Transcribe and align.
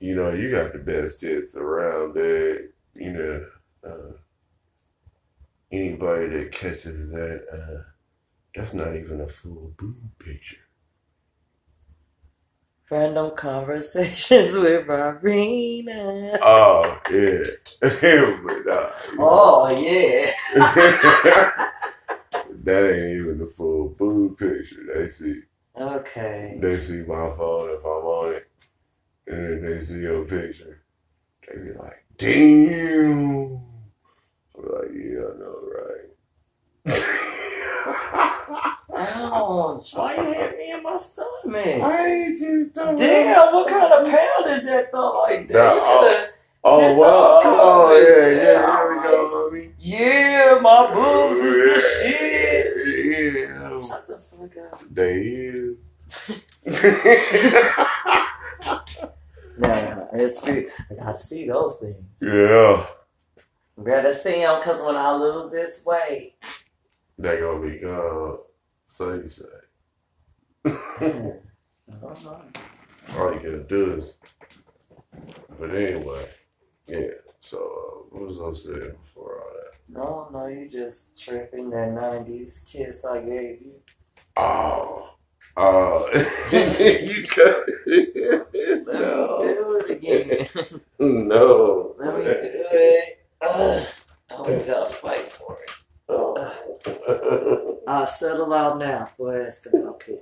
you 0.00 0.14
know, 0.14 0.32
you 0.32 0.50
got 0.50 0.72
the 0.72 0.78
best 0.78 1.20
tits 1.20 1.56
around 1.56 2.14
there. 2.14 2.68
You 2.94 3.12
know, 3.12 3.46
uh, 3.86 4.12
anybody 5.72 6.28
that 6.28 6.52
catches 6.52 7.10
that, 7.12 7.44
uh, 7.52 7.82
that's 8.54 8.74
not 8.74 8.96
even 8.96 9.20
a 9.20 9.26
full 9.26 9.74
boob 9.78 9.96
picture. 10.18 10.58
Random 12.90 13.32
conversations 13.36 14.54
with 14.56 14.86
Marina. 14.86 16.38
Oh 16.40 17.00
yeah, 17.10 17.42
but 17.80 18.68
uh, 18.68 18.92
Oh 19.18 19.68
yeah. 19.70 20.30
that 22.64 22.94
ain't 22.94 23.20
even 23.20 23.38
the 23.38 23.46
full 23.46 23.88
boob 23.90 24.38
picture. 24.38 24.84
They 24.94 25.08
see, 25.08 25.42
Okay. 25.78 26.58
they 26.62 26.76
see 26.76 27.00
my 27.00 27.28
phone 27.36 27.70
if 27.70 27.80
I'm 27.80 28.04
on 28.06 28.34
it, 28.34 28.45
and 29.26 29.62
then 29.64 29.70
they 29.70 29.80
see 29.80 30.00
your 30.00 30.24
picture. 30.24 30.82
They 31.48 31.56
be 31.62 31.72
like, 31.78 32.04
"Damn!" 32.18 33.60
I'm 34.56 34.64
like, 34.64 34.92
"Yeah, 34.94 35.26
I 35.26 35.38
know, 35.38 35.58
right?" 35.74 36.08
Ouch! 38.98 39.94
Why 39.94 40.14
you 40.16 40.22
hit 40.32 40.56
me 40.58 40.72
in 40.72 40.82
my 40.82 40.96
stomach? 40.96 41.82
I 41.82 42.06
ain't 42.06 42.40
you 42.40 42.70
throwing 42.74 42.96
Damn, 42.96 43.52
what 43.54 43.68
kind 43.68 43.92
of 43.92 44.04
pound 44.10 44.46
is 44.50 44.62
that 44.64 44.90
though? 44.92 45.20
Like, 45.22 45.48
damn, 45.48 45.76
Nah, 45.76 45.82
oh. 45.84 46.28
Oh 46.68 46.96
well, 46.96 47.42
come 47.42 47.60
on, 47.60 48.02
yeah, 48.02 48.28
yeah, 48.28 48.76
here 48.76 48.96
we 48.96 49.02
go, 49.06 49.50
mommy. 49.50 49.70
yeah, 49.78 50.58
my 50.60 50.92
boobs 50.92 51.38
is 51.38 51.54
the 51.54 51.80
shit. 52.02 52.66
Yeah, 53.06 53.78
Shut 53.78 54.06
the 54.08 54.18
fuck 54.18 54.56
up. 54.72 54.80
they 54.90 55.20
is. 55.20 55.76
Nah, 59.58 60.06
it's 60.12 60.42
true. 60.42 60.68
I 60.90 60.94
gotta 60.94 61.20
see 61.20 61.46
those 61.48 61.78
things. 61.80 61.96
yeah, 62.22 62.86
Gotta 63.82 64.14
see 64.14 64.40
them 64.40 64.60
because 64.60 64.82
when 64.84 64.96
I 64.96 65.14
lose 65.16 65.50
this 65.52 65.84
weight, 65.86 66.34
they 67.18 67.38
gonna 67.40 67.68
be 67.68 67.78
gone. 67.78 68.38
So 68.86 69.14
you 69.14 69.28
say. 69.28 69.46
I 71.90 71.94
don't 72.00 72.24
know. 72.24 72.42
All 73.18 73.32
you 73.34 73.40
gotta 73.40 73.64
do 73.64 73.94
is. 73.94 74.18
But 75.58 75.74
anyway, 75.74 76.26
yeah. 76.88 77.08
So 77.40 77.58
uh, 77.58 78.16
what 78.18 78.28
was 78.28 78.40
I 78.40 78.60
saying 78.72 78.92
before 79.04 79.40
all 79.42 79.52
that? 79.54 79.74
No, 79.88 80.28
no, 80.32 80.46
you 80.48 80.68
just 80.68 81.18
tripping 81.18 81.70
that 81.70 81.90
90s 81.90 82.66
kiss 82.70 83.04
I 83.04 83.20
gave 83.20 83.62
you. 83.62 83.74
Oh, 84.36 85.10
oh, 85.56 86.10
you 86.52 87.26
cut 87.28 87.66
it. 87.86 88.48
Let 88.86 89.00
No, 89.00 89.38
me 90.02 90.15
no. 90.98 91.94
Let 91.98 92.16
me 92.16 92.24
do 92.24 92.30
it. 92.32 93.26
Ugh. 93.42 93.86
I 94.30 94.34
always 94.34 94.62
gotta 94.66 94.90
fight 94.92 95.18
for 95.18 95.58
it. 95.62 95.70
Oh. 96.08 97.80
I'll 97.86 98.06
settle 98.06 98.52
out 98.52 98.78
now. 98.78 99.08
Go 99.16 99.28
ahead, 99.28 99.48
ask 99.48 99.66
about 99.66 100.00
kiss. 100.00 100.16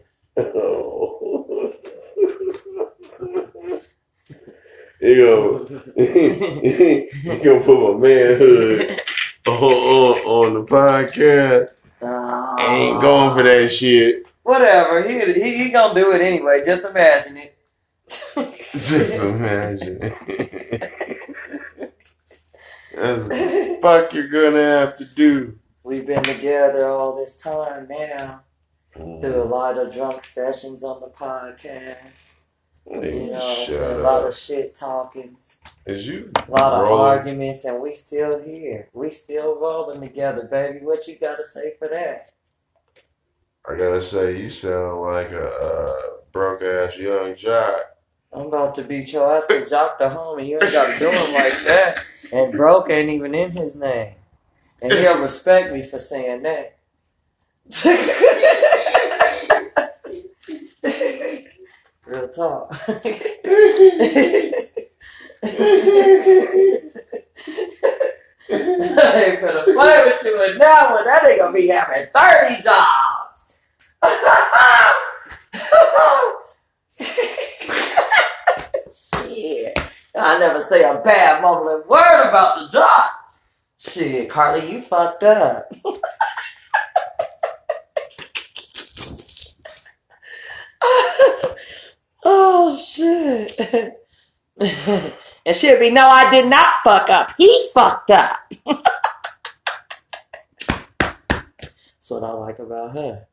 You 5.01 5.27
gonna, 5.27 5.83
you 5.97 7.41
gonna 7.45 7.61
put 7.61 7.79
my 7.79 8.01
manhood 8.01 9.01
on, 9.47 9.53
on, 9.53 10.19
on 10.25 10.55
the 10.55 10.65
podcast? 10.67 11.69
Ah. 12.01 12.57
Ain't 12.71 13.01
going 13.03 13.37
for 13.37 13.43
that 13.43 13.69
shit. 13.69 14.27
Whatever. 14.43 15.03
He, 15.07 15.33
he 15.35 15.65
he 15.65 15.71
gonna 15.71 15.95
do 15.95 16.13
it 16.13 16.21
anyway. 16.23 16.63
Just 16.65 16.87
imagine 16.87 17.37
it. 17.37 17.54
Just 18.09 19.15
imagine. 19.15 19.99
That's 22.95 23.29
the 23.29 23.79
fuck 23.81 24.13
you're 24.13 24.29
gonna 24.29 24.63
have 24.63 24.97
to 24.99 25.05
do. 25.05 25.59
We've 25.83 26.07
been 26.07 26.23
together 26.23 26.89
all 26.89 27.17
this 27.17 27.39
time 27.39 27.89
now. 27.89 28.43
Through 28.95 29.43
a 29.43 29.45
lot 29.45 29.77
of 29.77 29.93
drunk 29.93 30.21
sessions 30.21 30.85
on 30.85 31.01
the 31.01 31.09
podcast. 31.09 32.31
You 32.87 33.31
know, 33.31 33.67
a 33.71 34.03
lot 34.03 34.27
of 34.27 34.37
shit 34.37 34.75
talking, 34.75 35.37
Is 35.87 36.07
you 36.07 36.31
a 36.37 36.51
lot 36.51 36.83
of 36.83 36.89
arguments, 36.93 37.65
and 37.65 37.81
we 37.81 37.95
still 37.95 38.39
here. 38.41 38.89
We 38.93 39.11
still 39.11 39.59
rolling 39.59 40.01
together, 40.01 40.43
baby. 40.45 40.85
What 40.85 41.09
you 41.09 41.17
gotta 41.17 41.43
say 41.43 41.75
for 41.79 41.89
that? 41.89 42.33
I 43.67 43.77
gotta 43.77 44.03
say, 44.03 44.39
you 44.41 44.51
sound 44.51 45.01
like 45.01 45.31
a 45.31 45.49
uh, 45.49 46.01
broke 46.31 46.63
ass 46.63 46.99
young 46.99 47.35
jock. 47.37 47.94
I'm 48.35 48.47
about 48.47 48.75
to 48.77 48.83
beat 48.83 49.13
your 49.13 49.37
ass 49.37 49.47
because 49.47 49.69
Jock 49.71 49.99
the 49.99 50.07
homie. 50.07 50.49
You 50.49 50.59
ain't 50.61 50.73
gotta 50.73 50.99
do 50.99 51.09
him 51.09 51.35
like 51.35 51.53
that. 51.65 52.05
And 52.33 52.53
broke 52.53 52.91
ain't 52.91 53.11
even 53.11 53.33
in 53.35 53.51
his 53.53 53.77
name. 53.77 54.15
And 54.83 54.93
he'll 54.93 55.23
respect 55.23 55.73
me 55.73 55.85
for 55.85 56.01
saying 56.01 56.43
that. 56.43 56.77
Real 62.07 62.29
talk. 62.29 62.69
I 62.89 63.01
ain't 69.27 69.41
gonna 69.41 69.65
play 69.65 70.05
with 70.05 70.23
you 70.25 70.59
that 70.59 70.91
one. 70.91 71.05
That 71.05 71.23
nigga 71.23 71.55
be 71.55 71.69
having 71.69 72.07
30 72.13 72.63
jobs. 72.63 73.53
Shit. 79.25 79.79
I 80.17 80.39
never 80.39 80.63
say 80.63 80.83
a 80.85 81.01
bad 81.03 81.43
mumbling 81.43 81.83
word 81.89 82.29
about 82.29 82.59
the 82.59 82.69
job. 82.71 83.11
Shit, 83.79 84.31
Carly, 84.31 84.71
you 84.71 84.81
fucked 84.81 85.25
up. 85.25 85.73
oh, 92.25 92.77
shit. 92.77 93.61
and 95.47 95.57
she'll 95.57 95.81
be, 95.81 95.91
no, 95.91 96.09
I 96.09 96.31
did 96.31 96.49
not 96.49 96.77
fuck 96.85 97.11
up. 97.11 97.33
He 97.37 97.69
fucked 97.75 98.11
up. 98.11 98.39
That's 102.05 102.11
what 102.11 102.23
I 102.23 102.33
like 102.33 102.59
about 102.61 102.95
her. 102.95 103.27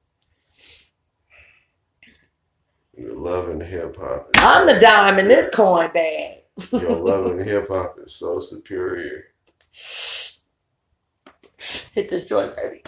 Your 2.97 3.15
loving 3.15 3.61
hip 3.61 3.97
hop. 3.97 4.29
I'm 4.37 4.65
the 4.65 4.79
dime 4.79 5.19
in 5.19 5.27
this 5.27 5.53
coin 5.53 5.91
bag. 5.93 6.40
Your 6.71 6.99
loving 6.99 7.45
hip 7.45 7.67
hop 7.69 7.97
is 8.03 8.15
so 8.15 8.39
superior. 8.39 9.25
Hit 11.93 12.09
this 12.09 12.27
joint, 12.27 12.55
baby. 12.55 12.83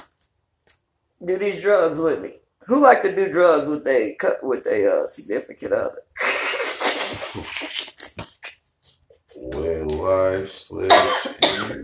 Do 1.24 1.38
these 1.38 1.62
drugs 1.62 2.00
with 2.00 2.22
me. 2.22 2.40
Who 2.68 2.82
like 2.82 3.02
to 3.04 3.16
do 3.16 3.32
drugs 3.32 3.70
with 3.70 3.84
they 3.84 4.16
cut 4.20 4.44
with 4.44 4.64
their 4.64 5.04
uh, 5.04 5.08
significant 5.08 5.74
other? 5.74 6.02
When 9.36 9.88
life 9.88 10.52
slips 10.52 11.26
you 11.42 11.66
a 11.66 11.76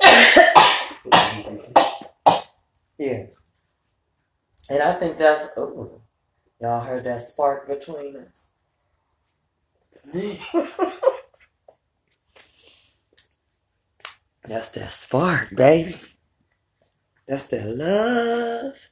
yeah. 2.98 3.26
And 4.70 4.82
I 4.82 4.94
think 4.94 5.18
that's 5.18 5.46
oh, 5.56 6.00
y'all 6.60 6.80
heard 6.80 7.04
that 7.04 7.22
spark 7.22 7.68
between 7.68 8.16
us. 8.16 8.47
that's 14.44 14.70
that 14.70 14.92
spark, 14.92 15.54
baby. 15.54 15.96
That's 17.26 17.44
that 17.44 17.66
love. 17.66 18.90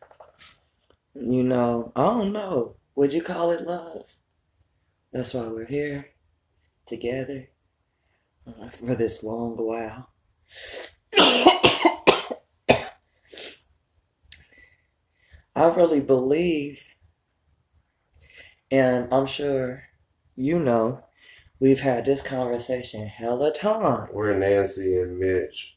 You 1.14 1.42
know, 1.44 1.92
I 1.96 2.02
don't 2.02 2.32
know. 2.32 2.76
Would 2.94 3.12
you 3.12 3.22
call 3.22 3.50
it 3.52 3.66
love? 3.66 4.04
That's 5.12 5.32
why 5.32 5.46
we're 5.46 5.64
here 5.64 6.10
together 6.86 7.48
for 8.70 8.94
this 8.94 9.22
long 9.22 9.56
while. 9.56 10.10
I 15.56 15.64
really 15.74 16.00
believe, 16.00 16.86
and 18.70 19.08
I'm 19.10 19.26
sure 19.26 19.85
you 20.36 20.60
know, 20.60 21.02
we've 21.58 21.80
had 21.80 22.04
this 22.04 22.22
conversation 22.22 23.06
hella 23.06 23.52
time. 23.52 24.08
We're 24.12 24.38
Nancy 24.38 24.98
and 24.98 25.18
Mitch. 25.18 25.76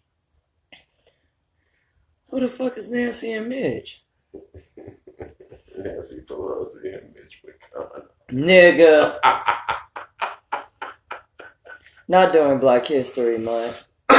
Who 2.29 2.41
the 2.41 2.49
fuck 2.49 2.77
is 2.77 2.91
Nancy 2.91 3.31
and 3.31 3.47
Mitch? 3.47 4.03
Nancy 4.33 6.21
Pelosi 6.27 6.97
and 6.97 7.15
Mitch 7.15 7.43
McConnell. 7.45 8.05
Nigga. 8.29 9.19
Not 12.07 12.33
during 12.33 12.59
Black 12.59 12.85
History 12.85 13.37
Month. 13.37 13.87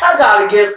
I 0.00 0.14
gotta 0.16 0.48
get. 0.48 0.74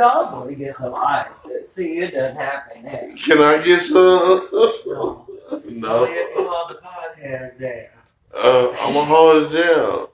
Gonna 0.00 0.54
get 0.54 0.74
some 0.74 0.94
ice. 0.96 1.46
See, 1.68 1.98
it 1.98 2.14
doesn't 2.14 2.36
happen 2.36 2.82
there. 2.84 3.14
Can 3.16 3.38
I 3.38 3.62
get 3.62 3.80
some? 3.82 4.48
No. 4.86 5.26
no. 5.68 5.96
Only 6.04 6.10
if 6.12 6.36
you 6.38 6.48
hold 6.48 6.70
the 6.70 6.74
podcast 6.74 7.58
down. 7.60 7.86
Uh, 8.32 8.68
I'm 8.82 8.94
gonna 8.94 9.06
hold 9.06 9.52
it 9.52 9.66
down. 9.66 10.06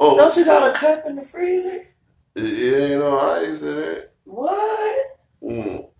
Don't 0.16 0.36
you 0.36 0.44
got 0.46 0.74
a 0.74 0.78
cup 0.78 1.04
in 1.06 1.16
the 1.16 1.22
freezer? 1.22 1.86
it 2.34 2.90
ain't 2.90 3.00
no 3.00 3.18
ice 3.18 3.60
in 3.60 3.78
it. 3.78 4.14
What? 4.24 5.18
Mm. 5.42 5.90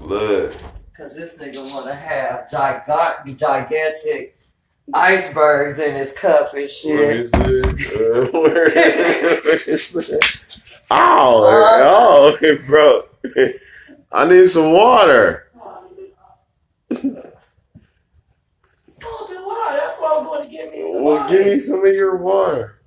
Look, 0.00 0.52
Cause 0.96 1.14
this 1.14 1.38
nigga 1.38 1.72
wanna 1.72 1.94
have 1.94 2.48
giga- 2.50 3.24
gigantic 3.36 4.39
icebergs 4.94 5.78
in 5.78 5.94
his 5.96 6.12
cup 6.18 6.52
and 6.52 6.62
what 6.62 6.70
shit. 6.70 7.16
is 7.16 7.30
this? 7.30 7.96
Uh, 8.00 8.26
where 8.32 8.66
is 9.68 9.92
this? 9.92 10.62
Oh, 10.92 11.46
oh, 11.82 12.36
it 12.40 12.66
broke. 12.66 13.16
I 14.10 14.26
need 14.28 14.48
some 14.48 14.72
water. 14.72 15.46
So 16.90 16.98
do 19.28 19.34
I. 19.36 19.78
That's 19.80 20.00
why 20.00 20.16
I'm 20.18 20.24
going 20.24 20.44
to 20.44 20.50
give 20.50 20.72
me 20.72 20.80
some 20.92 21.04
Well, 21.04 21.18
ice. 21.18 21.30
give 21.30 21.46
me 21.46 21.58
some 21.60 21.86
of 21.86 21.94
your 21.94 22.16
water. 22.16 22.80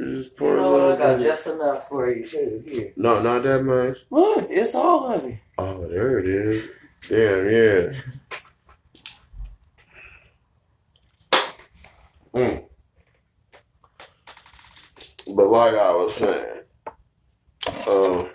Just 0.00 0.36
pour 0.36 0.54
You 0.54 0.58
a 0.58 0.62
know 0.62 0.70
what? 0.72 0.80
I 0.80 0.84
little 0.84 0.96
got 0.98 1.18
bit. 1.18 1.24
just 1.24 1.46
enough 1.48 1.88
for 1.88 2.10
you 2.10 2.24
too. 2.26 2.62
Here. 2.66 2.92
No, 2.96 3.20
not 3.20 3.42
that 3.42 3.62
much. 3.64 3.98
Look, 4.10 4.46
it's 4.48 4.74
all 4.76 5.08
of 5.12 5.24
it. 5.24 5.38
Oh, 5.58 5.86
there 5.88 6.20
it 6.20 6.26
is. 6.26 6.70
Damn, 7.08 7.50
yeah. 7.50 8.00
Mm. 12.34 12.64
But 15.34 15.46
like 15.48 15.74
I 15.74 15.94
was 15.94 16.14
saying, 16.14 16.62
um, 17.88 18.28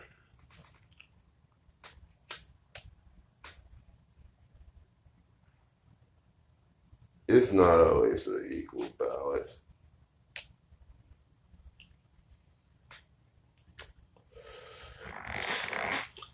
it's 7.28 7.54
not 7.54 7.80
always 7.80 8.28
an 8.28 8.50
equal 8.52 8.86
balance. 9.00 9.62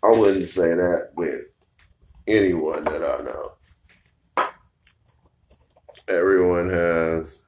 I 0.04 0.10
wouldn't 0.10 0.48
say 0.48 0.74
that 0.74 1.10
with 1.14 1.46
anyone 2.26 2.84
that 2.84 3.02
I 3.04 3.22
know. 3.24 3.52
Everyone 6.08 6.68
has 6.70 7.41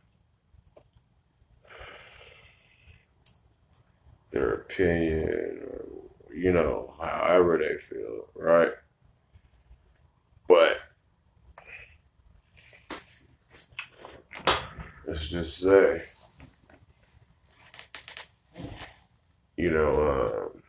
their 4.35 4.53
opinion, 4.55 5.63
or, 5.63 6.35
you 6.35 6.53
know, 6.53 6.93
however 7.01 7.57
they 7.57 7.79
feel, 7.79 8.27
right? 8.35 8.73
But 10.49 10.81
let's 15.07 15.29
just 15.29 15.59
say, 15.59 16.03
you 19.57 19.71
know, 19.71 20.51
um, 20.53 20.63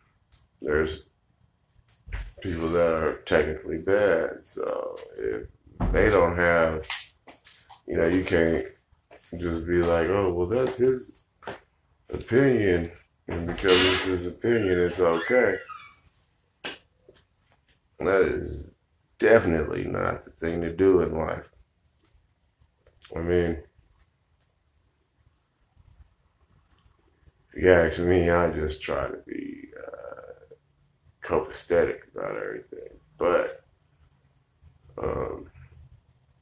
there's 0.62 1.08
people 2.42 2.70
that 2.70 2.94
are 2.94 3.22
technically 3.26 3.80
bad. 3.80 4.46
So 4.46 4.96
if 5.18 5.48
they 5.92 6.10
don't 6.10 6.38
have, 6.38 6.88
you 7.88 7.98
know, 7.98 8.06
you 8.06 8.24
can't 8.24 8.68
just 9.40 9.66
be 9.66 9.78
like, 9.78 10.08
oh, 10.10 10.32
well, 10.32 10.46
that's 10.46 10.78
his 10.78 11.24
opinion, 12.14 12.92
and 13.28 13.48
because 13.48 13.74
it's 13.74 14.06
his 14.06 14.28
opinion, 14.28 14.80
it's 14.80 15.00
okay. 15.00 15.58
That 18.00 18.22
is 18.22 18.66
definitely 19.18 19.86
not 19.86 20.26
the 20.26 20.32
thing 20.32 20.62
to 20.62 20.72
do 20.72 21.02
in 21.02 21.16
life. 21.16 21.50
I 23.16 23.20
mean, 23.20 23.64
if 27.54 27.64
you 27.64 27.72
ask 27.72 28.00
me, 28.00 28.30
I 28.30 28.52
just 28.52 28.82
try 28.82 29.08
to 29.08 29.18
be 29.26 29.70
uh, 29.78 30.56
copacetic 31.24 32.00
about 32.14 32.36
everything. 32.36 32.90
But 33.18 33.64
um, 35.02 35.50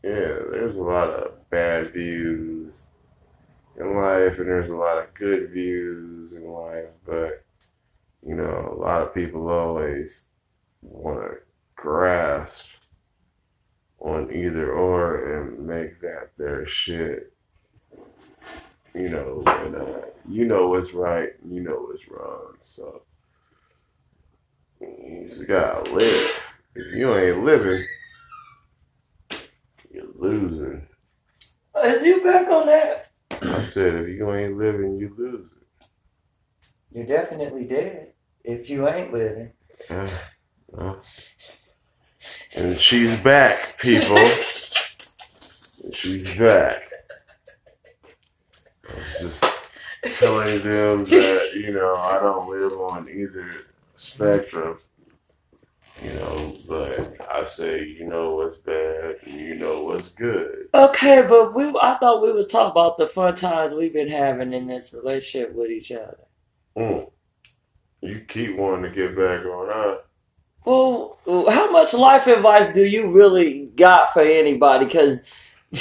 yeah, 0.04 0.40
there's 0.52 0.76
a 0.76 0.84
lot 0.84 1.10
of 1.10 1.50
bad 1.50 1.88
views 1.88 2.88
in 3.78 3.96
life, 3.96 4.40
and 4.40 4.48
there's 4.48 4.70
a 4.70 4.76
lot 4.76 4.98
of 4.98 5.14
good 5.14 5.52
views 5.52 6.34
in 6.34 6.48
life. 6.48 6.90
But 7.06 7.44
you 8.26 8.36
know, 8.36 8.74
a 8.76 8.80
lot 8.80 9.02
of 9.02 9.14
people 9.14 9.50
always 9.50 10.26
want 10.82 11.20
to 11.20 11.38
grasp 11.76 12.70
on 14.00 14.34
either 14.34 14.72
or 14.72 15.40
and 15.40 15.66
make 15.66 16.00
that 16.02 16.32
their 16.38 16.66
shit. 16.68 17.34
You 18.94 19.10
know, 19.10 19.42
and 19.46 19.76
uh, 19.76 20.02
you 20.30 20.46
know 20.46 20.68
what's 20.68 20.94
right, 20.94 21.32
you 21.48 21.62
know 21.62 21.88
what's 21.88 22.08
wrong. 22.08 22.54
So 22.62 23.02
you 24.80 25.26
just 25.28 25.48
gotta 25.48 25.92
live. 25.92 26.56
If 26.76 26.94
you 26.96 27.14
ain't 27.16 27.44
living, 27.44 27.84
you're 29.92 30.06
losing. 30.16 30.88
Is 31.84 32.04
you 32.04 32.24
back 32.24 32.48
on 32.50 32.68
that? 32.68 33.03
I 33.46 33.62
said, 33.62 33.96
if 33.96 34.08
you 34.08 34.34
ain't 34.34 34.58
living, 34.58 34.98
you 34.98 35.14
lose 35.18 35.50
it. 35.52 35.88
You're 36.92 37.06
definitely 37.06 37.66
dead 37.66 38.14
if 38.44 38.70
you 38.70 38.88
ain't 38.88 39.12
living. 39.12 39.52
Uh, 39.90 40.08
well. 40.68 41.02
And 42.56 42.78
she's 42.78 43.20
back, 43.22 43.80
people. 43.80 44.26
she's 45.92 46.38
back. 46.38 46.84
I 48.88 48.96
was 48.96 49.16
just 49.20 49.44
telling 50.20 50.60
them 50.60 51.06
that, 51.06 51.52
you 51.56 51.72
know, 51.74 51.96
I 51.96 52.20
don't 52.20 52.50
live 52.50 52.74
on 52.74 53.10
either 53.10 53.52
spectrum. 53.96 54.78
You 56.04 56.14
know, 56.14 56.54
but 56.68 57.16
I 57.32 57.44
say, 57.46 57.86
you 57.86 58.06
know 58.08 58.36
what's 58.36 58.58
bad 58.58 59.16
and 59.26 59.40
you 59.40 59.56
know 59.56 59.86
what's 59.86 60.10
good. 60.10 60.68
Okay, 60.74 61.26
but 61.28 61.56
we 61.56 61.64
I 61.82 61.96
thought 61.96 62.22
we 62.22 62.32
was 62.34 62.48
talking 62.48 62.72
about 62.72 62.98
the 62.98 63.08
fun 63.08 63.36
times 63.36 63.74
we've 63.74 63.94
been 63.94 64.10
having 64.10 64.54
in 64.54 64.68
this 64.68 64.94
relationship 64.94 65.54
with 65.56 65.72
each 65.72 65.92
other. 65.92 66.18
Mm. 66.78 67.10
You 68.02 68.20
keep 68.28 68.58
wanting 68.58 68.84
to 68.84 68.96
get 68.96 69.16
back 69.16 69.46
on 69.46 69.70
us. 69.70 70.02
Well, 70.66 71.20
how 71.50 71.72
much 71.72 71.94
life 71.94 72.28
advice 72.28 72.74
do 72.74 72.86
you 72.86 73.12
really 73.12 73.68
got 73.76 74.14
for 74.14 74.22
anybody? 74.22 74.86
Because, 74.86 75.22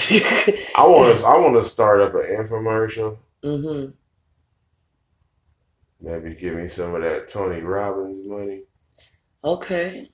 I 0.77 0.85
want 0.87 1.19
to. 1.19 1.27
I 1.27 1.39
want 1.39 1.63
to 1.63 1.69
start 1.69 2.01
up 2.01 2.15
an 2.15 2.23
infomercial. 2.23 3.17
hmm 3.43 3.87
Maybe 6.01 6.35
give 6.35 6.55
me 6.55 6.67
some 6.69 6.95
of 6.95 7.03
that 7.03 7.29
Tony 7.29 7.61
Robbins 7.61 8.27
money. 8.27 8.63
okay, 9.45 10.11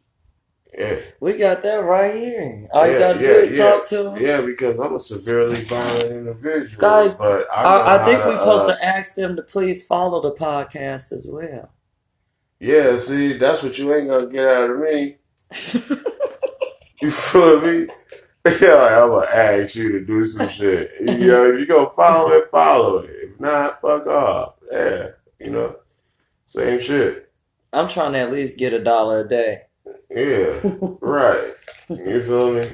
Yeah, 0.77 0.97
we 1.21 1.39
got 1.39 1.63
that 1.63 1.85
right 1.85 2.15
here. 2.15 2.69
All 2.73 2.87
you 2.87 2.99
gotta 2.99 3.19
do 3.19 3.25
is 3.25 3.51
yeah. 3.51 3.57
talk 3.57 3.87
to 3.87 4.11
him. 4.11 4.23
yeah, 4.23 4.41
because 4.43 4.79
I'm 4.79 4.95
a 4.95 5.01
severely 5.01 5.57
violent 5.63 6.05
individual. 6.05 6.81
Guys, 6.81 7.19
but 7.19 7.47
I, 7.51 7.63
I, 7.63 8.03
I 8.03 8.05
think 8.05 8.25
we're 8.25 8.39
supposed 8.39 8.65
uh, 8.65 8.77
to 8.77 8.85
ask 8.85 9.15
them 9.15 9.37
to 9.37 9.43
please 9.43 9.87
follow 9.87 10.21
the 10.21 10.33
podcast 10.33 11.13
as 11.13 11.27
well. 11.29 11.71
Yeah, 12.61 12.99
see, 12.99 13.35
that's 13.35 13.63
what 13.63 13.79
you 13.79 13.95
ain't 13.95 14.09
gonna 14.09 14.27
get 14.27 14.47
out 14.47 14.71
of 14.71 14.79
me. 14.81 15.17
You 17.01 17.11
feel 17.11 17.61
me? 17.61 17.89
Yeah, 18.63 18.75
like, 18.75 18.93
I'm 18.93 19.09
gonna 19.11 19.27
ask 19.27 19.75
you 19.75 19.93
to 19.93 20.01
do 20.01 20.25
some 20.25 20.49
shit. 20.49 20.91
You 21.01 21.27
know, 21.27 21.53
if 21.53 21.61
you 21.61 21.67
gonna 21.67 21.91
follow 21.95 22.31
it, 22.31 22.51
follow 22.51 22.99
it. 23.01 23.11
If 23.11 23.41
not, 23.41 23.79
fuck 23.83 24.07
off. 24.07 24.55
Yeah, 24.73 25.09
you 25.39 25.51
know, 25.51 25.77
same 26.47 26.81
shit. 26.81 27.31
I'm 27.75 27.89
trying 27.89 28.15
to 28.15 28.21
at 28.21 28.33
least 28.33 28.57
get 28.57 28.73
a 28.73 28.83
dollar 28.83 29.21
a 29.21 29.29
day 29.29 29.63
Yeah, 30.19 30.59
right. 31.01 31.53
You 31.89 32.23
feel 32.25 32.53
me? 32.55 32.71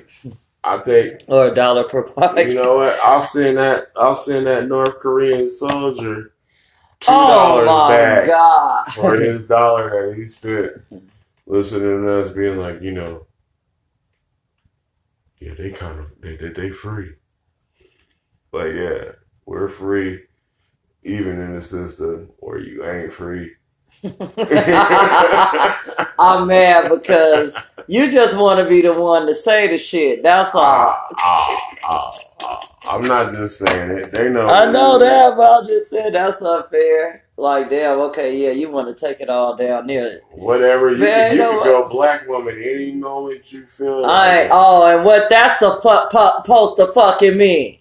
I 0.64 0.78
take. 0.78 1.20
or 1.28 1.48
a 1.48 1.54
dollar 1.54 1.84
per 1.84 2.04
podcast. 2.04 2.48
You 2.48 2.54
know 2.54 2.76
what? 2.76 2.98
I'll 3.02 3.22
send 3.22 3.58
that. 3.58 3.88
I'll 3.96 4.16
send 4.16 4.46
that 4.46 4.66
North 4.66 4.98
Korean 5.00 5.50
soldier 5.50 6.34
two 7.00 7.12
oh 7.12 7.64
dollars 7.64 7.66
my 7.66 7.88
back 7.90 8.26
god! 8.26 8.86
for 8.94 9.16
his 9.16 9.46
dollar 9.46 10.08
that 10.08 10.16
he 10.16 10.26
spent 10.26 10.72
listening 11.46 12.02
to 12.02 12.18
us 12.18 12.32
being 12.32 12.58
like, 12.58 12.80
you 12.80 12.92
know, 12.92 13.26
yeah, 15.38 15.52
they 15.54 15.70
kind 15.70 16.00
of 16.00 16.06
they 16.22 16.36
they, 16.36 16.48
they 16.48 16.70
free, 16.70 17.12
but 18.50 18.74
yeah, 18.74 19.04
we're 19.44 19.68
free, 19.68 20.22
even 21.02 21.40
in 21.40 21.54
the 21.54 21.60
system 21.60 22.30
where 22.38 22.58
you 22.58 22.86
ain't 22.86 23.12
free. 23.12 23.52
I'm 26.18 26.46
mad 26.46 26.90
because 26.90 27.56
you 27.86 28.10
just 28.10 28.38
want 28.38 28.60
to 28.60 28.68
be 28.68 28.82
the 28.82 28.92
one 28.92 29.26
to 29.26 29.34
say 29.34 29.68
the 29.68 29.78
shit. 29.78 30.22
That's 30.22 30.54
all. 30.54 30.62
Ah, 30.62 31.08
ah, 31.16 31.76
ah, 31.84 32.18
ah. 32.42 32.74
I'm 32.86 33.02
not 33.02 33.32
just 33.32 33.58
saying 33.58 33.98
it. 33.98 34.12
They 34.12 34.28
know. 34.28 34.46
I 34.46 34.70
know 34.70 34.98
that, 34.98 35.36
but 35.36 35.62
I'm 35.62 35.66
just 35.66 35.90
saying 35.90 36.12
that's 36.12 36.42
unfair. 36.42 37.24
Like, 37.36 37.68
damn, 37.68 37.98
okay, 38.00 38.36
yeah, 38.36 38.50
you 38.50 38.70
want 38.70 38.96
to 38.96 39.06
take 39.06 39.20
it 39.20 39.28
all 39.28 39.56
down 39.56 39.88
there. 39.88 40.20
Whatever 40.32 40.92
you, 40.92 40.98
Man, 40.98 41.30
can, 41.30 41.36
you 41.36 41.42
can 41.42 41.64
go 41.64 41.88
black 41.88 42.28
woman 42.28 42.56
any 42.56 42.92
moment 42.92 43.50
you 43.52 43.66
feel. 43.66 44.04
I 44.04 44.42
like 44.42 44.48
oh, 44.52 44.86
and 44.86 45.04
what 45.04 45.28
that's 45.30 45.58
the 45.58 45.72
fu- 45.72 46.16
pu- 46.16 46.42
supposed 46.42 46.76
to 46.76 46.86
fucking 46.88 47.36
mean? 47.36 47.78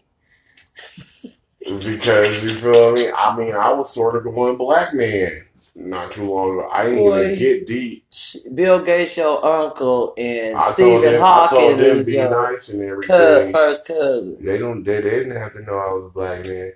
because 1.60 2.44
you 2.44 2.50
feel 2.50 2.94
me. 2.94 3.10
I 3.16 3.38
mean, 3.38 3.54
I 3.54 3.72
was 3.74 3.94
sort 3.94 4.16
of 4.16 4.24
the 4.24 4.30
one 4.30 4.58
black 4.58 4.94
man 4.94 5.46
not 5.76 6.12
too 6.12 6.30
long 6.32 6.52
ago. 6.60 6.70
I 6.72 6.84
didn't 6.84 7.00
Boy. 7.00 7.26
even 7.26 7.40
get 7.40 7.68
deep. 7.68 8.06
Bill 8.54 8.84
Gates, 8.84 9.18
your 9.18 9.44
uncle, 9.44 10.14
and 10.18 10.56
I 10.58 10.72
Stephen 10.72 11.20
Hawking 11.20 11.80
is 11.80 12.06
be 12.06 12.14
your 12.14 12.30
nice 12.30 12.70
and 12.70 12.82
everything. 12.82 13.52
first 13.52 13.88
cousin. 13.88 14.38
They 14.40 14.58
don't. 14.60 14.84
They, 14.84 15.02
they 15.02 15.10
didn't 15.10 15.36
have 15.36 15.54
to 15.54 15.62
know 15.62 15.78
I 15.78 15.94
was 15.94 16.06
a 16.06 16.10
black 16.10 16.46
man. 16.46 16.74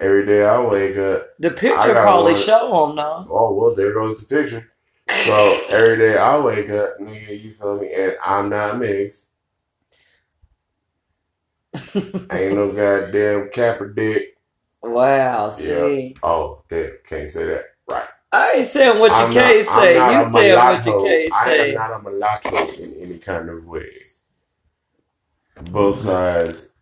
Every 0.00 0.24
day 0.24 0.44
I 0.44 0.60
wake 0.64 0.96
up. 0.96 1.28
The 1.38 1.50
picture 1.50 1.92
probably 1.92 2.32
one. 2.32 2.40
show 2.40 2.86
them 2.86 2.96
though. 2.96 3.26
Oh 3.28 3.54
well, 3.54 3.74
there 3.74 3.92
goes 3.92 4.18
the 4.18 4.24
picture. 4.24 4.70
So 5.10 5.60
every 5.70 5.98
day 5.98 6.16
I 6.16 6.38
wake 6.40 6.70
up, 6.70 6.98
nigga, 6.98 7.42
you 7.42 7.52
feel 7.52 7.80
me? 7.80 7.92
And 7.92 8.16
I'm 8.24 8.48
not 8.48 8.78
mixed. 8.78 9.26
Ain't 12.32 12.54
no 12.54 12.72
goddamn 12.74 13.50
cap 13.50 13.80
or 13.80 13.88
dick. 13.92 14.36
Wow, 14.82 15.50
see. 15.50 16.16
Oh, 16.22 16.62
damn, 16.70 16.92
can't 17.06 17.30
say 17.30 17.44
that. 17.46 17.64
Right. 17.88 18.08
I 18.32 18.52
ain't 18.52 18.66
saying 18.66 18.98
what 19.00 19.10
your 19.10 19.26
I'm 19.26 19.32
case 19.32 19.66
not- 19.66 19.82
say. 19.82 19.94
You 19.94 20.00
a 20.18 20.22
saying 20.22 20.56
what 20.56 20.86
you 20.86 20.92
can't 20.92 21.32
I 21.34 21.46
say. 21.46 21.60
I 21.60 21.66
am 21.66 21.74
not 21.74 22.00
a 22.00 22.02
mulatto 22.02 22.82
in 22.82 22.94
any 23.00 23.18
kind 23.18 23.48
of 23.48 23.64
way. 23.64 23.90
Both 25.70 26.00
sides, 26.00 26.72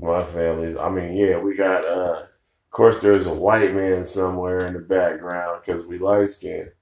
my 0.00 0.22
families. 0.22 0.76
I 0.76 0.88
mean, 0.88 1.14
yeah, 1.14 1.38
we 1.38 1.54
got. 1.56 1.84
uh 1.84 2.22
Of 2.22 2.70
course, 2.70 3.00
there's 3.00 3.26
a 3.26 3.34
white 3.34 3.74
man 3.74 4.04
somewhere 4.04 4.60
in 4.64 4.72
the 4.72 4.80
background 4.80 5.60
because 5.64 5.86
we 5.86 5.98
light 5.98 6.30
skinned 6.30 6.72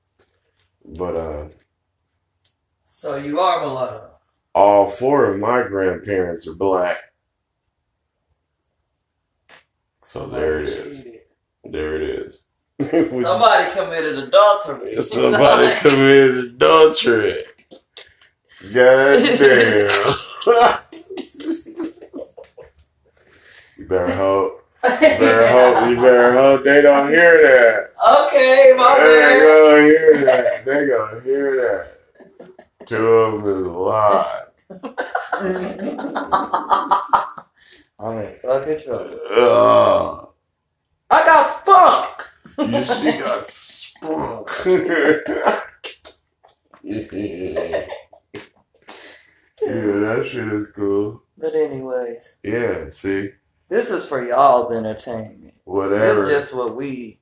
But 0.97 1.17
uh 1.17 1.49
So 2.87 3.17
you 3.17 3.41
are 3.41 3.61
mulatto. 3.67 4.11
all 4.55 4.89
four 4.89 5.31
of 5.33 5.39
my 5.41 5.63
grandparents 5.65 6.47
are 6.47 6.55
black. 6.55 6.99
So 10.05 10.27
there 10.27 10.61
it 10.63 10.69
is. 10.69 11.05
There 11.65 11.97
it 11.97 12.03
is. 12.27 12.43
Somebody 13.23 13.71
committed 13.73 14.19
adultery. 14.19 15.03
Somebody 15.03 15.77
committed 15.81 16.39
adultery. 16.39 17.45
God 18.73 19.23
damn. 19.23 20.15
you 23.77 23.87
better 23.89 24.15
hope. 24.15 24.67
You 24.85 24.91
better 24.99 25.49
hope. 25.49 25.89
You 25.91 25.97
better 25.97 26.33
hope 26.33 26.65
they 26.65 26.83
don't 26.83 27.09
hear 27.09 27.43
that. 27.43 27.93
okay, 28.27 28.75
my 28.77 28.99
They 28.99 29.21
man. 29.21 29.39
gonna 29.41 29.83
hear 29.83 30.25
that. 30.25 30.65
They 30.65 30.87
gonna 30.87 31.21
hear 31.23 31.57
that. 31.57 32.87
Two 32.87 33.07
of 33.07 33.43
them 33.43 33.51
is 33.61 33.67
alive. 33.67 34.47
I'm 38.01 38.19
in 38.19 38.35
fucking 38.43 38.81
trouble. 38.81 39.21
Ugh. 39.39 40.29
I 41.11 41.25
got 41.27 41.51
spunk. 41.61 42.32
You 42.59 42.85
she 42.85 43.19
got 43.19 43.47
spunk. 43.49 44.51
yeah. 46.83 47.87
yeah, 49.63 49.97
that 50.01 50.27
shit 50.27 50.53
is 50.53 50.71
cool. 50.73 51.23
But 51.39 51.55
anyways, 51.55 52.37
Yeah, 52.43 52.91
see, 52.91 53.31
this 53.69 53.91
is 53.91 54.09
for 54.09 54.27
y'all's 54.27 54.73
entertainment. 54.73 55.55
whatever, 55.65 56.23
It's 56.23 56.31
just 56.31 56.55
what 56.57 56.77
we 56.77 57.21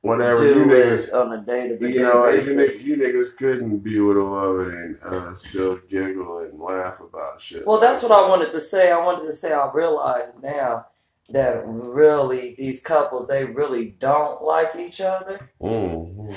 whatever 0.00 0.46
you 0.46 0.54
do 0.54 0.66
niggas, 0.66 1.12
on 1.14 1.32
a 1.32 1.42
day 1.42 1.68
to 1.68 1.78
day 1.78 1.92
you 1.92 2.02
know, 2.02 2.26
you, 2.28 2.38
basis. 2.38 2.56
niggas, 2.56 2.82
you 2.84 2.96
niggas 2.96 3.36
couldn't 3.36 3.78
be 3.78 3.98
with 4.00 4.16
a 4.16 4.24
woman 4.24 4.98
and 5.02 5.14
uh, 5.14 5.34
still 5.34 5.78
giggle 5.88 6.38
and 6.40 6.58
laugh 6.60 7.00
about 7.00 7.42
shit. 7.42 7.66
Well, 7.66 7.80
that's 7.80 8.02
what 8.02 8.12
I 8.12 8.28
wanted 8.28 8.52
to 8.52 8.60
say. 8.60 8.90
I 8.90 9.04
wanted 9.04 9.26
to 9.26 9.32
say 9.32 9.52
I 9.52 9.70
realize 9.72 10.32
now 10.42 10.86
that 11.30 11.62
really 11.66 12.54
these 12.56 12.80
couples 12.82 13.26
they 13.26 13.44
really 13.44 13.86
don't 13.98 14.42
like 14.42 14.76
each 14.76 15.00
other. 15.00 15.50
Mm-hmm. 15.60 16.32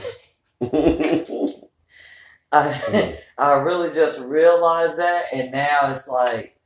I 2.52 3.20
I 3.38 3.52
really 3.54 3.94
just 3.94 4.20
realized 4.22 4.98
that, 4.98 5.26
and 5.32 5.52
now 5.52 5.92
it's 5.92 6.08
like 6.08 6.58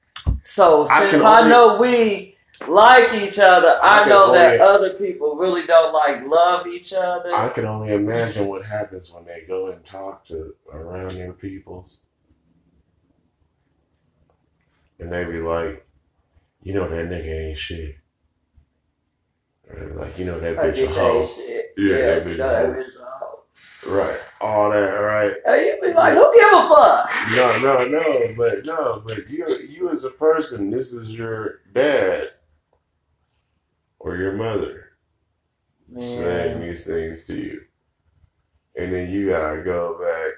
so 0.42 0.86
I 0.88 1.10
since 1.10 1.24
I, 1.24 1.40
only- 1.40 1.50
know 1.50 1.78
we 1.80 2.38
like 2.68 3.14
each 3.14 3.40
other, 3.40 3.78
I, 3.84 4.04
I 4.04 4.10
know 4.10 4.32
that 4.32 4.62
only- 4.62 4.74
other 4.74 4.94
people 4.98 5.36
really 5.36 5.68
don't 5.68 5.94
like 5.94 6.26
love 6.26 6.66
each 6.68 6.94
other. 6.94 7.34
I 7.34 7.50
can 7.50 7.66
only 7.66 7.94
imagine 7.94 8.48
what 8.48 8.66
happens 8.66 9.12
when 9.12 9.26
they 9.26 9.44
go 9.48 9.68
and 9.68 9.84
talk 9.84 10.26
to 10.28 10.56
around 10.72 11.12
their 11.12 11.34
peoples. 11.34 12.00
And 15.00 15.12
they 15.12 15.26
be 15.26 15.40
like, 15.42 15.86
you 16.62 16.74
know 16.74 16.88
that 16.88 17.10
nigga 17.10 17.50
ain't 17.50 17.58
shit. 17.58 17.98
Or 19.74 19.80
they 19.80 19.86
be 19.88 19.94
like, 19.94 20.20
you 20.20 20.26
know 20.26 20.40
that 20.40 20.58
Like, 20.58 20.74
bitch 20.76 20.84
a 20.84 20.94
hoe. 21.00 21.26
shit. 21.26 21.74
Yeah, 21.78 21.98
that 21.98 22.26
bitch 22.26 22.34
a 22.34 22.38
that 22.38 22.66
hoe. 22.66 22.74
bitch 22.74 22.96
a 23.00 23.06
hoe. 23.06 23.40
Right. 23.88 24.20
All 24.42 24.70
that, 24.72 24.92
right? 24.96 25.34
And 25.46 25.66
you 25.66 25.78
be 25.82 25.94
like, 25.94 26.14
who 26.14 26.34
give 26.34 26.54
a 26.54 26.68
fuck? 26.68 27.10
No, 27.36 27.60
no, 27.62 27.88
no, 27.88 28.34
but 28.38 28.66
no, 28.66 29.04
but 29.06 29.30
you 29.30 29.46
you 29.70 29.90
as 29.92 30.04
a 30.04 30.10
person, 30.12 30.70
this 30.70 30.94
is 30.94 31.18
your 31.18 31.60
dad 31.74 32.30
or 34.00 34.16
your 34.18 34.34
mother 34.34 34.90
saying 36.00 36.60
these 36.62 36.86
things 36.86 37.26
to 37.26 37.36
you. 37.36 37.62
And 38.76 38.94
then 38.94 39.12
you 39.12 39.30
gotta 39.30 39.62
go 39.64 40.00
back 40.00 40.34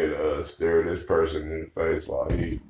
and 0.00 0.14
uh, 0.14 0.42
stare 0.42 0.82
this 0.82 1.02
person 1.04 1.50
in 1.50 1.60
the 1.74 1.80
face 1.80 2.06
while 2.06 2.28
he 2.30 2.60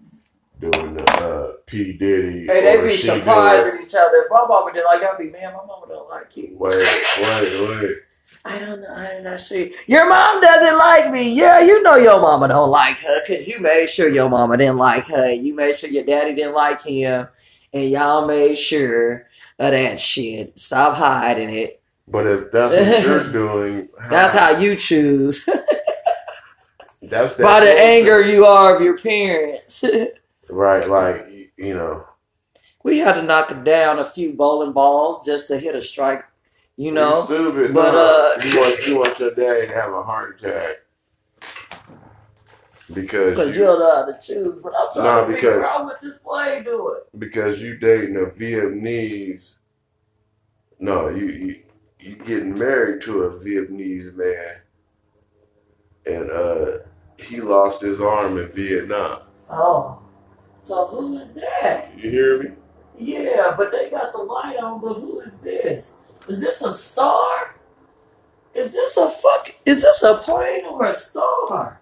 doing 0.60 0.94
the 0.94 1.04
uh, 1.24 1.52
P. 1.66 1.92
Diddy. 1.94 2.46
Hey, 2.46 2.62
they 2.62 2.82
be 2.82 2.96
she 2.96 3.06
surprising 3.06 3.82
each 3.84 3.94
other. 3.94 4.26
My 4.30 4.46
mama 4.48 4.72
did 4.72 4.84
like, 4.84 5.02
I'd 5.02 5.18
be, 5.18 5.30
man, 5.30 5.52
my 5.52 5.64
mama 5.66 5.86
don't 5.88 6.08
like 6.08 6.36
you. 6.36 6.56
Wait, 6.58 6.76
wait, 6.76 7.80
wait. 7.82 7.96
I 8.44 8.58
don't 8.60 8.80
know. 8.80 8.88
I'm 8.88 9.24
not 9.24 9.40
sure. 9.40 9.66
Your 9.86 10.08
mom 10.08 10.40
doesn't 10.40 10.78
like 10.78 11.10
me. 11.10 11.34
Yeah, 11.34 11.60
you 11.60 11.82
know 11.82 11.96
your 11.96 12.20
mama 12.20 12.48
don't 12.48 12.70
like 12.70 12.98
her 13.00 13.20
because 13.26 13.48
you 13.48 13.60
made 13.60 13.88
sure 13.88 14.08
your 14.08 14.28
mama 14.28 14.56
didn't 14.56 14.76
like 14.78 15.06
her. 15.08 15.32
You 15.32 15.54
made 15.54 15.74
sure 15.74 15.90
your 15.90 16.04
daddy 16.04 16.34
didn't 16.34 16.54
like 16.54 16.80
him, 16.82 17.26
and 17.72 17.90
y'all 17.90 18.26
made 18.26 18.56
sure 18.56 19.26
of 19.58 19.72
that 19.72 20.00
shit. 20.00 20.58
Stop 20.58 20.96
hiding 20.96 21.54
it. 21.54 21.82
But 22.08 22.26
if 22.26 22.52
that's 22.52 22.88
what 22.88 23.02
you're 23.02 23.32
doing, 23.32 23.88
That's 24.08 24.34
how 24.34 24.56
you 24.58 24.76
choose 24.76 25.44
that's 27.02 27.36
that 27.36 27.42
by 27.42 27.60
the 27.60 27.70
anger 27.70 28.20
you 28.20 28.44
are 28.44 28.76
of 28.76 28.82
your 28.82 28.96
parents. 28.96 29.84
Right, 30.48 30.86
like 30.88 31.28
you- 31.30 31.48
you 31.56 31.74
know, 31.74 32.06
we 32.82 32.98
had 32.98 33.14
to 33.14 33.22
knock 33.22 33.64
down 33.64 33.98
a 33.98 34.04
few 34.04 34.32
bowling 34.32 34.72
balls 34.72 35.24
just 35.26 35.48
to 35.48 35.58
hit 35.58 35.74
a 35.74 35.82
strike. 35.82 36.24
You 36.76 36.86
you 36.86 36.92
know. 36.92 37.24
stupid. 37.24 37.72
but, 37.74 37.92
no, 37.92 38.34
uh, 38.38 38.42
you 38.44 38.58
want 38.60 38.86
you 38.86 38.96
want 38.98 39.18
your 39.18 39.34
daddy 39.34 39.66
to 39.66 39.74
have 39.74 39.92
a 39.92 40.02
heart 40.02 40.38
attack 40.40 40.76
because 42.94 43.30
Because 43.30 43.48
you, 43.54 43.60
you 43.60 43.64
don't 43.66 43.80
know 43.80 43.94
how 43.96 44.04
to 44.06 44.18
choose, 44.20 44.58
but 44.60 44.72
I'm 44.76 44.92
trying 44.92 45.04
Nah, 45.04 45.20
to 45.20 45.26
figure 45.34 45.50
because- 45.52 45.64
out 45.64 45.84
what 45.86 46.00
this 46.00 46.18
play 46.18 46.62
doing. 46.62 47.00
because 47.18 47.60
you 47.62 47.76
dating 47.78 48.16
a 48.16 48.26
Vietnamese. 48.26 49.54
No, 50.78 51.08
you 51.08 51.26
you 51.26 51.62
you 51.98 52.16
getting 52.16 52.56
married 52.56 53.02
to 53.02 53.22
a 53.24 53.30
Vietnamese 53.40 54.14
man, 54.14 54.58
and 56.04 56.30
uh, 56.30 56.78
he 57.16 57.40
lost 57.40 57.80
his 57.80 58.00
arm 58.00 58.36
in 58.38 58.46
Vietnam. 58.48 59.22
Oh, 59.50 59.98
so 60.66 60.86
who 60.88 61.16
is 61.18 61.32
that? 61.34 61.96
You 61.96 62.10
hear 62.10 62.42
me? 62.42 62.50
Yeah, 62.98 63.54
but 63.56 63.70
they 63.70 63.88
got 63.88 64.12
the 64.12 64.18
light 64.18 64.56
on. 64.56 64.80
But 64.80 64.94
who 64.94 65.20
is 65.20 65.38
this? 65.38 65.94
Is 66.28 66.40
this 66.40 66.60
a 66.60 66.74
star? 66.74 67.54
Is 68.52 68.72
this 68.72 68.96
a 68.96 69.08
fuck? 69.08 69.48
Is 69.64 69.82
this 69.82 70.02
a 70.02 70.16
plane 70.16 70.64
or 70.64 70.86
a 70.86 70.94
star? 70.94 71.80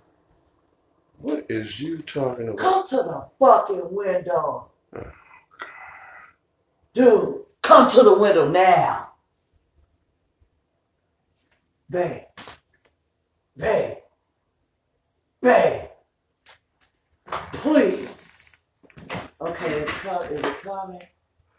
What 1.18 1.46
is 1.48 1.80
you 1.80 2.02
talking 2.02 2.48
about? 2.48 2.58
Come 2.58 2.86
to 2.88 2.96
the 2.96 3.26
fucking 3.38 3.94
window, 3.94 4.68
oh, 4.94 5.06
dude. 6.92 7.40
Come 7.62 7.88
to 7.88 8.02
the 8.02 8.18
window 8.18 8.50
now, 8.50 9.12
babe, 11.88 12.24
babe, 13.56 13.96
babe. 15.40 15.84
Please. 17.52 18.03
Okay, 19.54 19.80
it's 19.82 19.92
coming. 19.98 20.38
Is 20.38 20.44
it 20.44 20.62
coming? 20.62 21.00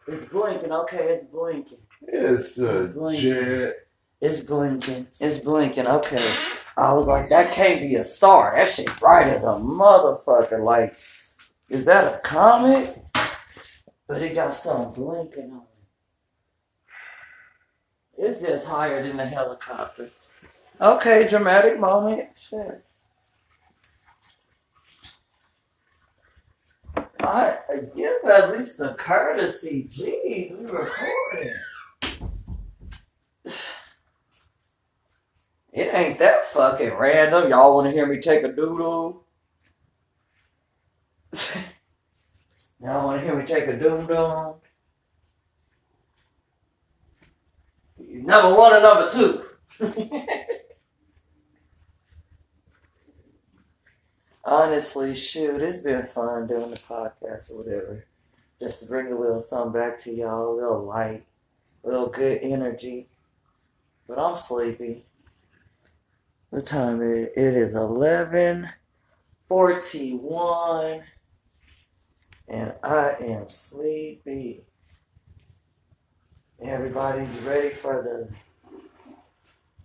It's 0.07 0.25
blinking. 0.25 0.71
Okay, 0.71 1.13
it's 1.13 1.23
blinking. 1.25 1.77
It's 2.01 2.57
a 2.59 2.87
Blank. 2.93 3.19
jet. 3.19 3.73
It's 4.19 4.41
blinking. 4.41 5.07
It's 5.21 5.37
blinking. 5.39 5.87
Okay. 5.87 6.33
I 6.77 6.93
was 6.93 7.07
like, 7.07 7.29
that 7.29 7.53
can't 7.53 7.79
be 7.79 7.95
a 7.95 8.03
star. 8.03 8.53
That 8.55 8.67
shit 8.67 8.89
bright 8.99 9.27
as 9.27 9.43
a 9.45 9.47
motherfucker. 9.53 10.61
Like, 10.63 10.91
is 11.69 11.85
that 11.85 12.13
a 12.13 12.17
comet? 12.19 12.97
But 14.07 14.21
it 14.21 14.35
got 14.35 14.53
something 14.53 14.91
blinking 15.03 15.51
on 15.51 15.61
it. 18.17 18.25
It's 18.27 18.41
just 18.41 18.65
higher 18.67 19.07
than 19.07 19.15
the 19.17 19.25
helicopter. 19.25 20.09
Okay, 20.81 21.27
dramatic 21.29 21.79
moment. 21.79 22.29
Shit. 22.37 22.83
I 27.27 27.59
give 27.95 28.29
at 28.29 28.57
least 28.57 28.79
a 28.79 28.93
courtesy. 28.93 29.87
Jeez, 29.89 30.57
we 30.57 30.65
recording. 30.65 31.51
It 35.73 35.93
ain't 35.93 36.19
that 36.19 36.45
fucking 36.45 36.93
random. 36.93 37.49
Y'all 37.49 37.75
want 37.75 37.87
to 37.87 37.91
hear 37.91 38.07
me 38.07 38.19
take 38.19 38.43
a 38.43 38.51
doodle? 38.51 39.25
Y'all 42.81 43.05
want 43.07 43.19
to 43.21 43.25
hear 43.25 43.35
me 43.35 43.45
take 43.45 43.67
a 43.67 43.77
doom 43.77 44.07
doom? 44.07 44.55
Number 47.97 48.57
one 48.57 48.73
and 48.73 48.83
number 48.83 49.09
two. 49.09 49.45
Honestly, 54.47 55.15
shoot, 55.15 55.59
it's 55.59 55.79
been 55.79 56.03
fun 56.03 56.45
doing 56.45 56.69
the 56.69 56.75
podcast 56.75 57.51
or 57.51 57.63
whatever. 57.63 58.05
Just 58.59 58.81
to 58.81 58.85
bring 58.85 59.11
a 59.11 59.19
little 59.19 59.39
something 59.39 59.73
back 59.73 59.97
to 59.99 60.11
y'all, 60.13 60.53
a 60.53 60.55
little 60.55 60.85
light, 60.85 61.25
a 61.83 61.87
little 61.87 62.07
good 62.07 62.39
energy. 62.43 63.09
But 64.07 64.19
I'm 64.19 64.35
sleepy. 64.35 65.05
What 66.51 66.67
time 66.67 67.01
is 67.01 67.25
it? 67.25 67.33
It 67.35 67.55
is 67.55 67.73
eleven 67.73 68.69
forty-one, 69.47 71.01
and 72.47 72.73
I 72.83 73.15
am 73.19 73.49
sleepy. 73.49 74.63
Everybody's 76.61 77.35
ready 77.39 77.73
for 77.73 78.03
the 78.03 78.29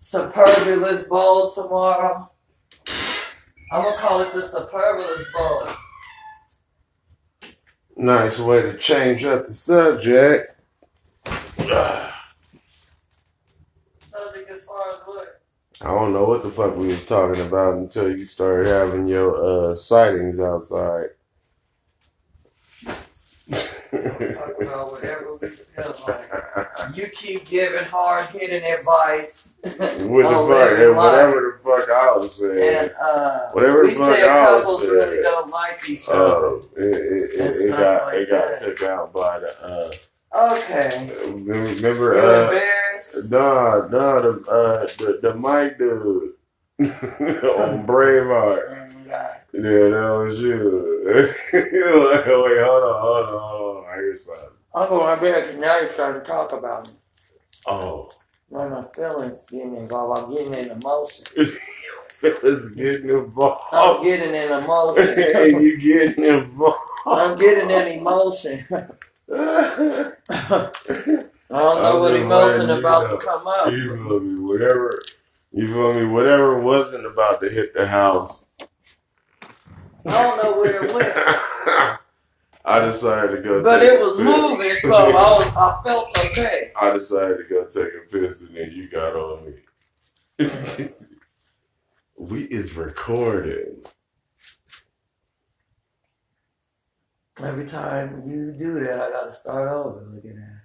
Superbulous 0.00 1.08
Bowl 1.08 1.50
tomorrow. 1.50 2.30
I'm 3.72 3.84
gonna 3.84 3.96
call 3.96 4.20
it 4.22 4.32
the 4.32 4.42
Superbulous 4.42 5.32
Bowl. 5.32 5.68
Nice 7.96 8.40
way 8.40 8.62
to 8.62 8.76
change 8.76 9.24
up 9.24 9.44
the 9.44 9.52
subject. 9.52 10.50
Subject 11.24 12.10
as 14.50 14.64
far 14.64 14.90
as 14.94 15.00
what? 15.04 15.42
I 15.82 15.86
don't 15.86 16.12
know 16.12 16.24
what 16.24 16.42
the 16.42 16.50
fuck 16.50 16.76
we 16.76 16.88
was 16.88 17.04
talking 17.06 17.46
about 17.46 17.74
until 17.74 18.10
you 18.10 18.24
started 18.24 18.66
having 18.66 19.06
your 19.06 19.70
uh, 19.70 19.76
sightings 19.76 20.40
outside. 20.40 21.10
Talk 24.34 24.60
about 24.60 24.92
whatever 24.92 25.36
we 25.40 25.48
feel 25.48 25.94
like. 26.06 26.96
You 26.96 27.06
keep 27.12 27.46
giving 27.46 27.84
hard 27.84 28.26
hitting 28.26 28.62
advice. 28.70 29.54
What 29.62 29.72
the 29.74 30.36
Oh, 30.36 30.48
fuck? 30.48 30.78
and 30.78 30.96
whatever 30.96 31.60
the 31.62 31.68
fuck 31.80 31.90
I 31.90 32.16
was 32.16 32.34
saying. 32.34 32.76
And 32.78 32.92
uh, 33.00 33.48
Whatever 33.52 33.82
the 33.86 33.90
fuck 33.92 34.16
said 34.16 34.28
I 34.28 34.54
was 34.56 34.64
couples 34.64 34.80
saying. 34.82 34.92
really 34.94 35.22
don't 35.22 35.50
like 35.50 35.90
each 35.90 36.08
other. 36.08 36.46
Uh, 36.46 36.56
it, 36.76 36.82
it, 36.82 37.30
it, 37.40 37.56
it 37.66 37.70
got 37.70 38.04
like 38.06 38.14
it 38.16 38.30
got 38.30 38.58
took 38.60 38.82
out 38.82 39.12
by 39.12 39.38
the 39.40 39.50
uh 39.66 39.90
Okay. 40.32 41.10
remember 41.26 42.14
You 42.14 42.20
uh 42.20 42.42
embarrassed? 42.44 43.30
nah 43.32 43.86
nah 43.88 44.20
the 44.20 44.30
uh 44.48 44.86
the, 44.98 45.18
the 45.22 45.34
mic 45.34 45.76
dude 45.78 46.34
on 46.80 47.86
Braveheart 47.86 48.64
Mm, 48.70 49.06
yeah. 49.08 49.34
yeah 49.52 49.88
that 49.90 50.24
was 50.24 50.40
you 50.40 50.56
like, 51.10 52.26
wait 52.26 52.62
hold 52.62 52.84
on 52.84 53.00
hold 53.02 53.26
on 53.26 53.28
hold 53.28 53.60
on 53.66 53.69
I 53.90 53.96
hear 53.96 54.16
something 54.18 54.44
I'm 54.74 54.88
going 54.88 55.14
embarrassed 55.14 55.58
now 55.58 55.78
you're 55.80 55.92
starting 55.92 56.22
to 56.22 56.26
talk 56.26 56.52
about 56.52 56.88
me. 56.88 56.94
oh 57.66 58.08
When 58.48 58.70
my 58.70 58.84
feelings 58.94 59.46
getting 59.50 59.76
involved, 59.76 60.20
I'm 60.20 60.32
getting 60.34 60.54
in 60.54 60.70
emotion. 60.70 61.26
feelings 62.08 62.70
getting 62.72 63.08
involved. 63.10 63.62
I'm 63.72 64.02
getting 64.04 64.34
in 64.34 64.52
emotion. 64.52 65.16
you 65.62 65.78
getting 65.80 66.24
involved 66.24 66.78
I'm 67.06 67.38
getting 67.38 67.70
in 67.70 68.00
emotion. 68.00 68.66
I 69.32 70.12
don't 71.58 71.82
know 71.82 71.96
I'm 71.96 72.00
what 72.00 72.16
emotion 72.16 72.70
about 72.70 73.10
know. 73.10 73.12
to 73.18 73.18
come 73.26 73.46
out. 73.48 73.72
You 73.72 73.96
feel 73.96 74.20
me? 74.20 74.40
Whatever. 74.42 75.02
You 75.52 75.68
feel 75.68 75.94
me? 75.94 76.04
Whatever 76.06 76.60
wasn't 76.60 77.06
about 77.06 77.40
to 77.42 77.48
hit 77.48 77.74
the 77.74 77.86
house. 77.86 78.44
I 80.06 80.10
don't 80.10 80.42
know 80.42 80.60
where 80.60 80.84
it 80.84 80.94
went. 80.94 81.99
I 82.64 82.80
decided 82.80 83.36
to 83.36 83.42
go. 83.42 83.62
But 83.62 83.80
take 83.80 83.92
it 83.92 84.00
was 84.00 84.18
moving, 84.18 84.72
so 84.72 84.94
I 84.94 85.12
was 85.12 85.56
I 85.56 85.80
felt 85.82 86.18
okay. 86.18 86.72
I 86.80 86.92
decided 86.92 87.38
to 87.38 87.44
go 87.44 87.64
take 87.64 87.92
a 87.94 88.00
piss, 88.10 88.42
and 88.42 88.54
then 88.54 88.70
you 88.72 88.88
got 88.88 89.16
on 89.16 89.46
me. 89.46 90.46
we 92.18 92.44
is 92.44 92.74
recording. 92.74 93.82
Every 97.42 97.66
time 97.66 98.22
you 98.26 98.52
do 98.52 98.80
that, 98.80 99.00
I 99.00 99.10
gotta 99.10 99.32
start 99.32 99.70
over 99.70 100.06
looking 100.12 100.38
at. 100.38 100.60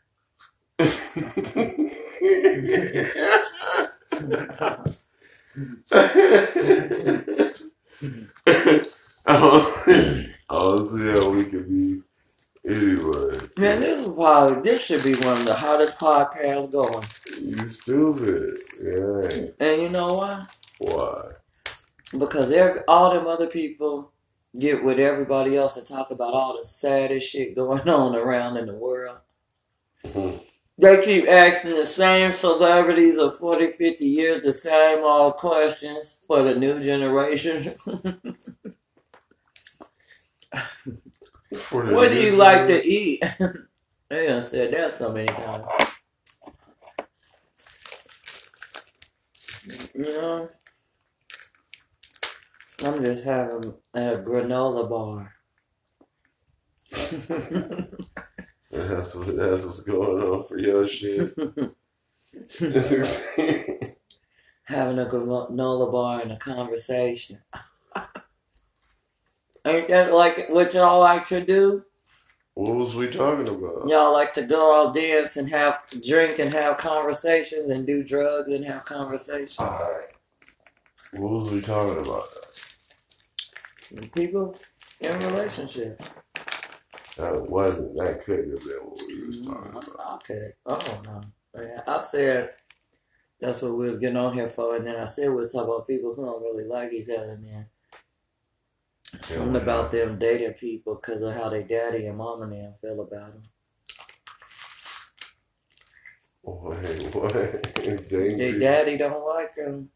oh, 9.27 9.74
oh, 10.77 10.97
yeah, 10.97 11.29
we 11.29 11.45
could 11.45 11.69
be 11.69 12.01
anyway. 12.65 13.39
Man, 13.57 13.81
this 13.81 13.99
is 14.05 14.13
probably 14.13 14.61
this 14.61 14.85
should 14.85 15.03
be 15.03 15.13
one 15.25 15.37
of 15.37 15.45
the 15.45 15.55
hottest 15.55 15.99
podcasts 15.99 16.71
going. 16.71 17.05
You 17.41 17.67
stupid. 17.67 18.57
Yeah. 18.81 19.47
And 19.59 19.81
you 19.81 19.89
know 19.89 20.07
why? 20.07 20.43
Why? 20.79 21.31
Because 22.17 22.51
every, 22.51 22.81
all 22.87 23.13
them 23.13 23.27
other 23.27 23.47
people 23.47 24.11
get 24.57 24.83
with 24.83 24.99
everybody 24.99 25.57
else 25.57 25.77
and 25.77 25.85
talk 25.85 26.11
about 26.11 26.33
all 26.33 26.57
the 26.57 26.65
saddest 26.65 27.29
shit 27.29 27.55
going 27.55 27.87
on 27.89 28.15
around 28.15 28.57
in 28.57 28.67
the 28.67 28.73
world. 28.73 29.17
Mhm. 30.05 30.39
They 30.77 31.05
keep 31.05 31.29
asking 31.29 31.71
the 31.71 31.85
same 31.85 32.33
celebrities 32.33 33.17
of 33.17 33.37
40, 33.37 33.71
50 33.73 34.05
years 34.05 34.41
the 34.41 34.51
same 34.51 35.03
old 35.05 35.37
questions 35.37 36.23
for 36.27 36.43
the 36.43 36.53
new 36.55 36.83
generation. 36.83 37.75
What 41.71 42.09
do 42.09 42.21
you 42.21 42.35
like 42.35 42.67
to 42.67 42.85
eat? 42.85 43.23
they 44.09 44.27
done 44.27 44.43
said 44.43 44.73
that 44.73 44.91
so 44.91 45.11
many 45.11 45.27
times. 45.27 45.65
You 49.93 50.03
know? 50.03 50.49
I'm 52.83 53.03
just 53.03 53.23
having 53.23 53.73
a 53.93 54.17
granola 54.17 54.89
bar. 54.89 55.33
That's 58.71 59.15
what 59.15 59.35
that's 59.37 59.63
what's 59.63 59.83
going 59.83 60.21
on 60.21 60.45
for 60.47 60.57
your 60.57 60.85
shit. 60.85 61.33
having 64.63 64.99
a 64.99 65.05
granola 65.05 65.91
bar 65.91 66.21
and 66.21 66.33
a 66.33 66.37
conversation. 66.37 67.39
Ain't 69.65 69.87
that 69.87 70.13
like 70.13 70.49
what 70.49 70.73
y'all 70.73 70.99
like 70.99 71.27
to 71.27 71.43
do? 71.43 71.83
what 72.55 72.77
was 72.77 72.95
we 72.95 73.09
talking 73.09 73.47
about? 73.47 73.87
Y'all 73.87 74.13
like 74.13 74.31
to 74.33 74.43
go 74.43 74.87
out 74.87 74.93
dance 74.93 75.35
and 75.35 75.49
have 75.49 75.83
drink 76.07 76.39
and 76.39 76.53
have 76.53 76.77
conversations 76.77 77.69
and 77.69 77.85
do 77.85 78.01
drugs 78.01 78.47
and 78.47 78.63
have 78.63 78.85
conversations. 78.85 79.59
Alright. 79.59 80.11
What 81.13 81.31
was 81.31 81.51
we 81.51 81.59
talking 81.59 81.99
about? 81.99 82.23
People 84.15 84.55
in 85.01 85.19
relationships. 85.19 86.09
That 87.17 87.43
wasn't 87.49 87.95
that 87.97 88.23
couldn't 88.25 88.51
have 88.51 88.59
been 88.59 88.77
what 88.83 89.01
we 89.07 89.27
was 89.27 89.41
talking 89.41 89.71
mm-hmm. 89.71 89.91
about. 89.93 90.21
Okay. 90.29 90.51
Oh 90.65 91.01
no. 91.05 91.21
Yeah, 91.61 91.81
I 91.87 91.97
said 91.99 92.51
that's 93.39 93.61
what 93.61 93.73
we 93.73 93.87
was 93.87 93.97
getting 93.97 94.17
on 94.17 94.33
here 94.33 94.49
for, 94.49 94.75
and 94.75 94.87
then 94.87 94.95
I 94.95 95.05
said 95.05 95.29
we 95.29 95.35
was 95.35 95.51
talking 95.51 95.69
about 95.69 95.87
people 95.87 96.13
who 96.13 96.25
don't 96.25 96.41
really 96.41 96.65
like 96.65 96.93
each 96.93 97.09
other, 97.09 97.37
then 97.41 97.65
something 99.23 99.55
about 99.55 99.91
them 99.91 100.17
dating 100.19 100.53
people 100.53 100.95
because 100.95 101.21
of 101.21 101.33
how 101.33 101.49
their 101.49 101.63
daddy 101.63 102.07
and 102.07 102.17
mom 102.17 102.41
and 102.41 102.51
them 102.51 102.73
feel 102.81 103.01
about 103.01 103.33
them. 103.33 103.41
Wait, 106.43 107.15
what? 107.15 107.33
Their 108.09 108.59
daddy 108.59 108.97
don't 108.97 109.25
like 109.25 109.55
them. 109.55 109.89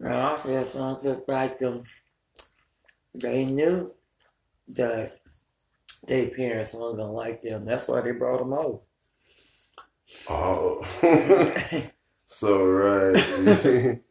And 0.00 0.14
I 0.14 0.36
feel 0.36 0.64
something 0.64 1.22
like 1.28 1.58
them. 1.58 1.84
They 3.14 3.44
knew 3.44 3.94
that 4.68 5.20
their 6.06 6.28
parents 6.28 6.74
weren't 6.74 6.98
gonna 6.98 7.12
like 7.12 7.42
them. 7.42 7.64
That's 7.64 7.88
why 7.88 8.00
they 8.00 8.12
brought 8.12 8.38
them 8.38 8.52
over. 8.52 8.78
Oh, 10.28 10.86
so 12.26 12.64
right. 12.66 14.00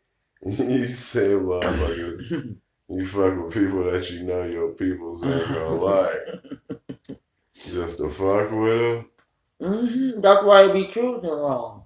you 0.70 0.88
say 0.88 1.30
motherfuckers, 1.30 2.58
you 2.90 3.08
fuck 3.08 3.44
with 3.46 3.54
people 3.54 3.84
that 3.92 4.10
you 4.12 4.24
know 4.24 4.44
your 4.46 4.70
peoples 4.74 5.24
ain't 5.24 5.48
gonna 5.48 5.76
like. 5.76 6.12
Just 7.56 7.98
to 7.98 8.10
fuck 8.10 8.52
with 8.52 8.80
them. 8.80 9.10
hmm 9.62 10.22
That's 10.22 10.44
why 10.44 10.68
they 10.68 10.74
be 10.74 10.88
choosing 10.88 11.30
wrong. 11.30 11.86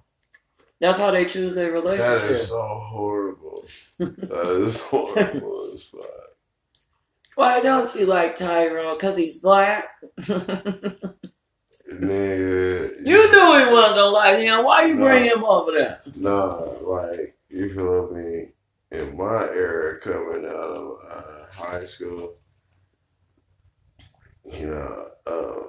That's 0.80 0.98
how 0.98 1.10
they 1.10 1.24
choose 1.26 1.54
their 1.54 1.68
That 1.70 1.72
relationship. 1.72 2.30
is 2.30 2.48
so 2.48 2.60
horrible. 2.60 3.64
that 3.98 4.62
is 4.62 4.82
horrible 4.82 5.70
as 5.72 5.82
fuck. 5.84 6.04
Why 7.36 7.60
don't 7.62 7.94
you 7.94 8.06
like 8.06 8.36
Tyrone? 8.36 8.98
Cause 8.98 9.16
he's 9.16 9.38
black. 9.38 9.88
you 10.28 10.34
knew 11.88 12.04
he 13.08 13.72
wasn't 13.72 13.96
gonna 13.96 14.06
like 14.06 14.38
him. 14.40 14.64
Why 14.64 14.86
you 14.86 14.96
No. 14.96 15.04
bring 15.04 15.24
him 15.24 15.44
over 15.44 15.72
there? 15.72 16.00
Nah, 16.18 16.56
like 16.82 17.36
you 17.50 17.74
feel 17.74 18.10
me? 18.12 18.48
In 18.92 19.16
my 19.16 19.44
era, 19.50 20.00
coming 20.00 20.44
out 20.46 20.54
of 20.54 20.98
uh, 21.10 21.46
high 21.54 21.84
school, 21.84 22.36
you 24.44 24.66
know, 24.66 25.08
uh, 25.26 25.62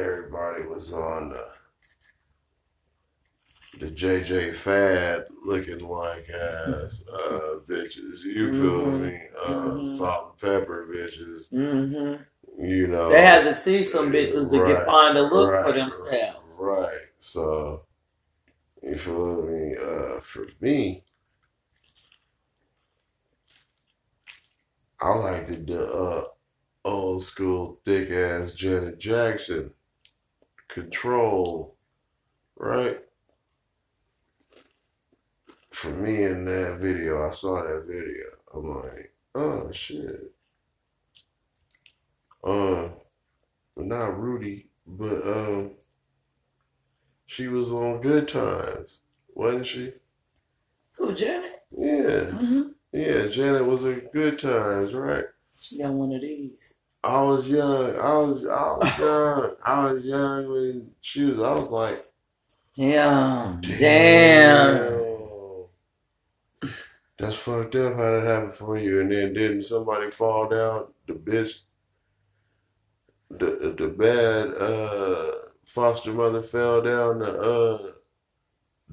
everybody 0.00 0.64
was 0.64 0.92
on 0.92 1.30
the 1.30 1.48
the 3.80 3.86
JJ 3.90 4.54
Fad, 4.54 5.24
looking 5.44 5.80
like 5.80 6.28
ass 6.30 7.04
uh, 7.12 7.58
bitches. 7.68 8.22
You 8.24 8.50
feel 8.52 8.86
Mhm. 8.86 9.00
me? 9.02 9.20
Uh, 9.42 9.50
Mhm. 9.50 9.98
Salt-N-Pepa 9.98 10.82
bitches. 10.90 11.50
hmm 11.50 12.22
You 12.64 12.86
know, 12.88 13.08
They 13.10 13.22
had 13.22 13.44
to 13.44 13.54
see 13.54 13.82
some 13.82 14.12
bitches 14.12 14.50
to 14.50 14.58
get 14.64 14.84
find 14.84 15.18
a 15.18 15.22
look 15.22 15.54
for 15.54 15.72
themselves. 15.72 16.56
Right. 16.58 17.00
So 17.18 17.86
you 18.82 18.98
feel 18.98 19.42
me? 19.42 19.76
Uh 19.76 20.20
for 20.20 20.46
me, 20.60 21.04
I 25.00 25.14
liked 25.14 25.66
the 25.66 25.86
uh 25.86 26.24
old 26.84 27.22
school 27.22 27.80
thick 27.84 28.10
ass 28.10 28.54
Janet 28.54 28.98
Jackson. 28.98 29.72
Control. 30.68 31.76
Right? 32.56 33.00
For 35.72 35.90
me 35.90 36.22
in 36.24 36.44
that 36.44 36.78
video, 36.80 37.28
I 37.28 37.32
saw 37.32 37.62
that 37.62 37.84
video. 37.86 38.26
I'm 38.54 38.82
like, 38.82 39.14
oh 39.34 39.70
shit. 39.72 40.32
Uh 42.44 42.90
but 43.74 43.86
not 43.86 44.20
Rudy, 44.20 44.68
but 44.86 45.26
um, 45.26 45.72
she 47.32 47.48
was 47.48 47.72
on 47.72 48.00
Good 48.02 48.28
Times, 48.28 49.00
wasn't 49.34 49.66
she? 49.66 49.92
Who, 50.96 51.14
Janet? 51.14 51.62
Yeah, 51.76 52.24
hmm 52.24 52.62
yeah. 52.92 53.26
Janet 53.28 53.64
was 53.66 53.82
on 53.84 54.02
Good 54.12 54.38
Times, 54.38 54.92
right? 54.92 55.24
She 55.58 55.78
got 55.78 55.92
one 55.92 56.12
of 56.12 56.20
these. 56.20 56.74
I 57.02 57.22
was 57.22 57.48
young. 57.48 57.96
I 57.96 58.14
was, 58.18 58.46
I 58.46 58.72
was 58.72 58.98
young. 58.98 59.56
I 59.64 59.84
was 59.92 60.04
young 60.04 60.52
when 60.52 60.90
she 61.00 61.24
was. 61.24 61.38
I 61.40 61.52
was 61.54 61.70
like, 61.70 62.04
Damn. 62.74 63.60
Damn. 63.60 65.00
That's 67.18 67.36
fucked 67.36 67.76
up 67.76 67.94
how 67.96 68.12
that 68.12 68.24
happened 68.26 68.54
for 68.56 68.78
you. 68.78 69.00
And 69.00 69.10
then 69.10 69.34
didn't 69.34 69.62
somebody 69.64 70.10
fall 70.10 70.48
down? 70.48 70.86
The 71.06 71.14
bitch, 71.14 71.60
the 73.30 73.74
the 73.78 73.88
bad 73.88 74.54
uh 74.60 75.41
foster 75.72 76.12
mother 76.12 76.42
fell 76.42 76.82
down 76.82 77.18
the 77.20 77.38
uh 77.38 77.92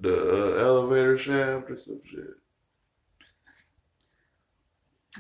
the 0.02 0.16
uh, 0.16 0.64
elevator 0.64 1.18
shaft 1.18 1.70
or 1.70 1.78
some 1.78 2.00
shit. 2.10 2.24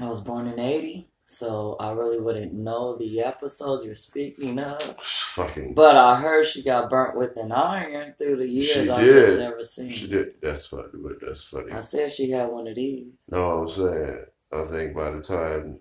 I 0.01 0.07
was 0.07 0.21
born 0.21 0.47
in 0.47 0.57
80, 0.57 1.09
so 1.25 1.75
I 1.81 1.91
really 1.91 2.19
wouldn't 2.19 2.53
know 2.53 2.95
the 2.95 3.19
episode 3.21 3.83
you're 3.83 3.95
speaking 3.95 4.57
of. 4.59 4.81
Fucking, 4.81 5.73
But 5.73 5.97
I 5.97 6.15
heard 6.21 6.45
she 6.45 6.63
got 6.63 6.89
burnt 6.89 7.17
with 7.17 7.35
an 7.35 7.51
iron 7.51 8.13
through 8.17 8.37
the 8.37 8.47
years. 8.47 8.85
She 8.85 8.89
I 8.89 9.03
just 9.03 9.39
never 9.39 9.61
seen. 9.63 9.91
she 9.93 10.07
did. 10.07 10.35
That's 10.41 10.67
funny, 10.67 10.87
but 10.93 11.19
that's 11.21 11.43
funny. 11.43 11.71
I 11.73 11.81
said 11.81 12.09
she 12.11 12.29
had 12.29 12.49
one 12.49 12.67
of 12.67 12.75
these. 12.75 13.11
No, 13.29 13.63
I'm 13.63 13.69
saying. 13.69 14.25
I 14.53 14.63
think 14.65 14.95
by 14.95 15.11
the 15.11 15.21
time 15.21 15.79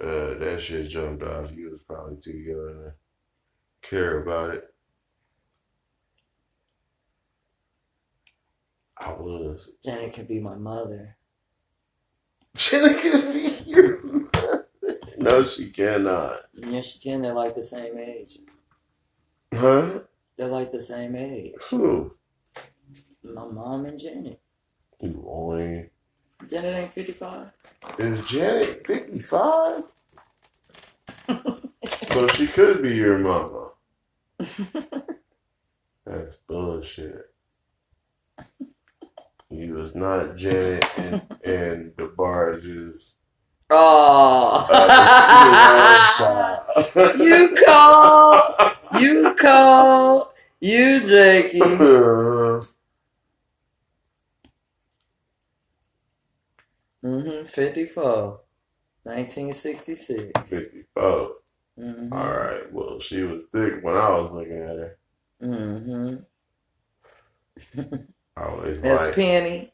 uh 0.00 0.38
that 0.38 0.60
shit 0.62 0.88
jumped 0.88 1.22
off, 1.22 1.52
you 1.52 1.70
was 1.70 1.82
probably 1.86 2.16
too 2.22 2.38
young 2.38 2.84
to 2.84 2.92
care 3.82 4.22
about 4.22 4.54
it. 4.54 4.64
I 9.00 9.12
was. 9.12 9.72
Janet 9.82 10.12
could 10.12 10.28
be 10.28 10.40
my 10.40 10.54
mother. 10.56 11.16
Jenna 12.56 12.94
could 13.00 13.32
be 13.32 13.56
your 13.66 14.02
mother. 14.02 14.68
No, 15.16 15.44
she 15.44 15.70
cannot. 15.70 16.42
Yeah, 16.52 16.80
she 16.82 16.98
can. 16.98 17.22
They're 17.22 17.32
like 17.34 17.54
the 17.54 17.62
same 17.62 17.98
age. 17.98 18.38
Huh? 19.54 20.00
They're 20.36 20.48
like 20.48 20.72
the 20.72 20.80
same 20.80 21.16
age. 21.16 21.54
Who? 21.70 22.10
My 23.22 23.46
mom 23.46 23.86
and 23.86 23.98
Janet. 23.98 24.40
You 25.00 25.10
boy. 25.10 25.90
Janet 26.48 26.76
ain't 26.76 26.90
55. 26.90 27.50
Is 27.98 28.28
Janet 28.28 28.86
55? 28.86 29.84
so 31.86 32.26
she 32.28 32.46
could 32.46 32.82
be 32.82 32.94
your 32.96 33.18
mama. 33.18 33.70
That's 36.06 36.36
bullshit. 36.48 37.26
You 39.50 39.74
was 39.74 39.96
not 39.96 40.36
Janet 40.36 40.84
and, 40.96 41.26
and 41.44 41.92
the 41.96 42.06
barges. 42.16 43.14
Oh. 43.68 44.66
Uh, 46.86 47.14
you 47.18 47.52
cold. 47.66 49.02
You 49.02 49.34
cold. 49.34 50.28
You 50.60 51.00
Jakey. 51.00 51.58
Mm-hmm. 57.04 57.44
54. 57.46 58.40
1966. 59.02 60.50
54. 60.50 61.30
Mm-hmm. 61.78 62.12
All 62.12 62.30
right. 62.30 62.72
Well, 62.72 63.00
she 63.00 63.24
was 63.24 63.46
thick 63.46 63.82
when 63.82 63.96
I 63.96 64.10
was 64.10 64.30
looking 64.30 64.62
at 64.62 64.76
her. 64.76 64.98
Mm-hmm. 65.42 66.16
I 68.36 68.44
always 68.44 68.80
That's 68.80 69.06
like. 69.06 69.14
Penny. 69.14 69.72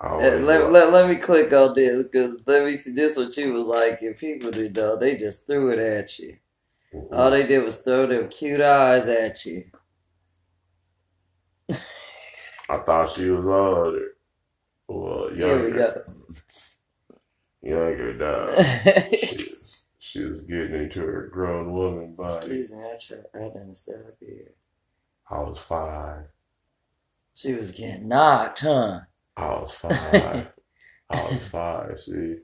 Uh, 0.00 0.18
let, 0.18 0.70
let, 0.70 0.92
let 0.92 1.08
me 1.08 1.16
click 1.16 1.52
on 1.52 1.74
this 1.74 2.04
because 2.04 2.40
let 2.46 2.64
me 2.64 2.74
see 2.74 2.92
this 2.92 3.16
what 3.16 3.32
she 3.32 3.50
was 3.50 3.66
like. 3.66 3.98
If 4.02 4.20
people 4.20 4.50
did 4.50 4.76
know, 4.76 4.96
they 4.96 5.16
just 5.16 5.46
threw 5.46 5.70
it 5.72 5.78
at 5.80 6.18
you. 6.18 6.36
All 7.12 7.30
they 7.30 7.46
did 7.46 7.64
was 7.64 7.76
throw 7.76 8.06
them 8.06 8.28
cute 8.28 8.60
eyes 8.60 9.08
at 9.08 9.44
you. 9.44 9.64
I 12.68 12.78
thought 12.78 13.12
she 13.12 13.30
was 13.30 13.46
older. 13.46 14.08
Well, 14.88 15.30
Here 15.34 15.64
we 15.64 15.72
younger. 15.72 15.72
go. 15.72 16.02
Younger 17.62 18.18
dog. 18.18 18.64
she, 19.24 19.36
was, 19.36 19.84
she 19.98 20.24
was 20.24 20.40
getting 20.42 20.74
into 20.74 21.00
her 21.00 21.28
grown 21.32 21.72
woman 21.72 22.14
body. 22.14 22.36
Excuse 22.36 22.72
me, 22.72 22.78
I 22.84 22.96
tried. 22.98 23.24
I 23.34 23.38
didn't 23.48 23.78
up 23.88 24.16
here. 24.20 24.52
I 25.30 25.40
was 25.40 25.58
five. 25.58 26.26
She 27.38 27.54
was 27.54 27.70
getting 27.70 28.08
knocked, 28.08 28.62
huh? 28.62 29.02
I 29.36 29.46
was 29.60 29.72
five. 29.74 30.48
I 31.08 31.22
was 31.22 31.48
five, 31.48 32.00
see? 32.00 32.38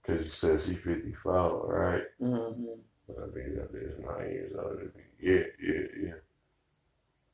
Because 0.00 0.24
she 0.24 0.30
says 0.30 0.64
she's 0.64 0.80
54, 0.80 1.66
right? 1.66 2.02
Mm-hmm. 2.22 3.20
I 3.20 3.26
mean, 3.36 3.56
that 3.56 3.68
is 3.74 3.98
nine 3.98 4.30
years 4.30 4.54
older 4.58 4.76
than 4.76 4.92
me. 4.96 5.02
Yeah, 5.20 5.42
yeah, 5.62 5.86
yeah. 6.06 6.14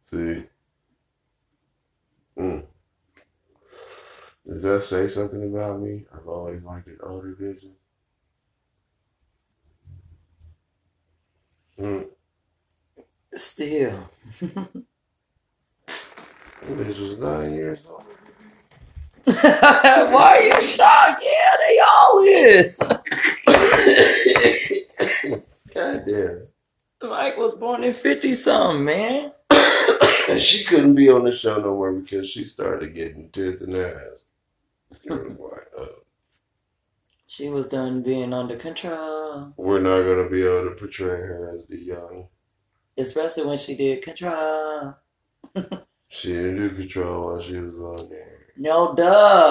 See? 0.02 0.46
Mm. 2.36 2.66
Does 4.48 4.62
that 4.62 4.82
say 4.82 5.06
something 5.06 5.44
about 5.44 5.80
me? 5.80 6.06
I've 6.12 6.26
always 6.26 6.60
liked 6.64 6.88
an 6.88 6.98
older 7.04 7.36
vision. 7.38 7.70
Mm. 11.78 12.08
Still. 13.32 14.10
This 16.62 16.98
was 16.98 17.18
nine 17.18 17.54
years 17.54 17.86
old. 17.86 18.04
Why 19.26 20.36
are 20.36 20.42
you 20.42 20.60
shocked? 20.66 21.22
Yeah, 21.22 21.56
they 21.66 21.78
all 21.78 22.22
is. 22.24 22.76
God 25.74 26.04
damn. 26.06 26.46
Mike 27.02 27.36
was 27.38 27.54
born 27.54 27.84
in 27.84 27.92
50 27.92 28.34
something, 28.34 28.84
man. 28.84 29.32
And 30.28 30.40
she 30.40 30.64
couldn't 30.64 30.94
be 30.94 31.08
on 31.10 31.24
the 31.24 31.34
show 31.34 31.56
no 31.60 31.74
more 31.74 31.92
because 31.92 32.28
she 32.28 32.44
started 32.44 32.94
getting 32.94 33.30
tits 33.30 33.62
and 33.62 33.74
ass. 33.74 34.24
It 35.04 35.10
was 35.10 35.38
like, 35.38 35.66
uh, 35.78 35.86
She 37.26 37.48
was 37.48 37.66
done 37.66 38.02
being 38.02 38.32
under 38.32 38.56
control. 38.56 39.52
we're 39.56 39.80
not 39.80 40.02
gonna 40.02 40.28
be 40.28 40.42
able 40.42 40.64
to 40.70 40.76
portray 40.76 41.08
her 41.08 41.56
as 41.58 41.66
the 41.68 41.78
young. 41.78 42.28
Especially 42.98 43.44
when 43.46 43.56
she 43.56 43.76
did 43.76 44.02
control. 44.02 44.94
She 46.10 46.32
didn't 46.32 46.56
do 46.56 46.70
control 46.74 47.26
while 47.26 47.42
she 47.42 47.56
was 47.56 47.74
on 48.02 48.10
there. 48.10 48.40
No, 48.56 48.94
duh. 48.94 49.48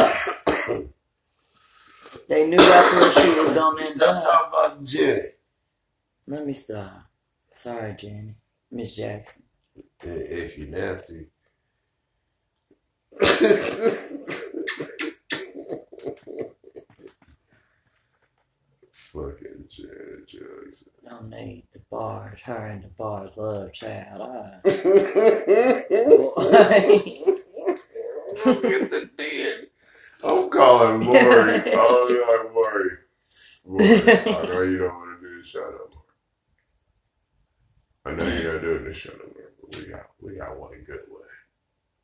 they 2.27 2.47
knew 2.47 2.57
that's 2.57 2.93
what 2.95 3.23
she 3.23 3.39
was 3.39 3.55
gonna 3.55 3.79
end 3.79 3.89
Stop 3.89 4.21
talking 4.21 4.49
about 4.49 4.83
Jenny. 4.83 5.21
Let 6.27 6.45
me 6.45 6.53
stop. 6.53 7.05
Sorry, 7.53 7.95
Jenny. 7.97 8.35
Miss 8.71 8.93
Jackson. 8.95 9.41
If 10.01 10.57
you 10.57 10.67
nasty. 10.67 11.27
Fucking 19.13 19.65
Janet 19.69 20.27
Jackson. 20.27 20.91
Don't 21.03 21.29
need 21.31 21.63
the 21.73 21.79
bars. 21.89 22.41
Her 22.41 22.67
and 22.67 22.83
DeBarge 22.83 23.35
love 23.37 23.73
child. 23.73 24.21
Ah. 24.21 24.59
Look 24.63 24.75
at 28.65 28.91
the 28.91 29.09
dead. 29.17 29.67
I'm 30.23 30.49
calling 30.51 31.03
Maury. 31.03 31.63
Oh, 31.75 32.43
like 32.43 32.53
Maury. 32.53 32.91
Maury, 33.65 34.25
I 34.27 34.45
know 34.45 34.61
you 34.61 34.77
don't 34.77 34.93
want 34.93 35.19
to 35.19 35.27
do 35.27 35.41
the 35.41 35.47
show 35.47 35.61
no 35.61 35.87
more. 35.95 36.05
I 38.05 38.13
know 38.15 38.27
you're 38.41 38.53
not 38.53 38.61
doing 38.61 38.83
the 38.83 38.93
show 38.93 39.11
no 39.13 39.25
more, 39.33 39.51
but 39.59 39.75
we 39.75 39.87
got 39.89 40.05
we 40.21 40.35
got 40.35 40.59
one 40.59 40.83
good 40.85 41.05
way. 41.09 41.27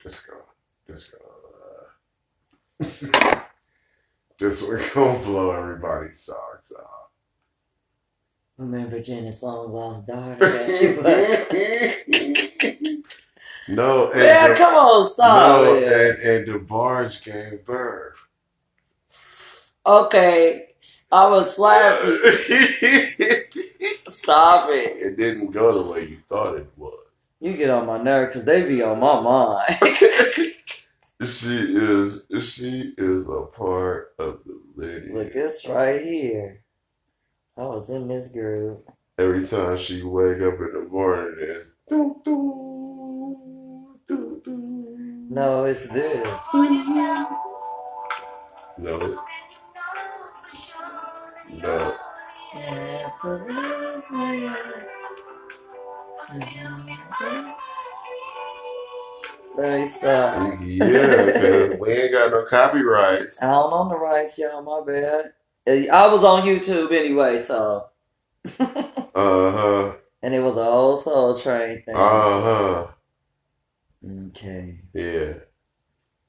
Just 0.01 0.25
go, 0.27 0.37
just 0.87 1.11
go. 1.11 1.19
Uh, 2.81 3.39
just 4.39 4.65
gonna 4.93 5.19
blow 5.19 5.51
everybody's 5.51 6.21
socks 6.21 6.71
off. 6.71 7.09
Remember 8.57 9.01
Jenny's 9.01 9.43
long 9.43 9.71
lost 9.73 10.07
daughter 10.07 10.67
she 10.67 10.87
was. 10.97 11.45
no, 13.67 14.11
and 14.11 14.19
Man, 14.19 14.49
the, 14.49 14.55
come 14.55 14.75
on, 14.75 15.09
stop 15.09 15.61
no, 15.63 15.75
and, 15.75 16.19
and 16.21 16.47
DeBarge 16.47 17.23
gave 17.23 17.65
birth. 17.65 18.15
Okay, 19.85 20.67
I 21.11 21.27
was 21.27 21.55
slapping. 21.55 22.17
Stop 24.07 24.69
it. 24.71 24.97
It 24.97 25.17
didn't 25.17 25.51
go 25.51 25.83
the 25.83 25.91
way 25.91 26.07
you 26.07 26.17
thought 26.27 26.57
it 26.57 26.67
was. 26.77 27.05
You 27.39 27.55
get 27.55 27.69
on 27.69 27.85
my 27.85 28.01
nerve 28.01 28.29
because 28.29 28.43
they 28.43 28.65
be 28.67 28.81
on 28.81 28.99
my 28.99 29.19
mind. 29.21 30.51
She 31.23 31.77
is 31.77 32.25
she 32.41 32.93
is 32.97 33.25
a 33.27 33.41
part 33.53 34.13
of 34.19 34.39
the 34.45 34.59
lady. 34.75 35.07
Look, 35.07 35.15
lineage. 35.15 35.33
this 35.33 35.67
right 35.67 36.01
here. 36.01 36.63
I 37.57 37.63
was 37.63 37.89
in 37.89 38.07
this 38.07 38.27
group. 38.27 38.87
Every 39.17 39.47
time 39.47 39.77
she 39.77 40.03
wake 40.03 40.41
up 40.41 40.59
in 40.59 40.71
the 40.73 40.87
morning, 40.91 41.35
it's 41.39 41.75
doo, 41.87 42.19
doo, 42.25 43.97
doo, 44.07 44.41
doo. 44.43 44.97
No, 45.29 45.63
it's 45.63 45.87
this. 45.87 46.39
no, 46.53 46.63
no. 51.61 51.95
Let 56.33 57.54
me 59.57 59.85
stop. 59.85 60.59
Yeah, 60.61 61.25
because 61.25 61.79
we 61.79 61.91
ain't 61.91 62.11
got 62.11 62.31
no 62.31 62.45
copyrights. 62.45 63.41
I 63.41 63.51
don't 63.51 63.73
own 63.73 63.89
the 63.89 63.97
rights, 63.97 64.37
y'all. 64.37 64.61
My 64.61 64.81
bad. 64.85 65.33
Uh, 65.67 65.91
I 65.91 66.07
was 66.07 66.23
on 66.23 66.43
YouTube 66.43 66.91
anyway, 66.91 67.37
so. 67.37 67.87
Uh 69.15 69.51
huh. 69.51 69.93
and 70.21 70.35
it 70.35 70.41
was 70.41 70.57
an 70.57 70.65
old 70.65 71.01
Soul 71.01 71.37
Train 71.37 71.81
thing. 71.83 71.95
Uh 71.95 72.41
huh. 72.41 72.87
Okay. 74.27 74.81
Yeah. 74.93 75.35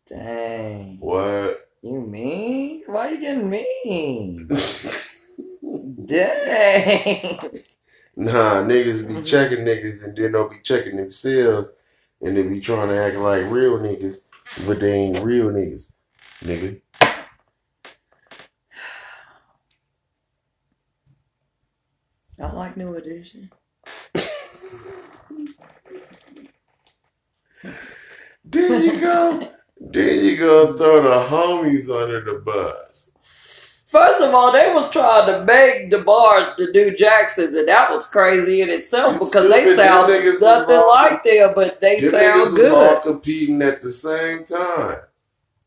Dang. 0.06 0.98
What? 1.00 1.68
You 1.82 2.00
mean? 2.00 2.84
Why 2.86 3.10
you 3.10 3.20
getting 3.20 3.50
mean? 3.50 4.48
Dang. 6.06 7.38
Nah, 8.14 8.62
niggas 8.62 9.06
be 9.06 9.22
checking 9.22 9.64
niggas 9.64 10.04
and 10.04 10.16
then 10.16 10.32
they'll 10.32 10.48
be 10.48 10.60
checking 10.62 10.96
themselves 10.96 11.68
and 12.22 12.36
they 12.36 12.42
be 12.42 12.60
trying 12.60 12.88
to 12.88 12.96
act 12.96 13.16
like 13.16 13.50
real 13.50 13.78
niggas, 13.78 14.24
but 14.66 14.80
they 14.80 14.92
ain't 14.92 15.22
real 15.24 15.46
niggas. 15.46 15.90
Nigga. 16.42 16.80
I 22.38 22.52
like 22.52 22.76
New 22.76 22.94
Edition. 22.94 23.50
There 28.44 28.80
you 28.80 29.00
go. 29.00 29.50
there 29.80 30.14
you 30.14 30.36
go 30.36 30.76
throw 30.76 31.02
the 31.02 31.26
homies 31.28 31.90
under 31.90 32.22
the 32.22 32.40
bus. 32.40 33.05
First 33.96 34.20
of 34.20 34.34
all, 34.34 34.52
they 34.52 34.74
was 34.74 34.90
trying 34.90 35.26
to 35.26 35.96
DeBarge 35.96 36.54
to 36.56 36.70
do 36.70 36.94
Jacksons, 36.94 37.56
and 37.56 37.66
that 37.66 37.90
was 37.90 38.06
crazy 38.06 38.60
in 38.60 38.68
itself 38.68 39.14
because 39.14 39.50
they 39.50 39.62
stupid, 39.62 39.78
them 39.78 39.86
sound 39.86 40.40
nothing 40.40 40.76
all- 40.76 40.88
like 40.88 41.22
them, 41.22 41.52
but 41.54 41.80
they 41.80 42.00
sound 42.00 42.52
was 42.52 42.70
all 42.70 43.00
competing 43.00 43.62
at 43.62 43.80
the 43.80 43.90
same 43.90 44.44
time. 44.44 44.98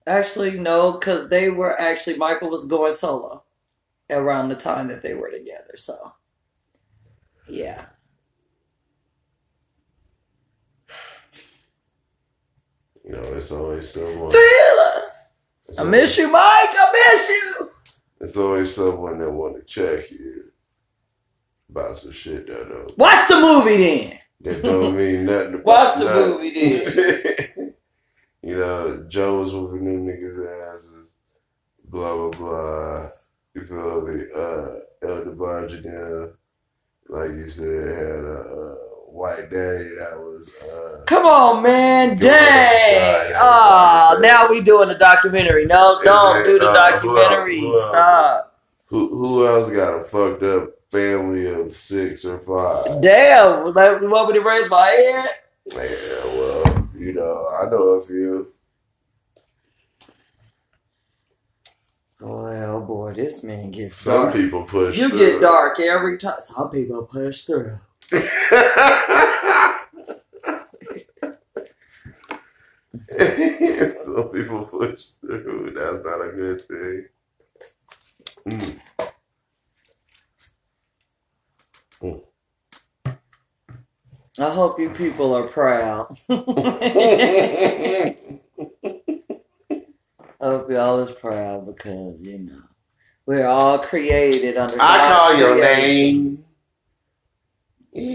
Actually, 0.06 0.60
no, 0.60 0.92
because 0.92 1.30
they 1.30 1.50
were 1.50 1.80
actually 1.82 2.18
Michael 2.18 2.52
was 2.52 2.66
going 2.66 2.94
solo 2.94 3.44
around 4.12 4.50
the 4.50 4.56
time 4.56 4.90
that 4.90 5.02
they 5.02 5.16
were 5.16 5.32
together. 5.32 5.74
So, 5.76 6.14
yeah. 7.48 7.86
You 13.04 13.14
know, 13.14 13.24
it's 13.34 13.52
always 13.52 13.90
someone. 13.90 14.30
Thriller. 14.30 15.12
It's 15.68 15.80
I 15.80 15.84
miss 15.84 16.16
you, 16.20 16.32
Mike. 16.32 16.44
I 16.44 17.12
miss 17.12 17.30
you. 17.30 17.72
It's 18.22 18.36
always 18.38 18.74
someone 18.76 19.20
that 19.20 19.32
want 19.32 19.56
to 19.56 19.64
check 19.64 20.12
you 20.12 20.52
about 21.70 21.98
some 21.98 22.12
shit 22.12 22.48
that 22.48 22.68
don't 22.70 22.98
Watch 22.98 23.28
the 23.28 23.40
movie 23.40 23.78
then. 23.78 24.20
that 24.42 24.62
don't 24.64 24.96
mean 24.98 25.26
nothing. 25.26 25.54
About 25.56 25.66
Watch 25.66 25.98
the 25.98 26.04
nothing. 26.06 26.30
movie 26.32 26.52
then. 26.80 27.74
you 28.44 28.58
know, 28.58 29.06
Joe 29.08 29.42
was 29.42 29.54
whooping 29.54 29.86
them 29.86 30.06
niggas' 30.08 30.76
asses. 30.76 31.10
Blah 31.86 32.16
blah 32.16 32.30
blah. 32.32 33.10
You 33.56 33.66
feel 33.66 34.02
me? 34.02 34.26
Uh, 34.36 34.68
Elder 35.02 35.32
Bargedale, 35.32 36.34
like 37.08 37.32
you 37.32 37.50
said, 37.50 37.88
had 37.96 38.26
a, 38.26 38.40
uh 38.40 38.76
white 39.12 39.50
daddy 39.50 39.90
that 40.00 40.18
was. 40.18 40.50
Uh, 40.64 41.02
Come 41.06 41.26
on, 41.26 41.64
man. 41.64 42.18
Dang. 42.18 43.32
Ah, 43.36 44.18
now 44.22 44.48
we 44.50 44.62
doing 44.62 44.90
a 44.90 44.98
documentary. 44.98 45.66
No, 45.66 46.00
don't 46.04 46.46
do 46.46 46.60
the 46.60 46.70
Uh, 46.70 46.74
well, 46.74 46.92
documentary. 46.92 47.62
well. 47.62 47.90
Stop. 47.90 48.60
who 48.88 49.08
who 49.10 49.48
else 49.48 49.72
got 49.72 50.00
a 50.00 50.04
fucked 50.04 50.44
up 50.44 50.70
family 50.92 51.48
of 51.48 51.72
six 51.72 52.26
or 52.26 52.40
five? 52.40 53.02
Damn. 53.02 53.74
Like, 53.74 54.02
you 54.02 54.10
want 54.10 54.30
me 54.30 54.36
to 54.40 54.46
raise 54.46 54.70
my 54.70 54.88
hand? 54.88 55.30
Yeah, 55.66 56.26
well, 56.26 56.90
you 56.98 57.14
know, 57.14 57.46
I 57.62 57.70
know 57.70 57.84
a 57.90 58.02
few. 58.02 58.54
Oh 62.22 62.82
boy, 62.82 63.14
this 63.14 63.44
man 63.44 63.72
gets 63.72 63.96
Some 63.96 64.24
dark. 64.24 64.34
people 64.36 64.64
push. 64.66 64.98
You 64.98 65.10
through. 65.10 65.20
get 65.20 65.42
dark 65.42 65.80
every 65.80 66.18
time. 66.18 66.40
Some 66.40 66.70
people 66.70 67.06
push 67.06 67.44
through. 67.44 67.80
Some 73.98 74.30
people 74.34 74.66
push 74.66 75.06
through. 75.22 75.74
That's 75.76 76.06
not 76.06 76.22
a 76.22 76.32
good 76.34 76.68
thing. 76.68 77.08
Mm. 82.04 82.24
I 84.40 84.50
hope 84.52 84.80
you 84.80 84.90
people 84.92 85.34
are 85.36 85.44
proud. 85.48 86.18
I 86.30 88.16
hope 90.42 90.72
y'all 90.72 91.00
is 91.02 91.12
proud 91.12 91.66
because 91.68 92.22
you 92.22 92.40
know 92.40 92.64
we're 93.26 93.48
all 93.48 93.80
created 93.80 94.58
under. 94.58 94.80
I 94.80 94.98
God's 94.98 95.20
call 95.20 95.38
your 95.38 95.56
creation. 95.56 95.62
name. 95.62 96.46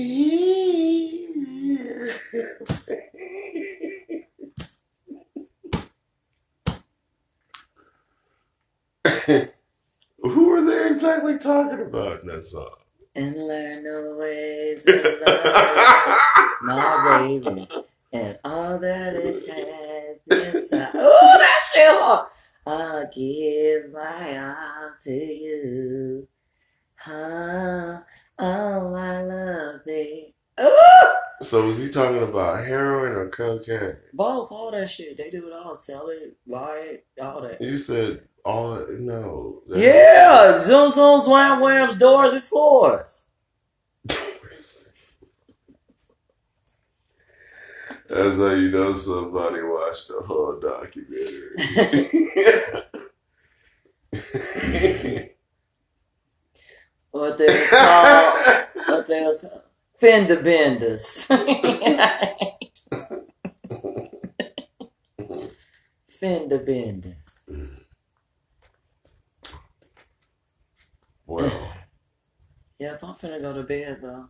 Who 10.22 10.50
are 10.52 10.64
they 10.64 10.88
exactly 10.90 11.38
talking 11.38 11.80
about 11.82 12.22
in 12.22 12.28
that 12.28 12.46
song? 12.46 12.74
and 13.14 13.36
learn 13.46 13.84
the 13.84 14.16
ways 14.18 14.84
of 14.86 15.04
love, 15.26 16.18
my 16.62 17.18
baby, 17.20 17.68
and 18.12 18.38
all 18.44 18.78
that 18.78 19.14
it 19.14 19.48
has. 19.48 20.68
Oh, 20.94 21.36
that 21.38 21.60
shit 21.72 21.88
hard. 21.88 22.28
I'll 22.66 23.10
give 23.14 23.92
my 23.92 24.38
all 24.38 24.94
to 25.04 25.10
you. 25.10 26.28
Huh? 26.96 28.00
Oh, 28.38 28.94
I 28.94 29.22
love. 29.22 29.80
Ooh! 30.60 31.44
So 31.44 31.66
was 31.66 31.78
he 31.78 31.90
talking 31.90 32.22
about 32.22 32.64
heroin 32.64 33.12
or 33.12 33.28
cocaine? 33.28 33.96
Both, 34.12 34.50
all 34.52 34.70
that 34.70 34.88
shit. 34.88 35.16
They 35.16 35.30
do 35.30 35.46
it 35.48 35.52
all. 35.52 35.76
Sell 35.76 36.08
it, 36.08 36.36
buy 36.46 36.76
it, 36.78 37.06
all 37.20 37.42
that. 37.42 37.60
You 37.60 37.76
said 37.78 38.22
all 38.44 38.84
no. 38.90 39.62
that- 39.68 39.78
Yeah, 39.78 40.60
zoom, 40.60 40.92
zoom, 40.92 41.30
wham, 41.30 41.60
whams, 41.60 41.96
doors, 41.96 42.32
and 42.32 42.44
floors. 42.44 43.26
That's 48.08 48.36
how 48.36 48.50
you 48.50 48.70
know 48.70 48.94
somebody 48.94 49.62
watched 49.62 50.08
the 50.08 50.20
whole 50.26 50.58
documentary. 50.60 52.30
What 57.34 57.38
they 57.38 57.46
was 57.46 57.70
called? 57.70 58.66
what 58.86 59.06
they 59.08 59.22
was 59.24 59.40
called? 59.40 59.62
Fender 59.96 60.40
benders. 60.42 61.26
Fender 66.08 66.58
benders. 66.58 67.14
well, 71.26 71.72
Yep, 72.78 73.02
I'm 73.02 73.14
finna 73.14 73.40
go 73.40 73.52
to 73.54 73.62
bed 73.62 73.98
though. 74.02 74.28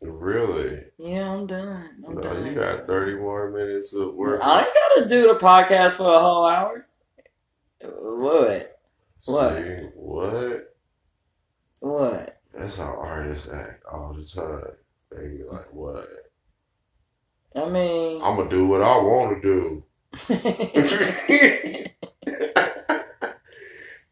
really? 0.00 0.84
Yeah, 0.98 1.32
I'm 1.32 1.46
done. 1.46 2.04
I'm 2.06 2.14
No, 2.14 2.20
done. 2.20 2.46
you 2.46 2.54
got 2.54 2.86
30 2.86 3.14
more 3.16 3.50
minutes 3.50 3.92
of 3.94 4.14
work. 4.14 4.40
I 4.44 4.60
ain't 4.64 4.74
gotta 4.96 5.08
do 5.08 5.22
the 5.28 5.34
podcast 5.38 5.96
for 5.96 6.12
a 6.14 6.20
whole 6.20 6.46
hour. 6.46 6.86
What? 7.82 8.78
what? 9.24 9.56
See, 9.56 9.88
what? 9.94 10.73
What? 11.84 12.40
That's 12.54 12.78
how 12.78 12.96
artists 12.98 13.46
act 13.52 13.84
all 13.84 14.14
the 14.14 14.24
time. 14.24 14.72
They 15.10 15.28
be 15.28 15.44
like, 15.44 15.70
what? 15.70 16.08
I 17.54 17.68
mean, 17.68 18.22
I'm 18.22 18.36
gonna 18.38 18.48
do 18.48 18.66
what 18.66 18.80
I 18.80 18.96
want 18.96 19.42
to 19.42 19.42
do. 19.42 19.84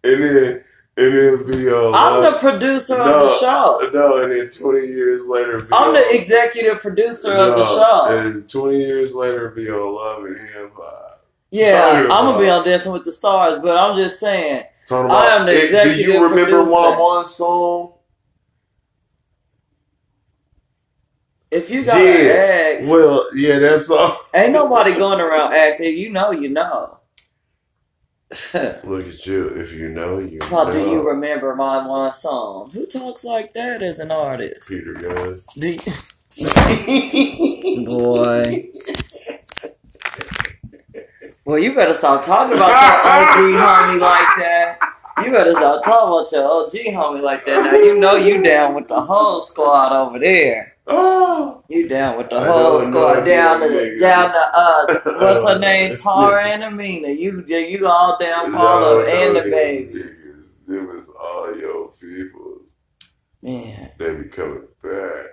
and 0.04 0.22
then, 0.22 0.64
and 0.98 1.14
then 1.14 1.46
be 1.50 1.70
on. 1.70 1.94
I'm 1.94 2.30
the 2.30 2.38
producer 2.38 2.96
of 2.96 3.22
the 3.22 3.38
show. 3.38 3.90
No, 3.94 4.22
and 4.22 4.30
then 4.30 4.50
20 4.50 4.86
years 4.86 5.26
later, 5.26 5.58
be 5.58 5.64
I'm 5.72 5.94
the 5.94 6.14
executive 6.14 6.78
producer 6.78 7.32
of 7.32 7.54
the 7.56 7.64
show. 7.64 8.06
And 8.10 8.46
20 8.50 8.76
years 8.76 9.14
later, 9.14 9.48
be 9.48 9.70
on 9.70 9.94
Love 9.94 10.24
and 10.24 10.36
Hip 10.36 10.72
Hop. 10.74 11.20
Yeah, 11.50 12.06
I'm 12.10 12.26
gonna 12.26 12.38
be 12.38 12.50
on 12.50 12.64
Dancing 12.64 12.92
with 12.92 13.06
the 13.06 13.12
Stars, 13.12 13.58
but 13.60 13.78
I'm 13.78 13.94
just 13.94 14.20
saying, 14.20 14.64
Talking 14.92 15.10
I 15.10 15.26
am 15.36 15.46
the 15.46 15.52
Hey, 15.52 15.64
executive 15.66 16.06
Do 16.06 16.12
you 16.12 16.24
remember 16.28 16.62
producer. 16.62 16.72
One 16.72 16.98
One 16.98 17.26
song? 17.26 17.94
if 21.50 21.70
you 21.70 21.84
got 21.84 21.98
Yeah, 22.02 22.12
an 22.12 22.78
ex, 22.80 22.88
Well, 22.90 23.26
yeah, 23.34 23.58
that 23.60 23.82
song. 23.82 24.16
ain't 24.34 24.52
nobody 24.52 24.94
going 24.94 25.20
around 25.20 25.54
asking. 25.54 25.92
If 25.92 25.98
you 25.98 26.10
know, 26.10 26.30
you 26.32 26.48
know. 26.50 26.98
Look 28.84 29.06
at 29.08 29.26
you. 29.26 29.48
If 29.48 29.72
you 29.72 29.90
know, 29.90 30.18
you 30.20 30.38
How 30.42 30.64
know. 30.64 30.72
do 30.72 30.78
you 30.80 31.08
remember 31.08 31.54
my 31.56 31.86
one 31.86 32.12
song? 32.12 32.70
Who 32.72 32.86
talks 32.86 33.24
like 33.24 33.54
that 33.54 33.82
as 33.82 33.98
an 33.98 34.10
artist? 34.10 34.68
Peter 34.68 34.94
Gunn. 34.94 35.36
You- 35.56 35.78
Boy. 37.86 38.70
Well, 41.52 41.60
you 41.62 41.74
better 41.74 41.92
stop 41.92 42.22
talking 42.22 42.56
about 42.56 42.70
your 42.70 43.12
OG 43.12 43.60
homie 43.60 44.00
like 44.00 44.36
that. 44.38 44.78
You 45.22 45.30
better 45.32 45.52
stop 45.52 45.84
talking 45.84 46.08
about 46.08 46.32
your 46.32 46.50
OG 46.64 46.72
homie 46.96 47.22
like 47.22 47.44
that. 47.44 47.62
Now 47.70 47.78
you 47.78 48.00
know 48.00 48.14
you 48.16 48.42
down 48.42 48.72
with 48.74 48.88
the 48.88 48.98
whole 48.98 49.42
squad 49.42 49.92
over 49.92 50.18
there. 50.18 50.78
Oh. 50.86 51.62
You 51.68 51.86
down 51.86 52.16
with 52.16 52.30
the 52.30 52.36
I 52.36 52.46
whole 52.46 52.80
squad 52.80 53.24
down 53.24 53.60
to 53.60 53.98
down 53.98 54.30
to 54.30 54.42
uh 54.54 54.86
what's 55.20 55.46
her 55.46 55.58
name? 55.60 55.90
shit. 55.90 55.98
Tara 55.98 56.42
and 56.42 56.64
Amina. 56.64 57.08
You 57.08 57.44
you 57.46 57.86
all 57.86 58.16
down 58.18 58.50
for 58.52 58.56
all 58.56 59.00
of 59.00 59.06
and 59.06 59.36
the 59.36 59.40
them 59.42 59.50
baby. 59.50 59.92
niggas. 59.92 60.66
Them 60.66 60.98
is 60.98 61.10
all 61.20 61.54
your 61.54 61.88
people. 62.00 62.62
Man. 63.42 63.90
They 63.98 64.16
be 64.22 64.28
coming 64.30 64.68
back. 64.82 65.26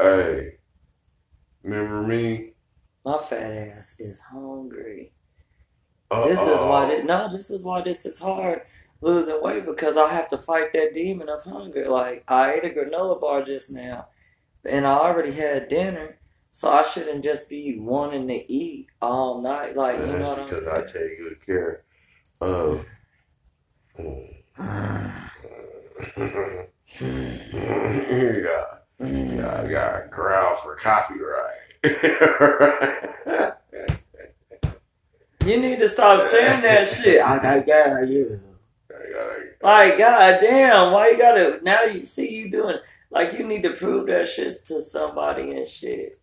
Hey, 0.00 0.52
remember 1.62 2.06
me? 2.06 2.52
My 3.04 3.18
fat 3.18 3.52
ass 3.52 3.94
is 3.98 4.22
Uh-uh. 4.34 5.10
Hungry. 6.10 6.30
This 6.30 6.46
is 6.46 6.60
why 6.60 6.86
this, 6.86 7.04
no, 7.04 7.28
this 7.28 7.50
is 7.50 7.64
why 7.64 7.82
this 7.82 8.06
is 8.06 8.18
hard 8.18 8.62
losing 9.00 9.40
weight 9.42 9.64
because 9.64 9.96
I 9.96 10.10
have 10.12 10.28
to 10.30 10.38
fight 10.38 10.72
that 10.72 10.94
demon 10.94 11.28
of 11.28 11.42
hunger. 11.44 11.88
Like 11.88 12.24
I 12.28 12.54
ate 12.54 12.64
a 12.64 12.70
granola 12.70 13.20
bar 13.20 13.42
just 13.42 13.70
now, 13.70 14.08
and 14.64 14.86
I 14.86 14.94
already 14.94 15.32
had 15.32 15.68
dinner, 15.68 16.18
so 16.50 16.70
I 16.70 16.82
shouldn't 16.82 17.24
just 17.24 17.48
be 17.48 17.78
wanting 17.78 18.26
to 18.28 18.52
eat 18.52 18.88
all 19.00 19.40
night. 19.40 19.76
Like 19.76 19.98
you 19.98 20.06
know 20.06 20.30
what 20.30 20.38
I'm 20.40 20.48
because 20.48 20.66
I 20.66 20.80
take 20.82 21.18
good 21.18 21.44
care 21.44 21.84
of. 22.40 22.86
yeah, 24.48 25.30
yeah, 29.00 29.62
I 29.62 29.68
got 29.70 30.10
growl 30.10 30.56
for 30.56 30.76
copyright. 30.76 31.54
You 35.48 35.58
need 35.58 35.78
to 35.78 35.88
stop 35.88 36.20
saying 36.20 36.60
that 36.60 36.86
shit. 36.86 37.22
I 37.22 37.38
got. 37.38 37.46
I 37.46 37.60
gotta, 37.60 38.40
Like 39.62 39.96
goddamn, 39.96 40.92
why 40.92 41.08
you 41.08 41.16
gotta 41.16 41.60
now? 41.62 41.84
You 41.84 42.04
see 42.04 42.36
you 42.36 42.50
doing 42.50 42.76
like 43.10 43.32
you 43.32 43.46
need 43.46 43.62
to 43.62 43.70
prove 43.70 44.08
that 44.08 44.28
shit 44.28 44.52
to 44.66 44.82
somebody 44.82 45.52
and 45.52 45.66
shit. 45.66 46.16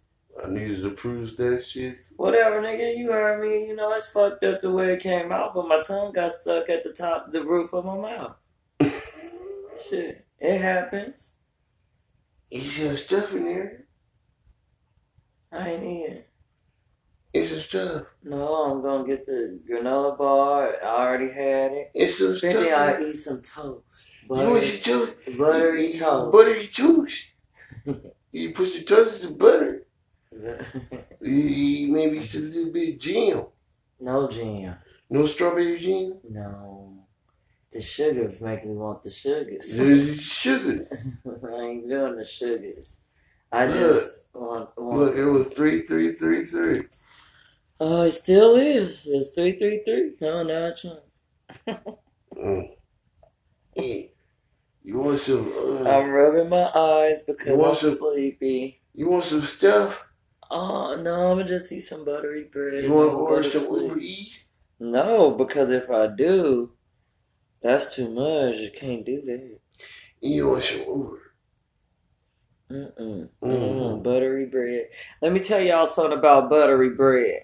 I 0.43 0.47
needed 0.47 0.83
to 0.83 0.91
prove 0.91 1.35
that 1.37 1.65
shit. 1.65 2.05
Whatever, 2.17 2.61
nigga, 2.61 2.95
you 2.95 3.11
heard 3.11 3.41
me. 3.41 3.67
You 3.67 3.75
know, 3.75 3.93
it's 3.93 4.11
fucked 4.11 4.43
up 4.43 4.61
the 4.61 4.69
way 4.69 4.93
it 4.93 5.01
came 5.01 5.31
out, 5.31 5.55
but 5.55 5.67
my 5.67 5.81
tongue 5.81 6.11
got 6.11 6.31
stuck 6.31 6.69
at 6.69 6.83
the 6.83 6.91
top, 6.91 7.31
the 7.31 7.43
roof 7.43 7.73
of 7.73 7.83
my 7.85 7.97
mouth. 7.97 8.35
Shit, 9.89 10.25
it 10.39 10.61
happens. 10.61 11.31
Is 12.51 12.71
some 12.73 12.97
stuff 12.97 13.33
in 13.33 13.45
there? 13.45 13.85
I 15.51 15.69
ain't 15.69 15.83
eating. 15.83 16.23
It's 17.35 17.49
some 17.49 17.59
stuff. 17.59 18.03
No, 18.23 18.71
I'm 18.71 18.81
gonna 18.81 19.05
get 19.05 19.25
the 19.25 19.59
granola 19.69 20.17
bar. 20.17 20.73
I 20.81 20.87
already 20.87 21.29
had 21.29 21.73
it. 21.73 21.91
It's 21.93 22.19
some 22.19 22.37
stuff. 22.37 22.53
Then 22.53 22.73
I 22.73 23.01
eat 23.01 23.15
some 23.15 23.41
toast. 23.41 24.11
You 24.23 24.35
want 24.35 24.63
your 24.63 25.05
toast? 25.05 25.37
buttery 25.37 25.91
toast. 25.91 26.31
Buttery 26.31 26.67
toast. 26.67 27.33
you 28.31 28.53
put 28.53 28.73
your 28.73 28.83
toast 28.83 29.23
in 29.23 29.29
some 29.29 29.37
butter. 29.37 29.85
You 31.21 31.91
maybe 31.91 32.21
some 32.21 32.51
little 32.51 32.71
bit 32.71 32.95
of 32.95 32.99
jam. 32.99 33.45
no 33.99 34.29
jam. 34.29 34.75
No 35.09 35.25
strawberry 35.25 35.79
jam. 35.79 36.19
No. 36.29 37.05
The 37.71 37.81
sugars 37.81 38.39
make 38.39 38.63
me 38.63 38.75
want 38.75 39.01
the 39.01 39.09
sugars. 39.09 39.75
There's 39.75 40.21
sugar. 40.21 40.85
I 41.25 41.61
ain't 41.61 41.89
doing 41.89 42.15
the 42.15 42.23
sugars. 42.23 42.99
I 43.51 43.67
just 43.67 44.27
want, 44.33 44.69
want 44.77 44.97
Look, 44.97 45.15
it 45.15 45.25
was 45.25 45.47
three, 45.47 45.81
three, 45.81 46.11
three, 46.11 46.45
three. 46.45 46.83
Oh, 47.79 48.03
it 48.03 48.11
still 48.11 48.55
is. 48.55 49.05
It's 49.07 49.31
three 49.31 49.57
three 49.57 49.83
three. 49.83 50.13
Oh, 50.21 50.43
no, 50.43 50.67
it's 50.67 50.85
not. 50.85 51.97
Mm. 52.37 52.75
You 54.83 54.99
want 54.99 55.19
some? 55.19 55.51
Uh, 55.57 55.89
I'm 55.89 56.09
rubbing 56.09 56.49
my 56.49 56.69
eyes 56.73 57.23
because 57.23 57.59
I'm 57.59 57.75
some- 57.75 57.97
sleepy. 57.97 58.81
you 58.93 59.07
want 59.07 59.25
some 59.25 59.41
stuff? 59.41 60.11
Oh 60.51 60.95
no, 60.95 61.31
I'm 61.31 61.37
gonna 61.37 61.47
just 61.47 61.71
eat 61.71 61.81
some 61.81 62.05
buttery 62.05 62.43
bread. 62.51 62.83
You 62.83 62.91
want 62.91 63.09
to 63.11 63.17
order 63.17 63.43
some 63.43 63.61
sleep. 63.63 63.83
Uber 63.89 63.99
Eats? 63.99 64.45
No, 64.79 65.31
because 65.31 65.71
if 65.71 65.89
I 65.89 66.07
do, 66.07 66.73
that's 67.61 67.95
too 67.95 68.13
much. 68.13 68.57
You 68.57 68.69
can't 68.71 69.05
do 69.05 69.21
that. 69.25 69.59
You 70.21 70.49
want 70.49 70.63
some 70.63 70.81
Uber? 70.81 71.21
Mm-mm. 72.71 72.93
Mm. 72.99 73.29
Mm, 73.43 74.03
buttery 74.03 74.45
bread. 74.45 74.89
Let 75.21 75.33
me 75.33 75.39
tell 75.39 75.61
y'all 75.61 75.87
something 75.87 76.17
about 76.17 76.49
buttery 76.49 76.89
bread. 76.91 77.43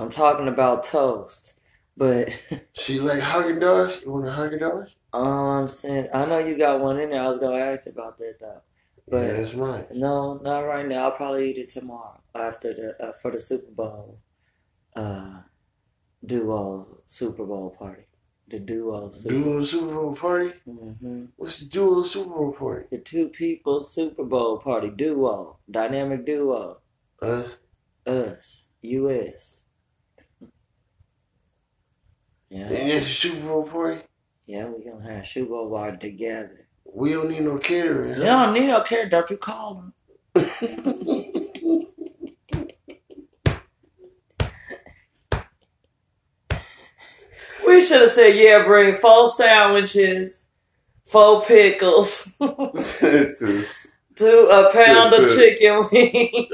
I'm 0.00 0.08
talking 0.10 0.48
about 0.48 0.84
toast, 0.84 1.60
but 1.96 2.30
She 2.72 2.98
like 3.00 3.20
Haagen 3.20 3.58
Dazs? 3.58 4.04
You 4.04 4.12
want 4.12 4.26
a 4.26 4.30
Dazs? 4.30 4.88
all 5.12 5.50
I'm 5.50 5.68
saying, 5.68 6.08
I 6.14 6.24
know 6.24 6.38
you 6.38 6.56
got 6.56 6.80
one 6.80 6.98
in 6.98 7.10
there. 7.10 7.22
I 7.22 7.28
was 7.28 7.38
gonna 7.38 7.58
ask 7.58 7.86
about 7.86 8.16
that 8.18 8.36
though. 8.40 8.62
But- 9.08 9.26
yeah, 9.26 9.32
that's 9.42 9.54
right. 9.54 9.90
No, 9.92 10.34
not 10.42 10.60
right 10.60 10.86
now. 10.88 11.04
I'll 11.04 11.10
probably 11.16 11.50
eat 11.50 11.58
it 11.58 11.68
tomorrow 11.68 12.18
after 12.34 12.72
the 12.72 13.08
uh, 13.08 13.12
for 13.20 13.30
the 13.30 13.40
Super 13.40 13.72
Bowl, 13.72 14.18
uh, 14.96 15.40
duo 16.24 17.02
Super 17.04 17.44
Bowl 17.44 17.76
party. 17.78 18.04
The 18.48 18.58
duo 18.60 19.10
Super. 19.12 19.34
Duo 19.34 19.62
Super 19.64 19.94
Bowl 19.94 20.16
party? 20.16 20.52
hmm 20.64 21.24
What's 21.36 21.60
the 21.60 21.66
duo 21.68 22.02
Super 22.02 22.30
Bowl 22.30 22.52
party? 22.52 22.86
The 22.90 22.98
two 22.98 23.28
people 23.28 23.84
Super 23.84 24.24
Bowl 24.24 24.58
party 24.58 24.88
duo, 24.90 25.58
dynamic 25.70 26.24
duo, 26.24 26.78
Us? 27.20 27.58
us, 28.06 28.66
U.S. 28.82 29.59
Yeah, 32.50 32.66
And 32.66 33.00
the 33.02 33.04
Super 33.04 33.46
Bowl 33.46 33.62
party? 33.62 34.02
yeah, 34.46 34.66
we 34.66 34.84
gonna 34.84 35.14
have 35.14 35.26
Super 35.26 35.50
Bowl 35.50 35.70
party 35.70 35.96
together. 35.98 36.66
We 36.84 37.12
don't 37.12 37.30
need 37.30 37.42
no 37.42 37.58
catering. 37.58 38.18
You 38.18 38.24
don't 38.24 38.52
need 38.52 38.66
no 38.66 38.80
care. 38.82 39.08
Don't 39.08 39.30
you 39.30 39.36
call 39.36 39.92
them? 40.34 40.34
We 47.66 47.80
should 47.80 48.00
have 48.00 48.10
said, 48.10 48.36
yeah, 48.36 48.64
bring 48.64 48.94
four 48.94 49.28
sandwiches, 49.28 50.46
four 51.04 51.42
pickles, 51.42 52.34
two 52.40 52.48
a 54.50 54.70
pound 54.72 55.14
of 55.14 55.30
chicken 55.34 55.86
wings. 55.92 56.46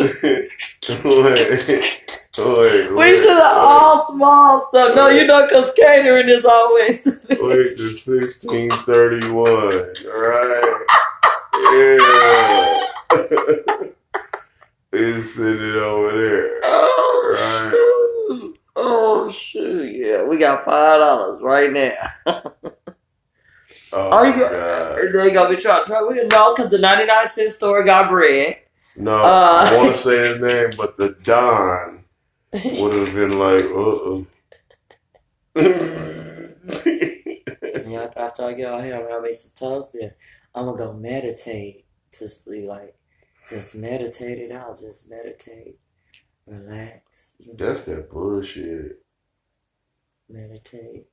We 2.39 3.17
should 3.17 3.29
have 3.31 3.57
all 3.57 3.97
small 3.99 4.59
stuff. 4.61 4.95
No, 4.95 5.09
you 5.09 5.27
know, 5.27 5.47
because 5.47 5.73
catering 5.73 6.29
is 6.29 6.45
always. 6.45 7.05
Wait 7.31 7.77
to 7.77 7.77
sixteen 7.79 8.71
thirty 8.71 9.29
one. 9.31 9.73
Right. 10.07 10.85
Yeah. 11.73 12.83
it's 14.93 15.35
sitting 15.35 15.77
over 15.83 16.13
there. 16.13 16.61
oh, 16.65 17.31
Right. 17.33 17.71
shoot. 17.71 18.59
Oh, 18.77 19.31
shoot. 19.31 19.97
Yeah, 19.97 20.23
we 20.25 20.39
got 20.39 20.65
$5 20.67 21.41
right 21.41 21.73
now. 21.73 21.93
Oh, 22.27 22.53
Oh, 23.93 24.23
you 24.25 24.39
God. 24.39 24.99
They 25.13 25.31
gonna 25.33 25.49
be 25.55 25.57
trying 25.61 25.85
to 25.85 25.91
try. 25.91 26.03
We 26.03 26.17
know 26.27 26.55
because 26.55 26.71
the 26.71 26.79
99 26.79 27.27
cent 27.29 27.53
store 27.53 27.83
got 27.85 28.11
bread. 28.11 28.59
No, 28.97 29.17
Uh, 29.23 29.67
I 29.71 29.77
want 29.79 29.95
to 29.95 29.99
say 30.03 30.19
his 30.29 30.41
name, 30.43 30.71
but 30.77 30.97
the 30.99 31.17
Don 31.23 32.05
would 32.53 32.93
have 32.95 33.15
been 33.15 33.39
like, 33.39 33.63
uh 33.63 34.19
uh 34.19 34.23
Yeah, 37.89 38.11
after 38.17 38.45
I 38.45 38.53
get 38.55 38.67
out 38.73 38.85
here, 38.85 38.97
I'm 38.97 39.09
gonna 39.09 39.23
make 39.23 39.35
some 39.35 39.53
toast. 39.55 39.93
Then 39.99 40.13
I'm 40.55 40.67
gonna 40.67 40.79
go 40.79 40.93
meditate. 40.93 41.87
Just 42.17 42.47
be 42.51 42.63
like, 42.63 42.97
just 43.49 43.75
meditate 43.77 44.39
it 44.39 44.53
out. 44.53 44.79
Just 44.79 45.09
meditate, 45.11 45.79
relax. 46.47 47.33
you 47.39 47.55
know, 47.57 47.67
That's 47.67 47.85
that 47.85 48.11
bullshit. 48.11 49.03
meditate, 50.29 51.07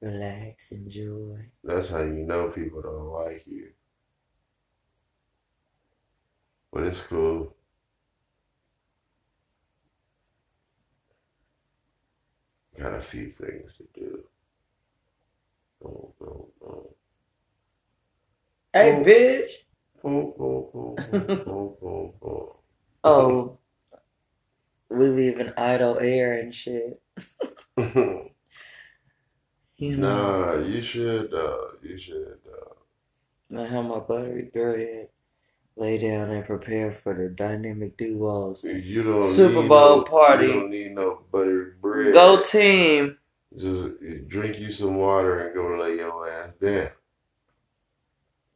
relax, 0.00 0.72
enjoy. 0.72 1.50
That's 1.62 1.90
how 1.90 2.00
you 2.02 2.24
know 2.26 2.48
people 2.50 2.82
don't 2.82 3.08
like 3.08 3.44
you. 3.46 3.68
But 6.72 6.84
it's 6.84 7.00
cool. 7.02 7.54
Got 12.78 12.94
a 12.94 13.02
few 13.02 13.30
things 13.30 13.76
to 13.78 13.84
do. 13.94 14.24
Boom, 15.82 16.12
boom, 16.20 16.46
boom. 16.60 16.86
Hey, 18.72 18.92
Oh. 18.92 19.04
bitch. 19.04 19.52
Boom, 20.02 20.34
boom, 20.38 20.68
boom, 20.72 20.96
boom, 21.06 21.40
boom, 21.44 21.76
boom, 21.80 22.12
boom. 22.20 22.48
Oh, 23.04 23.58
we 24.90 25.08
live 25.08 25.40
in 25.40 25.54
idle 25.56 25.98
air 26.00 26.34
and 26.38 26.54
shit. 26.54 27.02
You 29.78 29.96
know, 29.96 30.40
nah, 30.52 30.54
you 30.58 30.82
should, 30.82 31.34
uh, 31.34 31.72
you 31.82 31.98
should, 31.98 32.38
uh, 32.48 32.74
I 33.56 33.66
have 33.66 33.84
my 33.86 34.00
buttery 34.00 34.50
bread. 34.52 35.08
Lay 35.76 35.98
down 35.98 36.30
and 36.30 36.44
prepare 36.44 36.92
for 36.92 37.14
the 37.14 37.28
dynamic 37.28 37.96
duos. 37.96 38.62
you 38.62 39.02
don't 39.02 39.24
Super 39.24 39.62
need 39.62 39.68
Bowl 39.68 39.96
no, 39.98 40.02
party. 40.04 40.46
You 40.46 40.52
don't 40.52 40.70
need 40.70 40.92
no 40.92 41.22
bread. 41.30 42.12
Go 42.12 42.40
team. 42.40 43.18
Just 43.56 43.86
eh, 44.06 44.18
drink 44.28 44.58
you 44.58 44.70
some 44.70 44.96
water 44.96 45.46
and 45.46 45.54
go 45.54 45.76
lay 45.76 45.96
your 45.96 46.28
ass 46.28 46.54
down. 46.54 46.88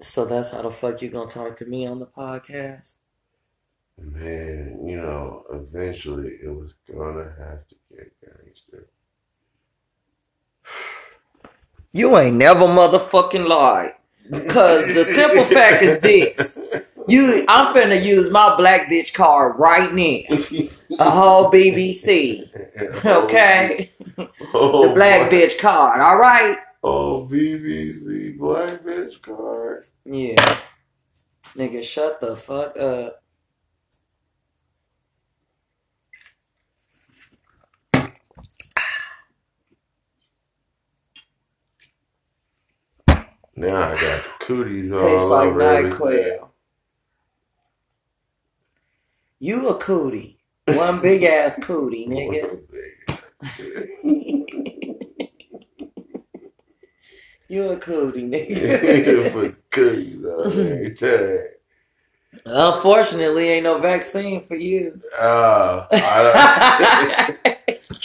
So 0.00 0.24
that's 0.26 0.52
how 0.52 0.62
the 0.62 0.70
fuck 0.70 1.02
you 1.02 1.08
gonna 1.10 1.28
talk 1.28 1.56
to 1.56 1.66
me 1.66 1.86
on 1.86 1.98
the 1.98 2.06
podcast? 2.06 2.94
Man, 4.00 4.86
you 4.86 4.96
know, 4.96 5.44
eventually 5.52 6.38
it 6.40 6.48
was 6.48 6.72
gonna 6.88 7.34
have 7.36 7.66
to 7.68 7.74
get 7.90 8.12
gangster. 8.20 8.88
You 11.90 12.18
ain't 12.18 12.36
never 12.36 12.66
motherfucking 12.66 13.48
lied. 13.48 13.94
Cause 14.50 14.84
the 14.92 15.04
simple 15.04 15.42
fact 15.42 15.82
is 15.82 16.00
this. 16.00 16.84
You 17.06 17.44
I'm 17.48 17.74
finna 17.74 18.02
use 18.02 18.30
my 18.30 18.56
black 18.56 18.88
bitch 18.88 19.14
card 19.14 19.58
right 19.58 19.92
now. 19.92 20.36
A 21.00 21.10
whole 21.10 21.50
BBC. 21.50 22.48
Okay? 23.04 23.90
Oh, 24.54 24.88
The 24.88 24.94
black 24.94 25.30
boy. 25.30 25.36
bitch 25.36 25.58
card, 25.60 26.00
alright? 26.00 26.56
Oh, 26.82 27.26
BBC 27.30 28.36
black 28.38 28.80
bitch 28.80 29.20
card. 29.22 29.84
Yeah. 30.04 30.34
Nigga, 31.56 31.82
shut 31.84 32.20
the 32.20 32.36
fuck 32.36 32.76
up. 32.78 33.22
Now 43.56 43.90
I 43.90 44.00
got 44.00 44.24
cooties 44.40 44.92
all 44.92 44.98
Tastes 44.98 45.28
like 45.28 45.48
over. 45.48 46.47
You 49.40 49.68
a 49.68 49.78
cootie. 49.78 50.38
One 50.66 51.00
big 51.00 51.22
ass 51.22 51.58
cootie, 51.62 52.06
nigga. 52.10 52.60
You 57.50 57.70
a 57.70 57.76
cootie, 57.78 58.24
nigga. 58.24 59.56
Cooties 59.70 60.22
on 60.22 60.46
every 60.46 60.94
time. 60.94 61.38
Unfortunately, 62.44 63.48
ain't 63.48 63.64
no 63.64 63.78
vaccine 63.78 64.42
for 64.44 64.54
you. 64.54 65.00
Uh, 65.18 65.86
I, 65.90 67.36
don't, 67.42 67.58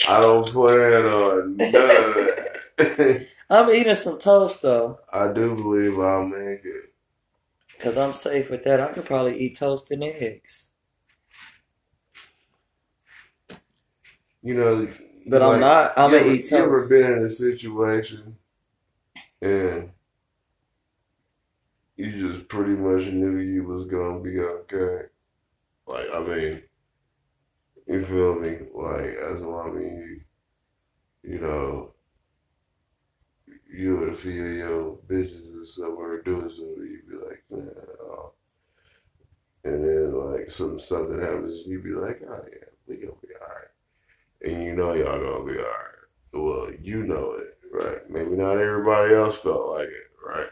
I 0.08 0.20
don't 0.22 0.46
plan 0.46 1.04
on 1.04 1.56
none 1.58 1.66
of 1.74 1.74
that. 1.74 3.26
I'm 3.50 3.70
eating 3.70 3.94
some 3.94 4.18
toast 4.18 4.62
though, 4.62 4.98
I 5.12 5.30
do 5.30 5.54
believe 5.54 5.98
I'll 5.98 6.26
make 6.26 6.64
it. 6.64 6.84
cause 7.78 7.98
I'm 7.98 8.14
safe 8.14 8.50
with 8.50 8.64
that. 8.64 8.80
I 8.80 8.92
could 8.92 9.04
probably 9.04 9.38
eat 9.38 9.58
toast 9.58 9.90
and 9.90 10.02
eggs, 10.04 10.70
You 14.44 14.54
know, 14.54 14.88
but 15.26 15.42
like, 15.42 15.54
I'm 15.54 15.60
not. 15.60 15.98
I'm 15.98 16.14
ever- 16.14 16.30
eat 16.30 16.50
You 16.52 16.58
ever 16.58 16.88
been 16.88 17.12
in 17.14 17.24
a 17.24 17.30
situation 17.30 18.36
and 19.42 19.92
you 21.96 22.32
just 22.32 22.48
pretty 22.48 22.72
much 22.74 23.06
knew 23.12 23.38
you 23.38 23.64
was 23.64 23.86
gonna 23.86 24.20
be 24.20 24.38
okay? 24.40 25.06
Like, 25.86 26.06
I 26.14 26.20
mean, 26.20 26.62
you 27.86 28.02
feel 28.04 28.34
me? 28.40 28.58
Like, 28.74 29.14
as 29.16 29.42
what 29.42 29.66
I 29.66 29.70
mean. 29.70 30.22
You, 31.24 31.32
you 31.34 31.40
know, 31.40 31.94
you 33.72 33.96
would 33.96 34.16
feel 34.16 34.52
your 34.52 34.96
bitches 35.08 35.60
or 35.60 35.66
somewhere 35.66 36.22
doing 36.22 36.50
something, 36.50 36.76
you'd 36.90 37.08
be 37.08 37.16
like, 37.16 37.44
nah. 37.50 37.82
oh." 38.02 38.32
And 39.64 39.84
then, 39.84 40.12
like, 40.32 40.50
some 40.50 40.80
something 40.80 41.20
happens, 41.20 41.66
you'd 41.66 41.84
be 41.84 41.90
like, 41.92 42.22
oh, 42.28 42.44
yeah, 42.52 42.68
we 42.86 42.96
gonna 42.96 43.14
be 43.22 43.28
alright. 43.40 43.73
And 44.44 44.62
you 44.62 44.74
know 44.76 44.92
y'all 44.92 45.18
gonna 45.18 45.44
be 45.44 45.58
alright. 45.58 45.94
Well, 46.34 46.70
you 46.78 47.04
know 47.04 47.32
it, 47.32 47.56
right? 47.72 48.10
Maybe 48.10 48.32
not 48.36 48.58
everybody 48.58 49.14
else 49.14 49.40
felt 49.40 49.68
like 49.70 49.88
it, 49.88 50.10
right? 50.22 50.50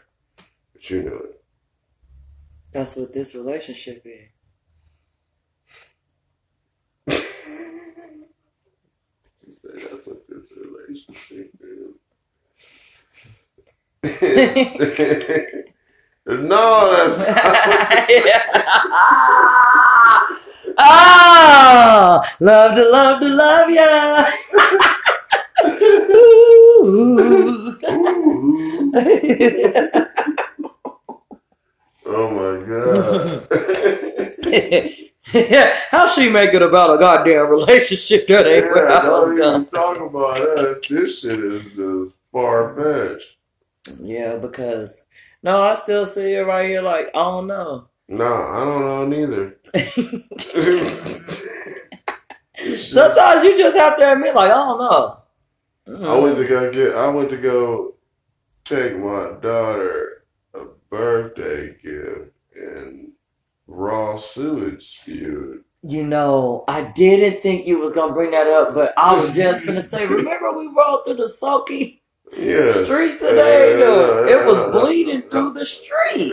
But 0.73 0.89
you 0.89 1.03
knew 1.03 1.15
it. 1.15 1.43
That's 2.71 2.95
what 2.95 3.13
this 3.13 3.35
relationship 3.35 4.03
is. 4.05 4.29
You 9.45 9.53
say 9.53 9.73
that's 9.73 10.07
what 10.07 10.27
this 10.27 10.45
relationship 10.57 11.51
is. 11.61 11.93
no, 16.25 16.91
that's 16.91 17.19
Ah, 20.77 22.35
love 22.39 22.75
to 22.75 22.89
love 22.89 23.19
to 23.21 23.29
love 23.29 23.69
ya. 23.69 24.25
Oh 32.05 32.29
my 32.31 32.65
god. 32.67 33.47
How 35.89 36.05
she 36.05 36.29
make 36.29 36.53
it 36.53 36.61
about 36.61 36.95
a 36.95 36.99
goddamn 36.99 37.49
relationship 37.49 38.27
that 38.27 38.45
ain't 38.45 38.65
yeah, 38.65 38.99
I 38.99 39.01
don't 39.03 39.37
even 39.37 39.65
talk 39.67 39.99
about 39.99 40.39
us. 40.39 40.87
This 40.87 41.21
shit 41.21 41.39
is 41.39 41.63
just 41.75 42.17
far 42.31 42.75
fetched. 42.75 43.37
Yeah, 44.01 44.35
because 44.35 45.05
no, 45.41 45.63
I 45.63 45.73
still 45.75 46.05
sit 46.05 46.27
here 46.27 46.45
right 46.45 46.67
here 46.67 46.81
like 46.81 47.07
I 47.09 47.23
don't 47.23 47.47
know. 47.47 47.87
No, 48.07 48.25
I 48.33 48.59
don't 48.65 48.81
know 48.81 49.05
neither. 49.07 49.57
Sometimes 52.77 53.43
you 53.43 53.57
just 53.57 53.75
have 53.77 53.97
to 53.97 54.13
admit 54.13 54.35
like 54.35 54.51
I 54.51 54.55
don't 54.55 54.79
know. 54.79 55.19
I 56.09 56.17
went 56.19 56.37
to 56.37 56.47
go 56.47 56.71
get. 56.71 56.93
I 56.95 57.09
went 57.09 57.29
to 57.31 57.37
go 57.37 57.95
take 58.65 58.95
my 58.97 59.33
daughter 59.41 60.23
a 60.53 60.65
birthday 60.89 61.75
gift, 61.81 62.31
and 62.55 63.11
raw 63.67 64.17
sewage 64.17 64.99
spewed. 64.99 65.63
You 65.81 66.03
know, 66.03 66.63
I 66.69 66.91
didn't 66.95 67.41
think 67.41 67.65
you 67.67 67.79
was 67.79 67.91
gonna 67.93 68.13
bring 68.13 68.31
that 68.31 68.47
up, 68.47 68.73
but 68.73 68.93
I 68.97 69.13
was 69.15 69.35
just 69.35 69.65
gonna 69.65 69.81
say, 69.81 70.07
remember 70.13 70.53
we 70.53 70.67
rode 70.67 71.01
through 71.05 71.15
the 71.15 71.27
sulky 71.27 72.01
Yeah. 72.37 72.71
street 72.71 73.19
today? 73.19 73.79
Yeah, 73.79 74.25
yeah, 74.27 74.41
it 74.41 74.45
was 74.45 74.71
bleeding 74.71 75.23
through 75.23 75.51
the 75.53 75.65
street. 75.65 76.31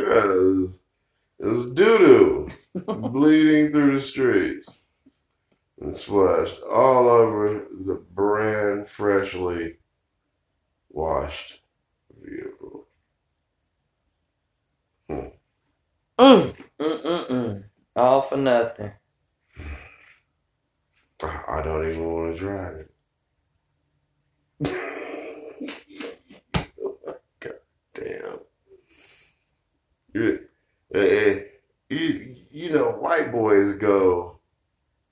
It 1.41 1.47
was, 1.47 1.72
doo 1.72 1.99
doo 1.99 2.49
bleeding 2.95 3.72
through 3.72 3.99
the 3.99 4.05
streets 4.05 4.88
and 5.80 5.97
splashed 5.97 6.61
all 6.62 7.09
over 7.09 7.66
the 7.84 8.03
brand 8.12 8.86
freshly 8.88 9.76
washed 10.91 11.62
vehicle. 12.22 12.86
Mm, 15.11 15.32
mm, 16.18 16.57
mm, 17.03 17.30
mm. 17.30 17.64
All 17.97 18.22
for 18.22 18.38
nothing. 18.38 18.93
I 21.22 21.62
don't 21.62 21.88
even 21.88 22.12
want 22.12 22.34
to 22.36 22.41
drive 22.41 22.74
it. 22.76 22.91
God 27.41 27.55
damn. 27.95 28.38
You, 30.14 30.49
eh, 30.95 31.41
you, 31.88 32.36
you 32.51 32.72
know, 32.72 32.93
white 32.93 33.32
boys 33.32 33.76
go 33.78 34.38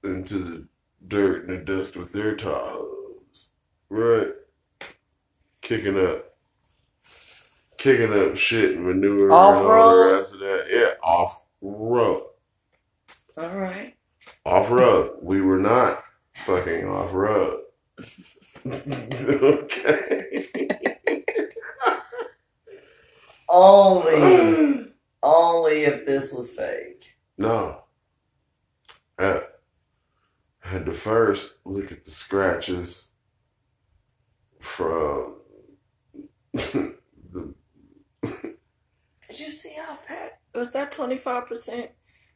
into 0.04 0.38
the 0.38 0.68
dirt 1.08 1.48
and 1.48 1.58
the 1.58 1.64
dust 1.64 1.96
with 1.96 2.12
their 2.12 2.36
toes, 2.36 3.50
right? 3.90 4.28
Kicking 5.62 5.98
up, 5.98 6.36
kicking 7.78 8.12
up 8.12 8.36
shit 8.36 8.76
and 8.76 8.84
manure 8.86 9.30
and 9.30 9.32
all 9.32 9.52
the 9.52 9.68
Off-road? 9.68 10.12
rest 10.12 10.34
of 10.34 10.40
that. 10.40 10.66
Yeah, 10.70 10.90
off 11.02 11.42
road. 11.60 12.26
All 13.36 13.56
right. 13.56 13.94
Off 14.46 14.70
road. 14.70 15.18
We 15.22 15.40
were 15.40 15.58
not 15.58 16.00
fucking 16.34 16.88
off 16.88 17.12
road. 17.14 17.62
okay. 18.66 20.44
Only, 23.48 24.92
only 25.22 25.84
if 25.84 26.04
this 26.06 26.32
was 26.34 26.54
fake. 26.56 27.16
no. 27.38 27.82
Uh, 29.18 29.40
had 30.60 30.84
to 30.86 30.92
first 30.92 31.58
look 31.64 31.90
at 31.92 32.04
the 32.04 32.10
scratches 32.10 33.08
from 34.60 35.36
the 36.52 36.94
Did 39.28 39.40
you 39.40 39.50
see 39.50 39.74
how 39.78 39.96
packed? 40.06 40.40
Was 40.54 40.72
that 40.72 40.92
twenty 40.92 41.18
five 41.18 41.37
percent 41.48 41.90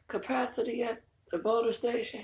capacity 0.08 0.82
at 0.82 1.02
the 1.30 1.40
motor 1.42 1.72
station? 1.72 2.22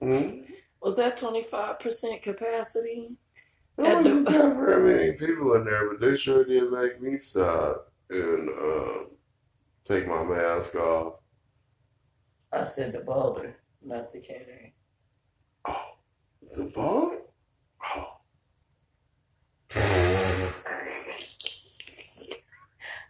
Hmm? 0.00 0.42
Was 0.80 0.96
that 0.96 1.16
twenty 1.16 1.42
five 1.42 1.80
percent 1.80 2.22
capacity? 2.22 3.16
There 3.76 3.86
At 3.86 4.04
the- 4.04 4.10
wasn't 4.10 4.28
that 4.28 4.56
very 4.56 4.92
many 4.96 5.12
people 5.12 5.54
in 5.54 5.64
there, 5.64 5.88
but 5.90 6.00
they 6.00 6.16
sure 6.16 6.44
did 6.44 6.70
make 6.70 7.00
me 7.00 7.18
stop 7.18 7.90
and 8.10 8.48
uh, 8.50 9.04
take 9.84 10.06
my 10.06 10.22
mask 10.22 10.74
off. 10.76 11.14
I 12.52 12.64
said 12.64 12.92
the 12.92 12.98
boulder, 13.00 13.56
not 13.82 14.12
the 14.12 14.20
catering. 14.20 14.72
Oh, 15.66 15.92
the 16.54 16.64
boat? 16.64 17.30
Oh. 17.96 18.08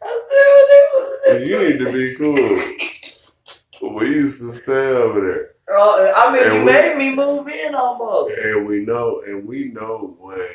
I 0.04 0.18
said 0.28 0.48
when 0.54 0.68
it 0.70 0.88
was. 0.94 1.48
You 1.48 1.58
need 1.70 1.78
to 1.78 1.92
be 1.92 2.14
cool. 2.16 2.71
We 4.12 4.18
used 4.20 4.40
to 4.40 4.52
stay 4.52 4.88
over 4.88 5.20
there. 5.20 5.48
Oh, 5.70 6.12
I 6.14 6.32
mean, 6.32 6.42
And 6.44 6.52
you 6.54 6.58
we- 6.60 6.66
made 6.72 6.96
me 6.98 7.14
move 7.14 7.48
in 7.48 7.74
almost. 7.74 8.36
And 8.36 8.66
we 8.66 8.84
know 8.84 9.22
and 9.26 9.46
we 9.46 9.72
know 9.72 10.16
when 10.18 10.48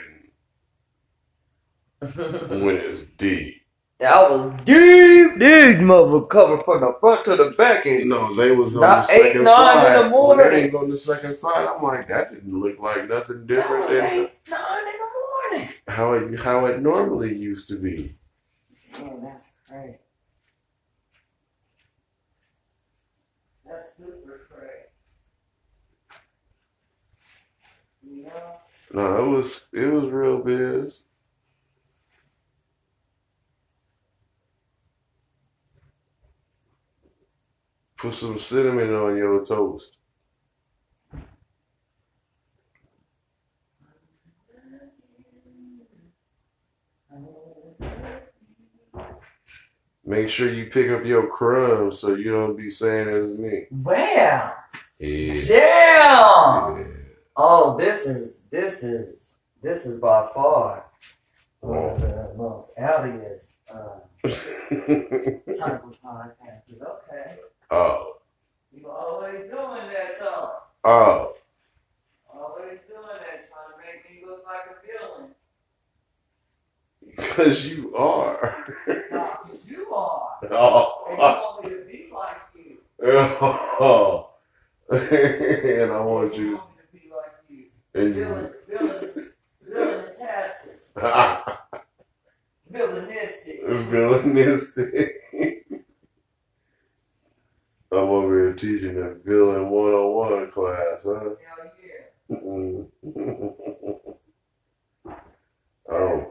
when 2.63 2.75
it's 2.77 3.05
deep. 3.17 3.55
That 3.99 4.29
was 4.29 4.53
deep, 4.63 5.39
deep 5.39 5.79
mother 5.79 6.23
cover 6.27 6.59
from 6.59 6.81
the 6.81 6.95
front 6.99 7.25
to 7.25 7.35
the 7.35 7.49
back. 7.57 7.87
And 7.87 8.07
No, 8.09 8.35
they 8.35 8.51
was 8.51 8.75
on 8.75 8.83
About 8.83 9.07
the 9.07 9.13
eight, 9.13 9.21
second 9.23 9.43
nine 9.45 9.77
in 9.77 9.83
side. 9.83 9.95
the 9.97 10.01
When 10.03 10.11
morning. 10.11 10.49
they 10.51 10.63
was 10.65 10.75
on 10.75 10.89
the 10.91 10.97
second 10.99 11.33
side, 11.33 11.67
I'm 11.67 11.81
like, 11.81 12.07
that 12.09 12.31
didn't 12.31 12.53
look 12.53 12.77
like 12.79 13.09
nothing 13.09 13.39
that 13.39 13.47
different 13.47 13.85
was 13.89 13.97
than 13.97 14.05
eight, 14.05 14.31
nine 14.51 14.87
in 14.87 14.93
the 14.99 15.57
morning. 15.57 15.69
how 15.87 16.13
it 16.13 16.37
how 16.39 16.65
it 16.67 16.79
normally 16.79 17.35
used 17.35 17.67
to 17.69 17.75
be. 17.79 18.15
Man, 18.99 19.23
that's 19.23 19.53
great. 19.67 19.97
That's 23.67 23.97
super 23.97 24.47
know? 28.23 28.57
No, 28.93 29.25
it 29.25 29.37
was 29.37 29.67
it 29.73 29.91
was 29.91 30.09
real 30.09 30.39
biz. 30.39 31.01
Put 37.97 38.13
some 38.13 38.37
cinnamon 38.37 38.93
on 38.93 39.17
your 39.17 39.43
toast. 39.43 39.97
Make 50.07 50.29
sure 50.29 50.49
you 50.49 50.67
pick 50.67 50.89
up 50.89 51.03
your 51.05 51.27
crumbs 51.27 51.99
so 51.99 52.15
you 52.15 52.31
don't 52.31 52.55
be 52.55 52.69
saying 52.69 53.09
it's 53.09 53.37
me. 53.37 53.65
Wow! 53.71 54.53
Yeah. 54.99 55.33
Damn! 55.47 56.77
yeah. 56.79 56.85
Oh, 57.35 57.77
this 57.77 58.05
is 58.05 58.39
this 58.49 58.83
is 58.83 59.35
this 59.61 59.85
is 59.85 59.99
by 59.99 60.29
far 60.33 60.85
one 61.59 61.89
of 61.89 61.99
the 61.99 62.33
most 62.37 62.69
outliest 62.77 63.55
uh, 63.69 63.99
type 64.23 65.83
of 65.83 65.93
podcasters. 66.01 66.81
Okay, 66.81 67.35
oh, 67.71 68.19
you 68.73 68.89
always 68.89 69.41
doing 69.41 69.49
that 69.51 70.19
though. 70.21 70.53
oh, 70.85 71.35
Always 72.33 72.79
doing 72.87 73.01
that, 73.01 73.49
trying 73.49 73.73
to 73.73 73.77
make 73.83 74.09
me 74.09 74.25
look 74.25 74.45
like 74.45 74.67
a 74.71 74.75
villain. 74.87 75.31
because 77.17 77.67
you 77.67 77.93
are. 77.93 78.65
You 79.89 79.95
are. 79.95 80.37
And 80.41 80.51
you 80.51 80.57
oh, 80.57 81.05
want 81.09 81.63
me 81.63 81.69
to 81.69 81.75
be 81.85 82.09
like 82.13 82.37
you. 82.55 82.77
oh. 83.79 84.29
and 84.89 85.91
I 85.91 85.93
want 86.01 86.33
And 86.33 86.41
you. 86.43 86.55
want 86.57 86.69
me 86.69 86.75
to 86.81 86.87
be 86.93 87.09
like 87.15 87.35
you. 87.49 87.65
And 87.93 88.13
Villain, 88.15 88.51
you. 88.69 88.77
villain, 88.77 89.31
villain-tastic. 89.63 90.79
Villainistic. 92.71 93.57
Villainistic. 93.89 95.07
I'm 97.89 97.99
over 97.99 98.37
here 98.47 98.53
teaching 98.53 98.97
a 99.01 99.13
villain 99.15 99.69
101 99.69 100.51
class, 100.51 100.99
huh? 101.05 101.09
Hell 101.09 101.37
yeah. 101.81 102.03
I 105.89 105.97
don't. 105.97 106.27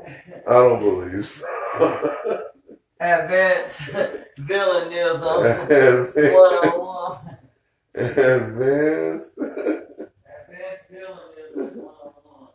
I 0.47 0.53
don't 0.53 0.81
believe 0.81 1.25
so. 1.27 1.47
Advanced 2.99 3.91
villainism 4.39 5.45
Advanced. 5.45 6.17
101. 6.17 7.37
Advanced. 7.95 9.39
Advanced 9.39 10.87
villainism 10.91 11.85
101. 11.85 12.49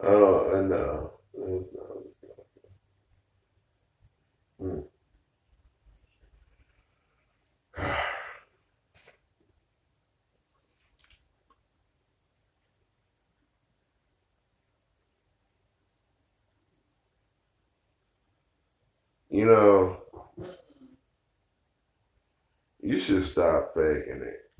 Oh, 0.00 0.62
no. 0.66 1.12
That's 1.34 1.72
not 1.74 1.88
what's 1.94 2.14
going 2.20 2.34
on. 4.68 4.80
Hmm. 4.80 4.97
You 19.38 19.46
know, 19.46 19.96
you 22.82 22.98
should 22.98 23.22
stop 23.22 23.72
faking 23.72 24.20
it. 24.20 24.50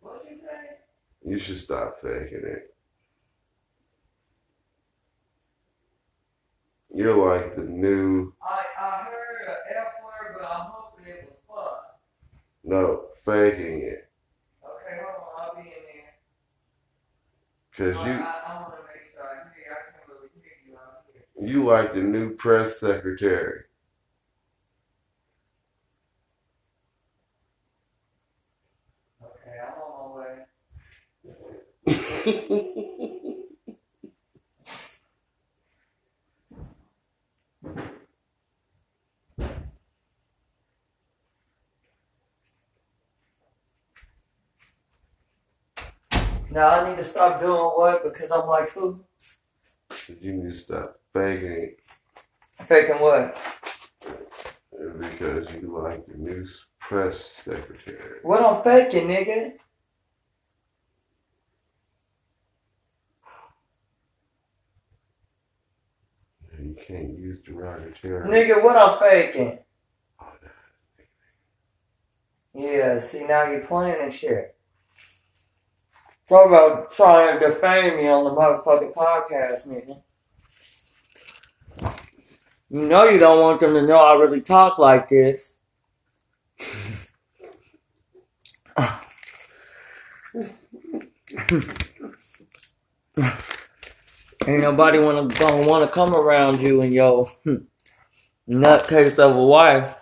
What'd 0.00 0.28
you 0.28 0.36
say? 0.36 0.78
You 1.24 1.38
should 1.38 1.58
stop 1.60 2.00
faking 2.02 2.42
it. 2.42 2.74
You're 6.92 7.14
like 7.14 7.54
the 7.54 7.62
new, 7.62 8.34
I, 8.42 8.64
I 8.76 8.90
heard 9.04 9.46
an 9.46 9.56
F 9.76 9.92
word, 10.02 10.36
but 10.40 10.44
I'm 10.44 10.70
hoping 10.72 11.06
it 11.06 11.38
was 11.46 11.64
fuck. 11.64 12.00
no, 12.64 13.04
faking 13.24 13.82
it. 13.82 14.10
Okay, 14.60 15.00
hold 15.04 15.22
on. 15.38 15.46
I'll 15.46 15.54
be 15.54 15.68
in 15.68 15.84
there. 17.76 17.94
Cause 17.94 18.06
you, 18.08 18.12
I, 18.14 18.43
you 21.36 21.64
like 21.64 21.94
the 21.94 22.00
new 22.00 22.34
press 22.36 22.80
secretary. 22.80 23.62
Okay, 29.22 29.58
I'm 29.60 29.74
on 29.82 30.10
my 30.10 30.16
way. 30.20 30.44
Now 46.50 46.68
I 46.68 46.88
need 46.88 46.96
to 46.98 47.04
stop 47.04 47.40
doing 47.40 47.52
what 47.52 48.04
because 48.04 48.30
I'm 48.30 48.46
like 48.46 48.70
who? 48.70 49.04
You 50.20 50.34
need 50.34 50.50
to 50.50 50.54
stop 50.54 51.00
faking 51.14 51.76
Faking 52.52 53.00
what? 53.00 53.38
because 54.98 55.52
you 55.54 55.78
like 55.82 56.04
the 56.06 56.16
new 56.16 56.46
press 56.78 57.20
secretary. 57.20 58.20
What 58.22 58.42
I'm 58.44 58.62
faking, 58.62 59.08
nigga? 59.08 59.52
You 66.60 66.76
can't 66.86 67.18
use 67.18 67.40
derogatory. 67.44 68.28
Nigga, 68.28 68.62
what 68.62 68.76
I'm 68.76 68.98
faking? 68.98 69.58
Yeah, 72.54 72.98
see 73.00 73.26
now 73.26 73.50
you're 73.50 73.66
playing 73.66 73.96
and 74.00 74.12
shit. 74.12 74.56
Talk 76.28 76.46
about 76.46 76.92
trying 76.92 77.38
to 77.38 77.46
defame 77.46 77.96
me 77.96 78.08
on 78.08 78.24
the 78.24 78.30
motherfucking 78.30 78.94
podcast, 78.94 79.68
nigga. 79.68 80.00
You 82.74 82.88
know 82.88 83.04
you 83.04 83.20
don't 83.20 83.40
want 83.40 83.60
them 83.60 83.72
to 83.74 83.82
know 83.82 83.98
I 83.98 84.14
really 84.18 84.40
talk 84.40 84.80
like 84.80 85.08
this. 85.08 85.58
Ain't 94.48 94.60
nobody 94.60 94.98
wanna 94.98 95.28
gonna 95.28 95.68
wanna 95.68 95.86
come 95.86 96.16
around 96.16 96.58
you 96.58 96.82
and 96.82 96.92
your 96.92 97.28
nutcase 98.48 99.20
of 99.20 99.36
a 99.36 99.44
wife. 99.44 99.94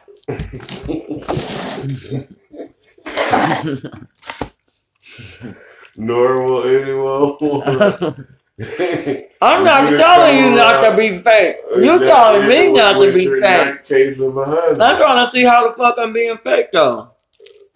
Nor 5.99 6.43
will 6.43 6.65
anyone. 6.65 8.29
I'm 8.61 9.65
not 9.65 9.89
telling 9.89 10.39
you 10.39 10.57
not 10.57 10.91
to 10.91 10.97
be 10.97 11.19
fake. 11.23 11.57
You're 11.79 11.99
telling 11.99 12.49
me 12.49 12.73
not 12.73 13.01
to 13.01 13.13
be 13.13 13.27
fake. 13.41 13.85
Case 13.85 14.21
of 14.21 14.37
a 14.37 14.45
husband. 14.45 14.83
I'm 14.83 14.99
trying 14.99 15.25
to 15.25 15.31
see 15.31 15.43
how 15.43 15.69
the 15.69 15.75
fuck 15.75 15.97
I'm 15.99 16.13
being 16.13 16.37
fake 16.39 16.69
though. 16.73 17.11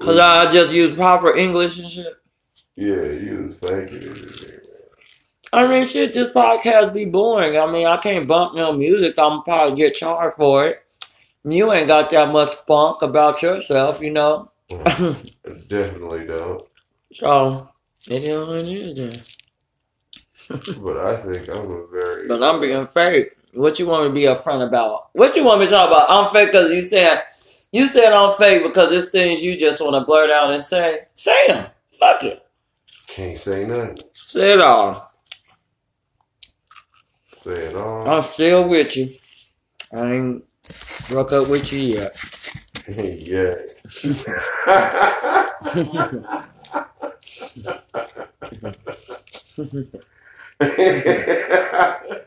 Cause 0.01 0.19
I 0.19 0.53
just 0.53 0.73
use 0.73 0.95
proper 0.95 1.35
English 1.35 1.79
and 1.79 1.91
shit. 1.91 2.13
Yeah, 2.77 3.03
you 3.05 3.47
was 3.49 3.59
faking. 3.59 4.15
I 5.53 5.67
mean, 5.67 5.89
shit, 5.89 6.13
this 6.13 6.31
podcast 6.33 6.93
be 6.93 7.07
boring. 7.07 7.59
I 7.59 7.71
mean, 7.71 7.87
I 7.87 7.97
can't 7.97 8.29
bump 8.29 8.55
no 8.55 8.75
music. 8.75 9.19
I'm 9.19 9.43
probably 9.43 9.77
get 9.77 9.95
charged 9.95 10.37
for 10.37 10.67
it. 10.67 10.83
You 11.45 11.73
ain't 11.73 11.87
got 11.87 12.11
that 12.11 12.31
much 12.31 12.51
spunk 12.51 13.01
about 13.01 13.41
yourself, 13.41 14.03
you 14.03 14.11
know. 14.11 14.51
Definitely 14.69 16.27
don't. 16.27 16.63
So 17.15 17.71
it 18.11 18.25
is 18.25 18.37
what 18.37 18.57
it 18.59 18.69
is 18.69 18.97
then. 18.99 19.23
But 20.83 20.97
I 20.99 21.17
think 21.17 21.49
I'm 21.49 21.71
a 21.71 21.87
very. 21.89 22.29
But 22.29 22.43
I'm 22.43 22.61
being 22.61 22.87
fake. 22.87 23.37
What 23.55 23.79
you 23.79 23.87
want 23.87 24.05
me 24.05 24.09
to 24.09 24.15
be 24.15 24.35
upfront 24.35 24.67
about? 24.67 25.11
What 25.13 25.35
you 25.35 25.45
want 25.45 25.61
me 25.61 25.67
to 25.67 25.71
talk 25.71 25.89
about? 25.89 26.11
I'm 26.11 26.33
fake 26.33 26.53
because 26.53 26.71
you 26.71 26.83
said 26.83 27.25
you 27.73 27.89
said 27.89 28.13
I'm 28.13 28.37
fake 28.39 28.63
because 28.63 28.93
it's 28.93 29.11
things 29.11 29.43
you 29.43 29.59
just 29.59 29.81
want 29.81 29.95
to 29.95 30.07
blurt 30.07 30.31
out 30.31 30.53
and 30.53 30.63
say. 30.63 31.07
Say 31.15 31.49
them. 31.49 31.67
Fuck 31.99 32.23
it. 32.25 32.47
Can't 33.09 33.39
say 33.39 33.67
nothing. 33.67 33.99
Say 34.15 34.53
it 34.53 34.61
all. 34.61 35.13
Say 37.39 37.67
it 37.67 37.77
all. 37.77 38.09
I'm 38.09 38.23
still 38.25 38.69
with 38.69 38.97
you. 38.97 39.15
I 39.93 40.13
ain't 40.13 40.45
broke 41.11 41.33
up 41.33 41.49
with 41.49 41.73
you 41.73 41.81
yet. 41.81 42.15
yeah. 42.97 43.55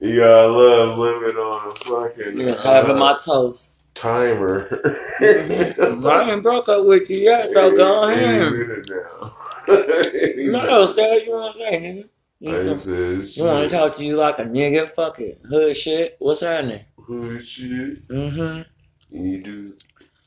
you 0.00 0.20
gotta 0.20 0.48
love 0.48 0.98
living 0.98 1.36
on 1.36 1.68
a 1.68 1.70
fucking 1.70 2.38
Yeah, 2.38 2.62
having 2.62 2.96
uh, 2.96 2.98
my 2.98 3.18
toast. 3.18 3.72
timer. 3.94 4.68
I 5.20 6.30
ain't 6.32 6.42
broke 6.42 6.68
up 6.68 6.84
with 6.84 7.08
you 7.08 7.18
yet, 7.18 7.52
so 7.52 7.70
go 7.74 8.04
ahead. 8.08 8.52
No, 9.68 10.86
what 10.86 11.26
you 11.26 11.32
want 11.32 11.54
to 11.54 11.58
say, 11.60 11.80
nigga. 11.80 12.08
I 12.46 12.60
You, 12.62 12.76
said, 12.76 13.36
you 13.36 13.44
want 13.44 13.70
to 13.70 13.76
talk 13.76 13.96
to 13.96 14.04
you 14.04 14.16
like 14.16 14.38
a 14.38 14.42
nigga? 14.44 14.94
Fuck 14.94 15.20
it. 15.20 15.40
Hood 15.48 15.76
shit. 15.76 16.16
What's 16.18 16.40
happening? 16.42 16.84
Hood 16.98 17.44
shit. 17.46 18.06
Mm-hmm. 18.08 18.62
You 19.10 19.42
do. 19.42 19.74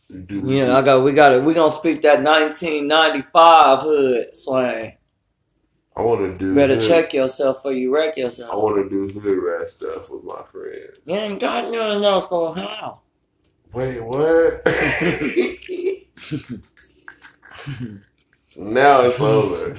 You 0.10 0.22
do. 0.22 0.44
Yeah, 0.52 0.78
I 0.78 0.82
got. 0.82 1.04
We 1.04 1.14
got 1.14 1.34
it. 1.34 1.44
We 1.44 1.54
gonna 1.54 1.72
speak 1.72 2.02
that 2.02 2.24
1995 2.24 3.82
hood 3.82 4.36
slang. 4.36 4.94
I 6.00 6.02
want 6.02 6.22
to 6.22 6.38
do. 6.38 6.56
Better 6.56 6.76
hood- 6.76 6.88
check 6.88 7.14
yourself 7.14 7.58
before 7.58 7.74
you 7.74 7.94
wreck 7.94 8.16
yourself. 8.16 8.54
I 8.54 8.56
want 8.56 8.78
to 8.78 8.90
do 8.90 9.20
hood 9.20 9.38
rat 9.44 9.68
stuff 9.70 10.10
with 10.10 10.24
my 10.24 10.42
friends. 10.50 10.98
You 11.04 11.16
ain't 11.16 11.42
got 11.42 11.70
nothing 11.70 12.06
else 12.06 12.26
for 12.28 12.56
how. 12.56 13.02
Wait, 13.74 14.00
what? 14.00 14.62
now 18.56 19.02
it's 19.02 19.20
over. 19.20 19.72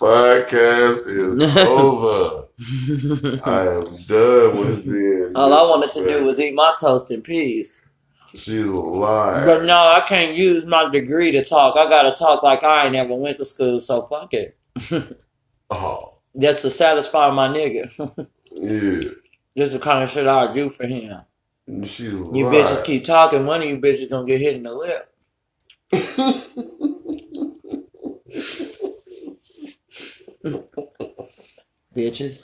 Podcast 0.00 1.06
is 1.06 1.56
over. 1.56 2.48
I 3.44 3.68
am 3.68 4.02
done 4.08 4.56
with 4.58 4.84
being. 4.84 5.32
All 5.36 5.52
I 5.52 5.62
wanted 5.62 5.92
to 5.92 6.04
do 6.04 6.24
was 6.24 6.40
eat 6.40 6.56
my 6.56 6.74
toast 6.80 7.12
in 7.12 7.22
peace. 7.22 7.78
She's 8.34 8.64
a 8.64 8.66
liar. 8.66 9.46
But 9.46 9.66
no, 9.66 9.76
I 9.76 10.02
can't 10.04 10.36
use 10.36 10.66
my 10.66 10.90
degree 10.90 11.30
to 11.30 11.44
talk. 11.44 11.76
I 11.76 11.88
gotta 11.88 12.16
talk 12.16 12.42
like 12.42 12.64
I 12.64 12.86
ain't 12.86 12.94
never 12.94 13.14
went 13.14 13.36
to 13.36 13.44
school, 13.44 13.78
so 13.78 14.02
fuck 14.08 14.34
it. 14.34 14.56
Oh, 15.70 16.14
Just 16.38 16.62
to 16.62 16.70
satisfy 16.70 17.30
my 17.30 17.48
nigga. 17.48 17.88
yeah. 18.52 19.10
Just 19.56 19.72
the 19.72 19.78
kind 19.78 20.02
of 20.04 20.10
shit 20.10 20.26
I 20.26 20.52
do 20.52 20.68
for 20.70 20.86
him. 20.86 21.20
She's 21.84 22.00
You 22.12 22.24
liar. 22.30 22.48
bitches 22.48 22.84
keep 22.84 23.04
talking, 23.04 23.46
one 23.46 23.62
of 23.62 23.68
you 23.68 23.78
bitches 23.78 24.10
gonna 24.10 24.26
get 24.26 24.40
hit 24.40 24.56
in 24.56 24.64
the 24.64 24.74
lip. 24.74 25.08
Bitches. 31.96 32.42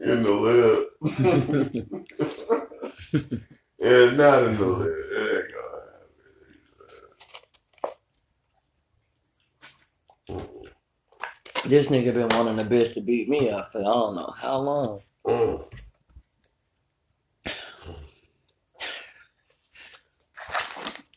in 0.00 0.22
the 0.22 0.32
lip. 0.32 0.88
yeah, 3.78 4.10
not 4.16 4.42
in 4.44 4.56
the 4.56 4.66
lip. 4.66 5.08
There 5.10 5.36
you 5.36 5.48
go. 5.52 5.77
This 11.68 11.88
nigga 11.88 12.14
been 12.14 12.28
wanting 12.28 12.56
the 12.56 12.64
bitch 12.64 12.94
to 12.94 13.00
beat 13.00 13.28
me 13.28 13.50
up 13.50 13.72
for 13.72 13.80
I 13.80 13.84
don't 13.84 14.14
know 14.16 14.32
how 14.36 14.58
long. 14.58 15.00
Mm. 15.26 15.64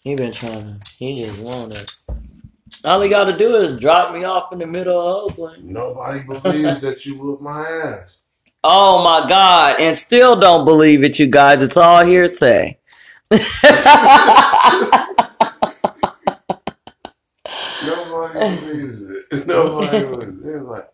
He 0.01 0.15
been 0.15 0.31
trying 0.31 0.79
to. 0.79 0.91
He 0.97 1.23
just 1.23 1.41
wanted. 1.41 1.89
All 2.83 2.99
he 3.01 3.09
got 3.09 3.25
to 3.25 3.37
do 3.37 3.55
is 3.57 3.79
drop 3.79 4.13
me 4.13 4.23
off 4.23 4.51
in 4.51 4.59
the 4.59 4.65
middle 4.65 4.99
of 4.99 5.31
Oakland. 5.31 5.65
Nobody 5.65 6.23
believes 6.23 6.81
that 6.81 7.05
you 7.05 7.19
whooped 7.19 7.43
my 7.43 7.61
ass. 7.67 8.17
Oh 8.63 9.03
my 9.03 9.27
God! 9.27 9.79
And 9.79 9.97
still 9.97 10.39
don't 10.39 10.65
believe 10.65 11.03
it, 11.03 11.17
you 11.19 11.27
guys. 11.27 11.61
It's 11.63 11.77
all 11.77 12.05
hearsay. 12.05 12.77
Nobody 13.31 13.45
believes 18.59 19.11
it. 19.11 19.47
Nobody 19.47 20.05
believes 20.05 20.11
it. 20.20 20.20
They're 20.51 20.63
like, 20.63 20.89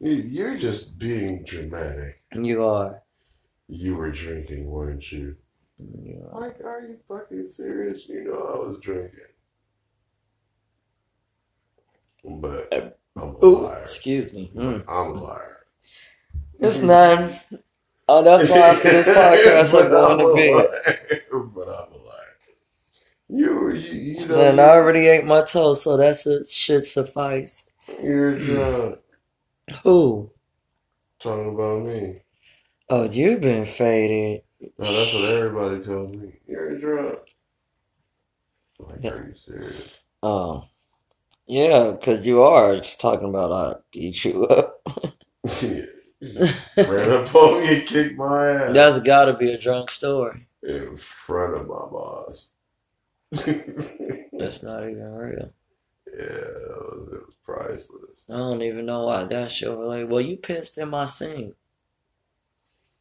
"You- 0.00 0.10
you're 0.36 0.58
just 0.58 0.98
being 0.98 1.44
dramatic. 1.44 2.22
you 2.32 2.64
are. 2.64 3.02
You 3.68 3.94
were 3.94 4.10
drinking, 4.10 4.66
weren't 4.68 5.12
you? 5.12 5.36
Are. 6.32 6.40
Like, 6.40 6.60
are 6.64 6.80
you 6.80 6.96
fucking 7.06 7.46
serious? 7.46 8.08
You 8.08 8.24
know 8.24 8.38
I 8.38 8.68
was 8.68 8.78
drinking. 8.80 9.20
But 12.24 12.68
I'm 13.16 13.22
a 13.40 13.44
Ooh, 13.46 13.60
liar. 13.62 13.78
excuse 13.82 14.32
me. 14.32 14.50
Mm. 14.56 14.82
I'm 14.88 15.10
a 15.12 15.22
liar. 15.22 15.66
It's 16.58 16.80
none. 16.80 17.38
Oh, 18.08 18.22
that's 18.24 18.50
why 18.50 18.58
after 18.58 18.90
this 18.90 19.06
podcast 19.06 19.84
I'm 19.84 19.90
going 19.90 20.18
to 20.18 20.34
bed. 20.34 20.98
bed. 21.10 21.22
But 21.54 21.68
I'm 21.68 21.92
a 21.92 21.96
liar. 21.96 22.36
You, 23.28 23.72
you, 23.72 24.14
you 24.14 24.28
know, 24.28 24.40
And 24.40 24.60
I 24.60 24.70
already 24.70 25.06
ate 25.06 25.24
my 25.24 25.42
toast, 25.42 25.84
so 25.84 25.96
that's 25.96 26.26
it. 26.26 26.48
Should 26.48 26.84
suffice. 26.86 27.65
You're 28.02 28.36
drunk. 28.36 28.98
Who? 29.82 30.30
Talking 31.20 31.54
about 31.54 31.86
me. 31.86 32.22
Oh, 32.88 33.04
you've 33.10 33.40
been 33.40 33.66
faded. 33.66 34.42
No, 34.60 34.92
that's 34.92 35.14
what 35.14 35.24
everybody 35.24 35.82
tells 35.84 36.14
me. 36.16 36.34
You're 36.46 36.78
drunk. 36.78 37.18
Like, 38.78 39.04
are 39.06 39.28
you 39.28 39.34
serious? 39.36 39.98
Oh. 40.22 40.64
Yeah, 41.46 41.92
because 41.92 42.26
you 42.26 42.42
are 42.42 42.76
just 42.76 43.00
talking 43.00 43.28
about 43.28 43.52
I 43.52 43.80
beat 43.92 44.24
you 44.24 44.46
up. 44.46 44.82
yeah. 45.62 45.84
Ran 46.76 47.10
up 47.10 47.34
on 47.34 47.62
me 47.62 47.78
and 47.78 47.86
kicked 47.86 48.16
my 48.16 48.48
ass 48.48 48.74
That's 48.74 49.00
gotta 49.00 49.34
be 49.34 49.52
a 49.52 49.58
drunk 49.58 49.90
story. 49.90 50.48
in 50.62 50.96
front 50.96 51.54
of 51.56 51.68
my 51.68 51.74
boss. 51.90 52.50
That's 53.32 54.62
not 54.62 54.84
even 54.88 55.12
real. 55.12 55.52
Yeah, 56.16 56.22
it 56.22 56.68
was, 56.70 57.08
it 57.12 57.20
was 57.26 57.34
priceless. 57.44 58.26
I 58.30 58.36
don't 58.38 58.62
even 58.62 58.86
know 58.86 59.04
why 59.04 59.24
that 59.24 59.52
shit 59.52 59.68
was 59.68 59.86
like, 59.86 60.08
well, 60.08 60.20
you 60.22 60.38
pissed 60.38 60.78
in 60.78 60.88
my 60.88 61.06
sink. 61.06 61.54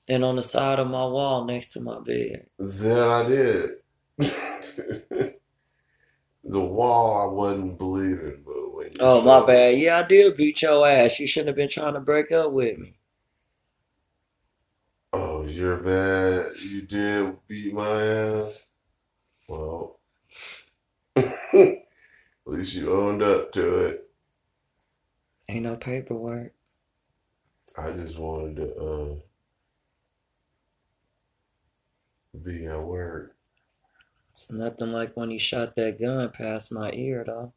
And 0.07 0.23
on 0.23 0.35
the 0.35 0.43
side 0.43 0.79
of 0.79 0.87
my 0.87 1.05
wall 1.05 1.45
next 1.45 1.73
to 1.73 1.81
my 1.81 1.99
bed. 1.99 2.47
Then 2.59 3.09
I 3.09 3.27
did. 3.27 3.69
the 4.17 5.33
wall 6.43 7.29
I 7.29 7.33
wasn't 7.33 7.77
believing, 7.77 8.43
but 8.45 8.75
when 8.75 8.91
you 8.91 8.97
Oh, 8.99 9.21
my 9.21 9.45
bad. 9.45 9.79
Yeah, 9.79 9.99
I 9.99 10.03
did 10.03 10.37
beat 10.37 10.61
your 10.61 10.87
ass. 10.87 11.19
You 11.19 11.27
shouldn't 11.27 11.47
have 11.47 11.55
been 11.55 11.69
trying 11.69 11.93
to 11.93 12.01
break 12.01 12.31
up 12.31 12.51
with 12.51 12.77
me. 12.77 12.97
Oh, 15.13 15.43
you're 15.45 15.77
bad. 15.77 16.51
You 16.57 16.81
did 16.81 17.37
beat 17.47 17.73
my 17.73 18.01
ass. 18.03 18.59
Well, 19.47 19.99
at 22.47 22.53
least 22.53 22.75
you 22.75 22.93
owned 22.93 23.23
up 23.23 23.51
to 23.53 23.77
it. 23.79 24.09
Ain't 25.49 25.63
no 25.63 25.75
paperwork. 25.75 26.53
I 27.77 27.91
just 27.91 28.17
wanted 28.17 28.55
to 28.57 28.75
uh 28.75 29.15
be 32.43 32.65
at 32.65 32.81
work. 32.81 33.35
It's 34.31 34.51
nothing 34.51 34.91
like 34.91 35.15
when 35.15 35.29
he 35.29 35.37
shot 35.37 35.75
that 35.75 35.99
gun 35.99 36.29
past 36.29 36.71
my 36.71 36.91
ear, 36.91 37.23
though. 37.25 37.53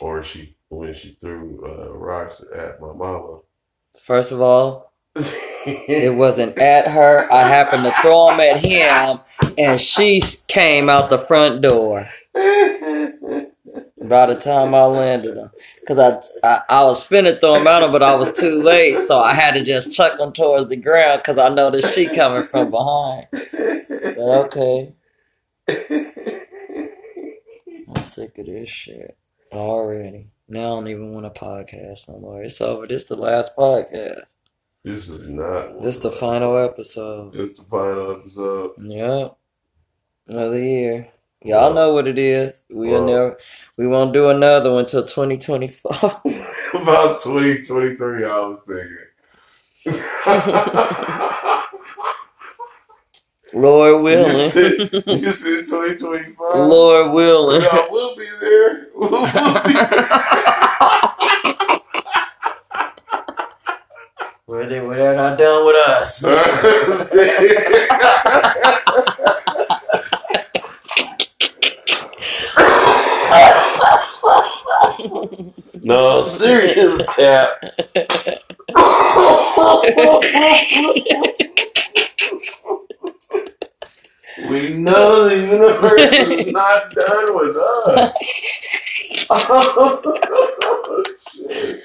Or 0.00 0.24
she 0.24 0.56
when 0.68 0.94
she 0.94 1.18
threw 1.20 1.62
uh, 1.66 1.92
rocks 1.92 2.42
at 2.54 2.80
my 2.80 2.92
mama. 2.92 3.40
First 3.98 4.32
of 4.32 4.40
all, 4.40 4.92
it 5.14 6.14
wasn't 6.14 6.56
at 6.58 6.88
her. 6.88 7.30
I 7.30 7.42
happened 7.42 7.82
to 7.82 7.92
throw 8.00 8.30
them 8.30 8.40
at 8.40 8.64
him, 8.64 9.20
and 9.58 9.78
she 9.78 10.22
came 10.48 10.88
out 10.88 11.10
the 11.10 11.18
front 11.18 11.60
door. 11.60 12.06
By 14.10 14.26
the 14.26 14.34
time 14.34 14.74
I 14.74 14.86
landed 14.86 15.30
uh, 15.30 15.34
them, 15.34 15.50
because 15.78 16.32
I, 16.42 16.48
I 16.48 16.62
I 16.68 16.82
was 16.82 17.06
finna 17.08 17.38
throw 17.38 17.54
them 17.54 17.68
at 17.68 17.84
him, 17.84 17.92
but 17.92 18.02
I 18.02 18.16
was 18.16 18.34
too 18.34 18.60
late, 18.60 19.04
so 19.04 19.20
I 19.20 19.34
had 19.34 19.54
to 19.54 19.62
just 19.62 19.94
chuck 19.94 20.18
them 20.18 20.32
towards 20.32 20.68
the 20.68 20.76
ground 20.76 21.20
because 21.22 21.38
I 21.38 21.48
noticed 21.48 21.94
she 21.94 22.06
coming 22.06 22.42
from 22.42 22.72
behind. 22.72 23.28
But 23.30 24.18
okay, 24.18 24.94
I'm 27.88 28.02
sick 28.02 28.36
of 28.38 28.46
this 28.46 28.68
shit 28.68 29.16
already. 29.52 30.30
Now 30.48 30.72
I 30.72 30.80
don't 30.80 30.88
even 30.88 31.12
want 31.12 31.26
a 31.26 31.30
podcast 31.30 32.08
no 32.08 32.18
more. 32.18 32.42
It's 32.42 32.60
over. 32.60 32.88
This 32.88 33.02
is 33.02 33.08
the 33.08 33.16
last 33.16 33.56
podcast. 33.56 34.24
This 34.82 35.08
is 35.08 35.28
not. 35.28 35.82
This 35.82 35.98
the 35.98 36.10
final 36.10 36.58
episode. 36.58 37.34
This 37.34 37.56
the 37.56 37.62
final 37.62 38.10
episode. 38.18 38.72
Yep. 38.82 39.36
Another 40.26 40.58
year. 40.58 41.08
Y'all 41.44 41.72
know 41.74 41.94
what 41.94 42.08
it 42.08 42.18
is. 42.18 42.64
We'll 42.70 42.92
Well- 42.92 43.06
never 43.06 43.38
we 43.78 43.86
won't 43.86 44.12
do 44.12 44.28
another 44.30 44.72
one 44.72 44.80
until 44.84 45.06
twenty 45.06 45.38
twenty 45.38 45.68
four. 45.68 45.92
About 46.74 47.22
twenty 47.22 47.64
twenty 47.66 47.96
three, 47.96 48.24
I 48.26 48.38
was 48.40 48.60
thinking. 48.68 48.98
Lord 53.54 54.02
willing. 54.02 54.52
you 54.54 55.32
said 55.32 55.66
2025? 55.66 56.36
Lord 56.38 57.12
willing. 57.12 57.62
Yeah, 57.62 57.86
we'll 57.90 58.16
be 58.16 58.26
there. 58.40 58.88
We'll, 58.94 59.10
we'll 59.22 59.62
be 59.64 59.72
there. 59.72 60.18
Well, 64.46 64.68
they, 64.68 64.80
well, 64.80 64.90
they're 64.90 65.16
not 65.16 65.38
done 65.38 65.66
with 65.66 65.76
us. 65.88 66.22
No, 75.90 76.28
serious 76.28 77.02
tap. 77.16 77.48
we 84.48 84.74
know 84.74 85.28
the 85.28 85.36
universe 85.50 86.00
is 86.00 86.52
not 86.52 86.92
done 86.94 87.34
with 87.34 87.56
us. 87.56 88.14
oh, 89.30 91.04
shit. 91.28 91.84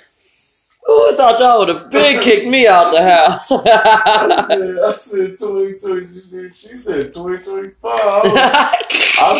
Oh, 0.88 1.12
I 1.12 1.18
thought 1.18 1.40
y'all 1.40 1.60
would 1.60 1.70
have 1.70 1.90
been 1.90 2.22
kicked 2.22 2.48
me 2.48 2.68
out 2.68 2.92
the 2.92 3.02
house. 3.02 3.52
I 3.52 4.46
said, 4.48 4.78
I 4.78 4.92
said 4.98 5.40
2020. 5.40 6.06
She 6.06 6.20
said, 6.20 6.56
she 6.56 6.78
said 6.78 7.12
2025. 7.12 7.82
I 7.84 8.82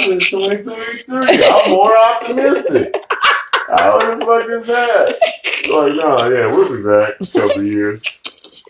said 0.08 0.22
2023. 0.22 1.46
I'm 1.46 1.70
more 1.70 1.96
optimistic. 1.96 2.96
How 3.78 4.16
the 4.16 4.26
fuck 4.26 4.50
is 4.50 4.68
that? 4.68 5.18
Like, 5.72 5.96
no, 5.96 6.30
yeah, 6.30 6.48
we'll 6.48 6.78
be 6.78 6.84
back 6.84 7.16
in 7.20 7.28
a 7.28 7.48
couple 7.48 7.64
years. 7.64 8.64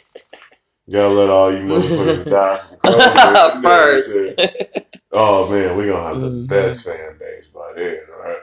Gotta 0.92 1.14
let 1.14 1.30
all 1.30 1.52
you 1.52 1.64
motherfuckers 1.66 2.26
die 2.30 2.58
from 2.58 2.94
COVID. 2.94 3.62
First. 4.72 5.00
Oh 5.12 5.50
man, 5.50 5.78
we 5.78 5.88
gonna 5.88 6.04
have 6.04 6.22
the 6.22 6.30
Mhm. 6.30 6.48
best 6.48 6.86
fan 6.86 7.18
base 7.20 7.48
by 7.48 7.74
then, 7.76 8.00
right? 8.20 8.38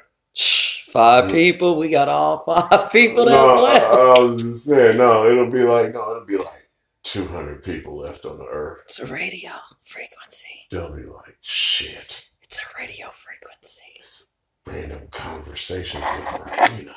Five 0.93 1.31
people. 1.31 1.79
We 1.79 1.89
got 1.89 2.09
all 2.09 2.43
five 2.45 2.91
people 2.93 3.25
that's 3.27 3.35
no, 3.37 3.65
I. 3.65 3.79
I 3.79 4.19
was 4.21 4.43
just 4.43 4.65
saying, 4.67 4.99
no, 4.99 5.27
it'll 5.31 5.51
be 5.51 5.63
like, 5.63 5.95
no, 5.95 6.11
it'll 6.17 6.27
be 6.27 6.37
like 6.37 6.69
200 7.05 7.63
people 7.63 7.97
left 7.99 8.25
on 8.27 8.39
the 8.39 8.45
earth. 8.45 8.81
It's 8.87 8.99
a 9.01 9.07
radio 9.07 9.53
frequency. 9.85 10.67
They'll 10.71 10.95
be 10.95 11.05
like, 11.05 11.37
shit, 11.41 12.29
It's 12.43 12.59
a 12.59 12.79
radio 12.79 13.11
frequency. 13.15 13.82
Random 14.67 15.09
conversations 15.11 16.05
with 16.05 16.41
Martina. 16.47 16.95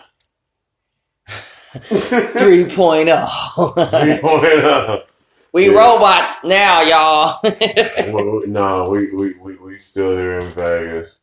3.0. 1.76 3.28
3.0. 3.28 5.04
we 5.52 5.70
Yeah. 5.70 5.78
robots 5.78 6.44
now, 6.44 6.82
y'all. 6.82 7.40
Well, 8.14 8.44
no, 8.48 8.90
we, 8.90 9.12
we, 9.14 9.34
we, 9.40 9.56
we 9.58 9.80
still 9.80 10.12
here 10.16 10.40
in 10.40 10.52
Vegas. 10.52 11.20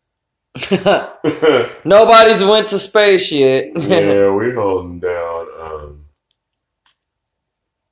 Nobody's 1.85 2.45
went 2.45 2.69
to 2.69 2.79
space 2.79 3.33
yet. 3.33 3.71
yeah, 3.77 4.31
we 4.31 4.53
holding 4.53 5.01
down 5.01 5.47
um, 5.61 6.05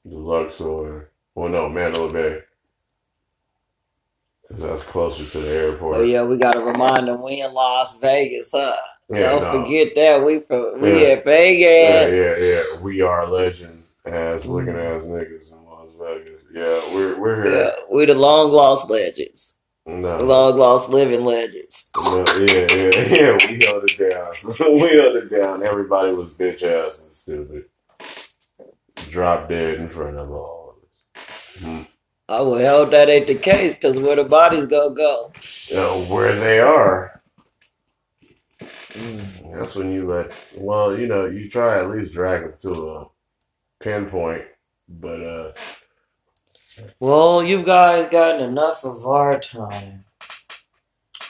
Luxor. 0.05 1.11
Well, 1.34 1.48
no, 1.48 1.68
Mandalay 1.70 2.12
Bay. 2.12 2.42
That's 4.51 4.82
closer 4.84 5.24
to 5.24 5.38
the 5.38 5.51
airport. 5.51 5.98
oh 5.98 6.03
yeah, 6.03 6.22
we 6.24 6.36
gotta 6.38 6.61
remind 6.61 7.09
them 7.09 7.22
we 7.22 7.40
in 7.42 7.53
Las 7.55 7.98
Vegas, 8.01 8.51
huh? 8.53 8.76
Yeah, 9.09 9.30
Don't 9.30 9.42
no. 9.42 9.64
forget 9.64 9.94
that 9.96 10.24
we 10.24 10.40
from 10.40 10.80
we 10.80 11.03
Yeah. 11.03 11.09
at 11.14 11.24
Yeah, 11.78 12.09
Vegas. 12.09 12.12
yeah, 12.12 12.36
yeah. 12.76 12.80
We 12.80 13.03
are 13.03 13.26
legend 13.26 13.84
ass 14.07 14.46
mm-hmm. 14.46 14.53
looking 14.53 14.76
ass 14.76 15.03
niggas 15.03 15.53
in 15.53 15.64
Las 15.64 15.88
Vegas. 16.01 16.42
Yeah, 16.55 16.94
we're 16.94 17.20
we're 17.20 17.44
Yeah, 17.44 17.53
here. 17.53 17.72
we 17.90 18.07
the 18.07 18.14
long 18.14 18.51
lost 18.51 18.90
legends, 18.90 19.57
No, 19.86 20.18
long 20.22 20.59
lost 20.59 20.90
living 20.90 21.24
legends. 21.24 21.90
no, 21.96 22.24
yeah, 22.38 22.66
yeah, 22.74 22.90
yeah. 23.11 23.38
We 23.48 23.64
held 23.64 23.84
it 23.88 23.98
down. 24.11 24.32
we 24.61 24.88
held 24.90 25.16
it 25.16 25.30
down. 25.30 25.62
Everybody 25.62 26.12
was 26.12 26.30
bitch 26.30 26.62
ass 26.62 27.03
and 27.03 27.12
stupid. 27.12 27.66
Drop 29.11 29.48
dead 29.48 29.80
in 29.80 29.88
front 29.88 30.18
of 30.18 30.30
all 30.30 30.76
of 30.76 30.84
us. 30.84 31.62
Hmm. 31.62 31.82
I 32.31 32.41
would 32.43 32.64
hope 32.64 32.91
that 32.91 33.09
ain't 33.09 33.26
the 33.26 33.35
case, 33.35 33.76
cause 33.81 34.01
where 34.01 34.14
the 34.14 34.22
bodies 34.22 34.66
go 34.66 34.91
go. 34.91 35.33
You 35.66 35.74
know, 35.74 36.05
where 36.05 36.33
they 36.33 36.61
are. 36.61 37.20
Mm. 38.93 39.53
That's 39.53 39.74
when 39.74 39.91
you 39.91 40.09
let. 40.09 40.31
Well, 40.55 40.97
you 40.97 41.09
know, 41.09 41.26
you 41.26 41.51
try 41.51 41.81
at 41.81 41.91
least 41.91 42.12
drag 42.12 42.43
them 42.43 42.55
to 42.61 42.91
a 42.91 43.07
pinpoint, 43.81 44.45
but 44.89 45.20
uh, 45.20 45.53
Well, 47.01 47.43
you 47.43 47.64
guys 47.64 48.09
gotten 48.11 48.49
enough 48.49 48.85
of 48.85 49.05
our 49.09 49.41
time. 49.41 50.05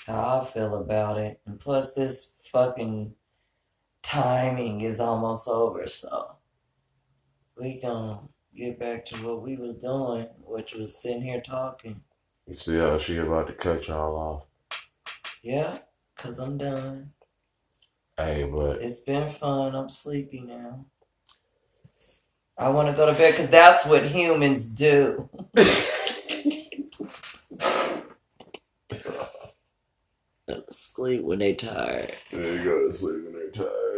How 0.06 0.42
I 0.42 0.44
feel 0.44 0.74
about 0.74 1.16
it, 1.16 1.40
and 1.46 1.58
plus 1.58 1.94
this 1.94 2.34
fucking 2.52 3.14
timing 4.02 4.82
is 4.82 5.00
almost 5.00 5.48
over, 5.48 5.88
so 5.88 6.32
we 7.56 7.80
gonna 7.80 8.20
get 8.60 8.78
back 8.78 9.06
to 9.06 9.16
what 9.26 9.42
we 9.42 9.56
was 9.56 9.74
doing, 9.76 10.26
which 10.44 10.74
was 10.74 11.00
sitting 11.00 11.22
here 11.22 11.40
talking. 11.40 12.02
you 12.46 12.54
see 12.54 12.76
how 12.76 12.98
she 12.98 13.16
about 13.16 13.46
to 13.46 13.54
cut 13.54 13.88
y'all 13.88 14.16
off. 14.16 14.78
Yeah, 15.42 15.78
cause 16.16 16.38
I'm 16.38 16.58
done. 16.58 17.12
Hey, 18.18 18.46
but 18.52 18.82
It's 18.82 19.00
been 19.00 19.30
fun. 19.30 19.74
I'm 19.74 19.88
sleepy 19.88 20.40
now. 20.40 20.84
I 22.58 22.68
want 22.68 22.90
to 22.90 22.94
go 22.94 23.06
to 23.06 23.14
bed 23.14 23.32
because 23.32 23.48
that's 23.48 23.86
what 23.86 24.04
humans 24.04 24.68
do. 24.68 25.30
Sleep 30.70 31.22
when 31.22 31.38
they 31.38 31.54
tired. 31.54 32.14
there 32.30 32.56
you 32.56 32.64
go 32.64 32.86
to 32.86 32.92
sleep 32.92 33.24
when 33.24 33.32
they're 33.32 33.50
tired. 33.50 33.89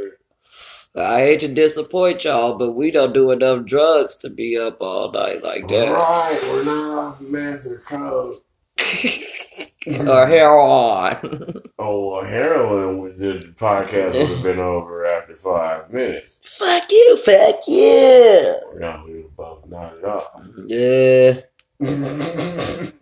I 0.94 1.20
hate 1.20 1.40
to 1.40 1.48
disappoint 1.48 2.24
y'all, 2.24 2.58
but 2.58 2.72
we 2.72 2.90
don't 2.90 3.14
do 3.14 3.30
enough 3.30 3.64
drugs 3.64 4.16
to 4.18 4.28
be 4.30 4.58
up 4.58 4.78
all 4.82 5.10
night 5.10 5.42
like 5.42 5.66
that. 5.68 5.90
Right, 5.90 6.40
we're 6.44 6.64
not 6.64 6.98
off 6.98 7.20
meth 7.22 7.66
or 7.66 7.78
coke. 7.86 8.44
or 10.08 10.26
heroin. 10.26 11.60
Oh, 11.84 12.10
well, 12.12 12.24
heroin 12.24 13.18
the 13.18 13.40
podcast 13.56 14.12
would 14.12 14.28
have 14.30 14.42
been 14.44 14.60
over 14.60 15.04
after 15.04 15.34
five 15.34 15.92
minutes. 15.92 16.38
fuck 16.44 16.84
you, 16.92 17.16
fuck 17.16 17.66
you. 17.66 18.54
No, 18.76 19.02
we 19.04 19.22
were 19.22 19.28
both 19.36 19.66
nodded 19.66 20.04
off. 20.04 20.46
Yeah. 20.66 21.40
That's 21.80 22.94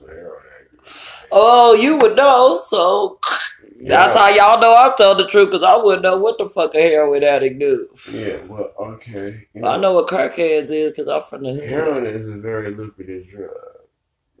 what 0.00 0.10
heroin 0.10 0.42
is. 0.86 1.26
Oh, 1.30 1.74
you 1.78 1.98
would 1.98 2.16
know, 2.16 2.58
so 2.68 3.18
that's 3.80 4.16
how 4.16 4.28
y'all 4.28 4.60
know 4.60 4.74
I'm 4.76 4.94
telling 4.96 5.18
the 5.18 5.28
truth, 5.28 5.50
because 5.50 5.62
I 5.62 5.76
wouldn't 5.76 6.02
know 6.02 6.18
what 6.18 6.38
the 6.38 6.48
fuck 6.50 6.74
a 6.74 6.80
heroin 6.80 7.22
addict 7.22 7.58
do. 7.58 7.88
Yeah, 8.10 8.38
well, 8.46 8.72
okay. 8.78 9.46
You 9.54 9.64
I 9.64 9.76
know 9.76 9.94
what 9.94 10.08
crackheads 10.08 10.70
is, 10.70 10.92
because 10.92 11.08
I'm 11.08 11.22
from 11.22 11.44
the 11.44 11.52
hood. 11.52 11.68
Heroin 11.68 12.06
is 12.06 12.28
a 12.28 12.36
very 12.36 12.70
lucrative 12.70 13.28
drug. 13.28 13.50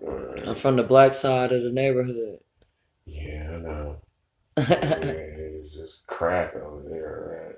Alright. 0.02 0.48
I'm 0.48 0.54
from 0.54 0.76
the 0.76 0.82
black 0.82 1.14
side 1.14 1.52
of 1.52 1.62
the 1.62 1.70
neighborhood. 1.72 2.38
Yeah, 3.04 3.52
I 3.54 3.58
know. 3.58 3.96
It's 5.68 5.74
just 5.76 6.06
crack 6.06 6.54
over 6.56 6.88
there, 6.88 7.46
right? 7.46 7.56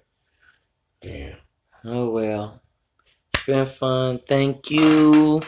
Damn. 1.00 1.36
Oh 1.84 2.10
well. 2.10 2.60
It's 3.34 3.46
been 3.46 3.66
fun. 3.66 4.20
Thank 4.28 4.70
you. 4.70 5.40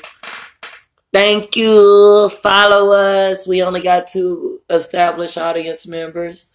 Thank 1.13 1.57
you. 1.57 2.29
Follow 2.31 2.93
us. 2.93 3.47
We 3.47 3.63
only 3.63 3.81
got 3.81 4.07
two 4.09 4.61
established 4.71 5.37
audience 5.39 5.87
members. 5.87 6.53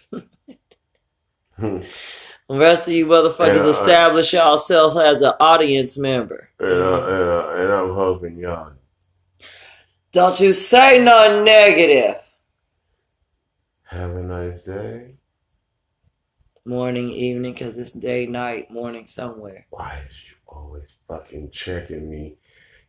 and, 1.57 1.85
The 2.49 2.57
rest 2.57 2.83
of 2.87 2.93
you 2.93 3.05
motherfuckers 3.07 3.55
Yeah, 3.55 3.65
I- 3.65 3.69
establish 3.71 4.31
yourselves 4.33 4.95
as 4.95 5.21
an 5.21 5.33
audience 5.39 5.97
member. 5.97 6.49
uh, 6.61 6.65
and, 6.65 6.73
uh, 6.81 7.51
and 7.57 7.73
I'm 7.73 7.93
hoping 7.93 8.37
y'all 8.37 8.71
Don't 10.13 10.39
you 10.39 10.53
say 10.53 11.03
nothing 11.03 11.43
negative. 11.43 12.21
have 13.83 14.11
a 14.15 14.23
nice 14.23 14.61
day. 14.61 15.15
Morning, 16.65 17.11
evening, 17.11 17.53
because 17.53 17.77
it's 17.77 17.91
day, 17.91 18.25
night, 18.27 18.71
morning, 18.71 19.07
somewhere. 19.07 19.65
Why 19.69 20.01
is 20.07 20.29
you 20.29 20.35
always 20.47 20.95
fucking 21.09 21.51
checking 21.51 22.09
me? 22.09 22.37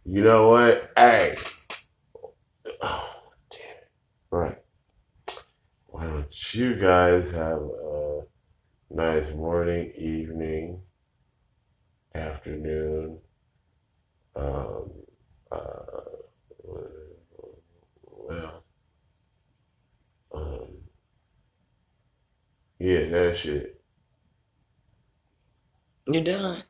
You 0.04 0.22
know 0.22 0.48
what? 0.50 0.92
Hey. 0.96 1.34
Oh, 2.80 3.32
damn 3.50 3.60
it. 3.60 3.90
Right. 4.30 4.58
Why 5.86 6.04
don't 6.06 6.54
you 6.54 6.74
guys 6.76 7.30
have 7.30 7.60
a 7.62 8.22
nice 8.90 9.32
morning, 9.34 9.92
evening, 9.96 10.82
afternoon, 12.14 13.18
um, 14.36 14.90
uh, 15.50 16.02
well, 18.04 18.64
um, 20.32 20.68
yeah, 22.78 23.06
that 23.06 23.36
shit. 23.36 23.80
You're 26.06 26.24
done? 26.24 26.62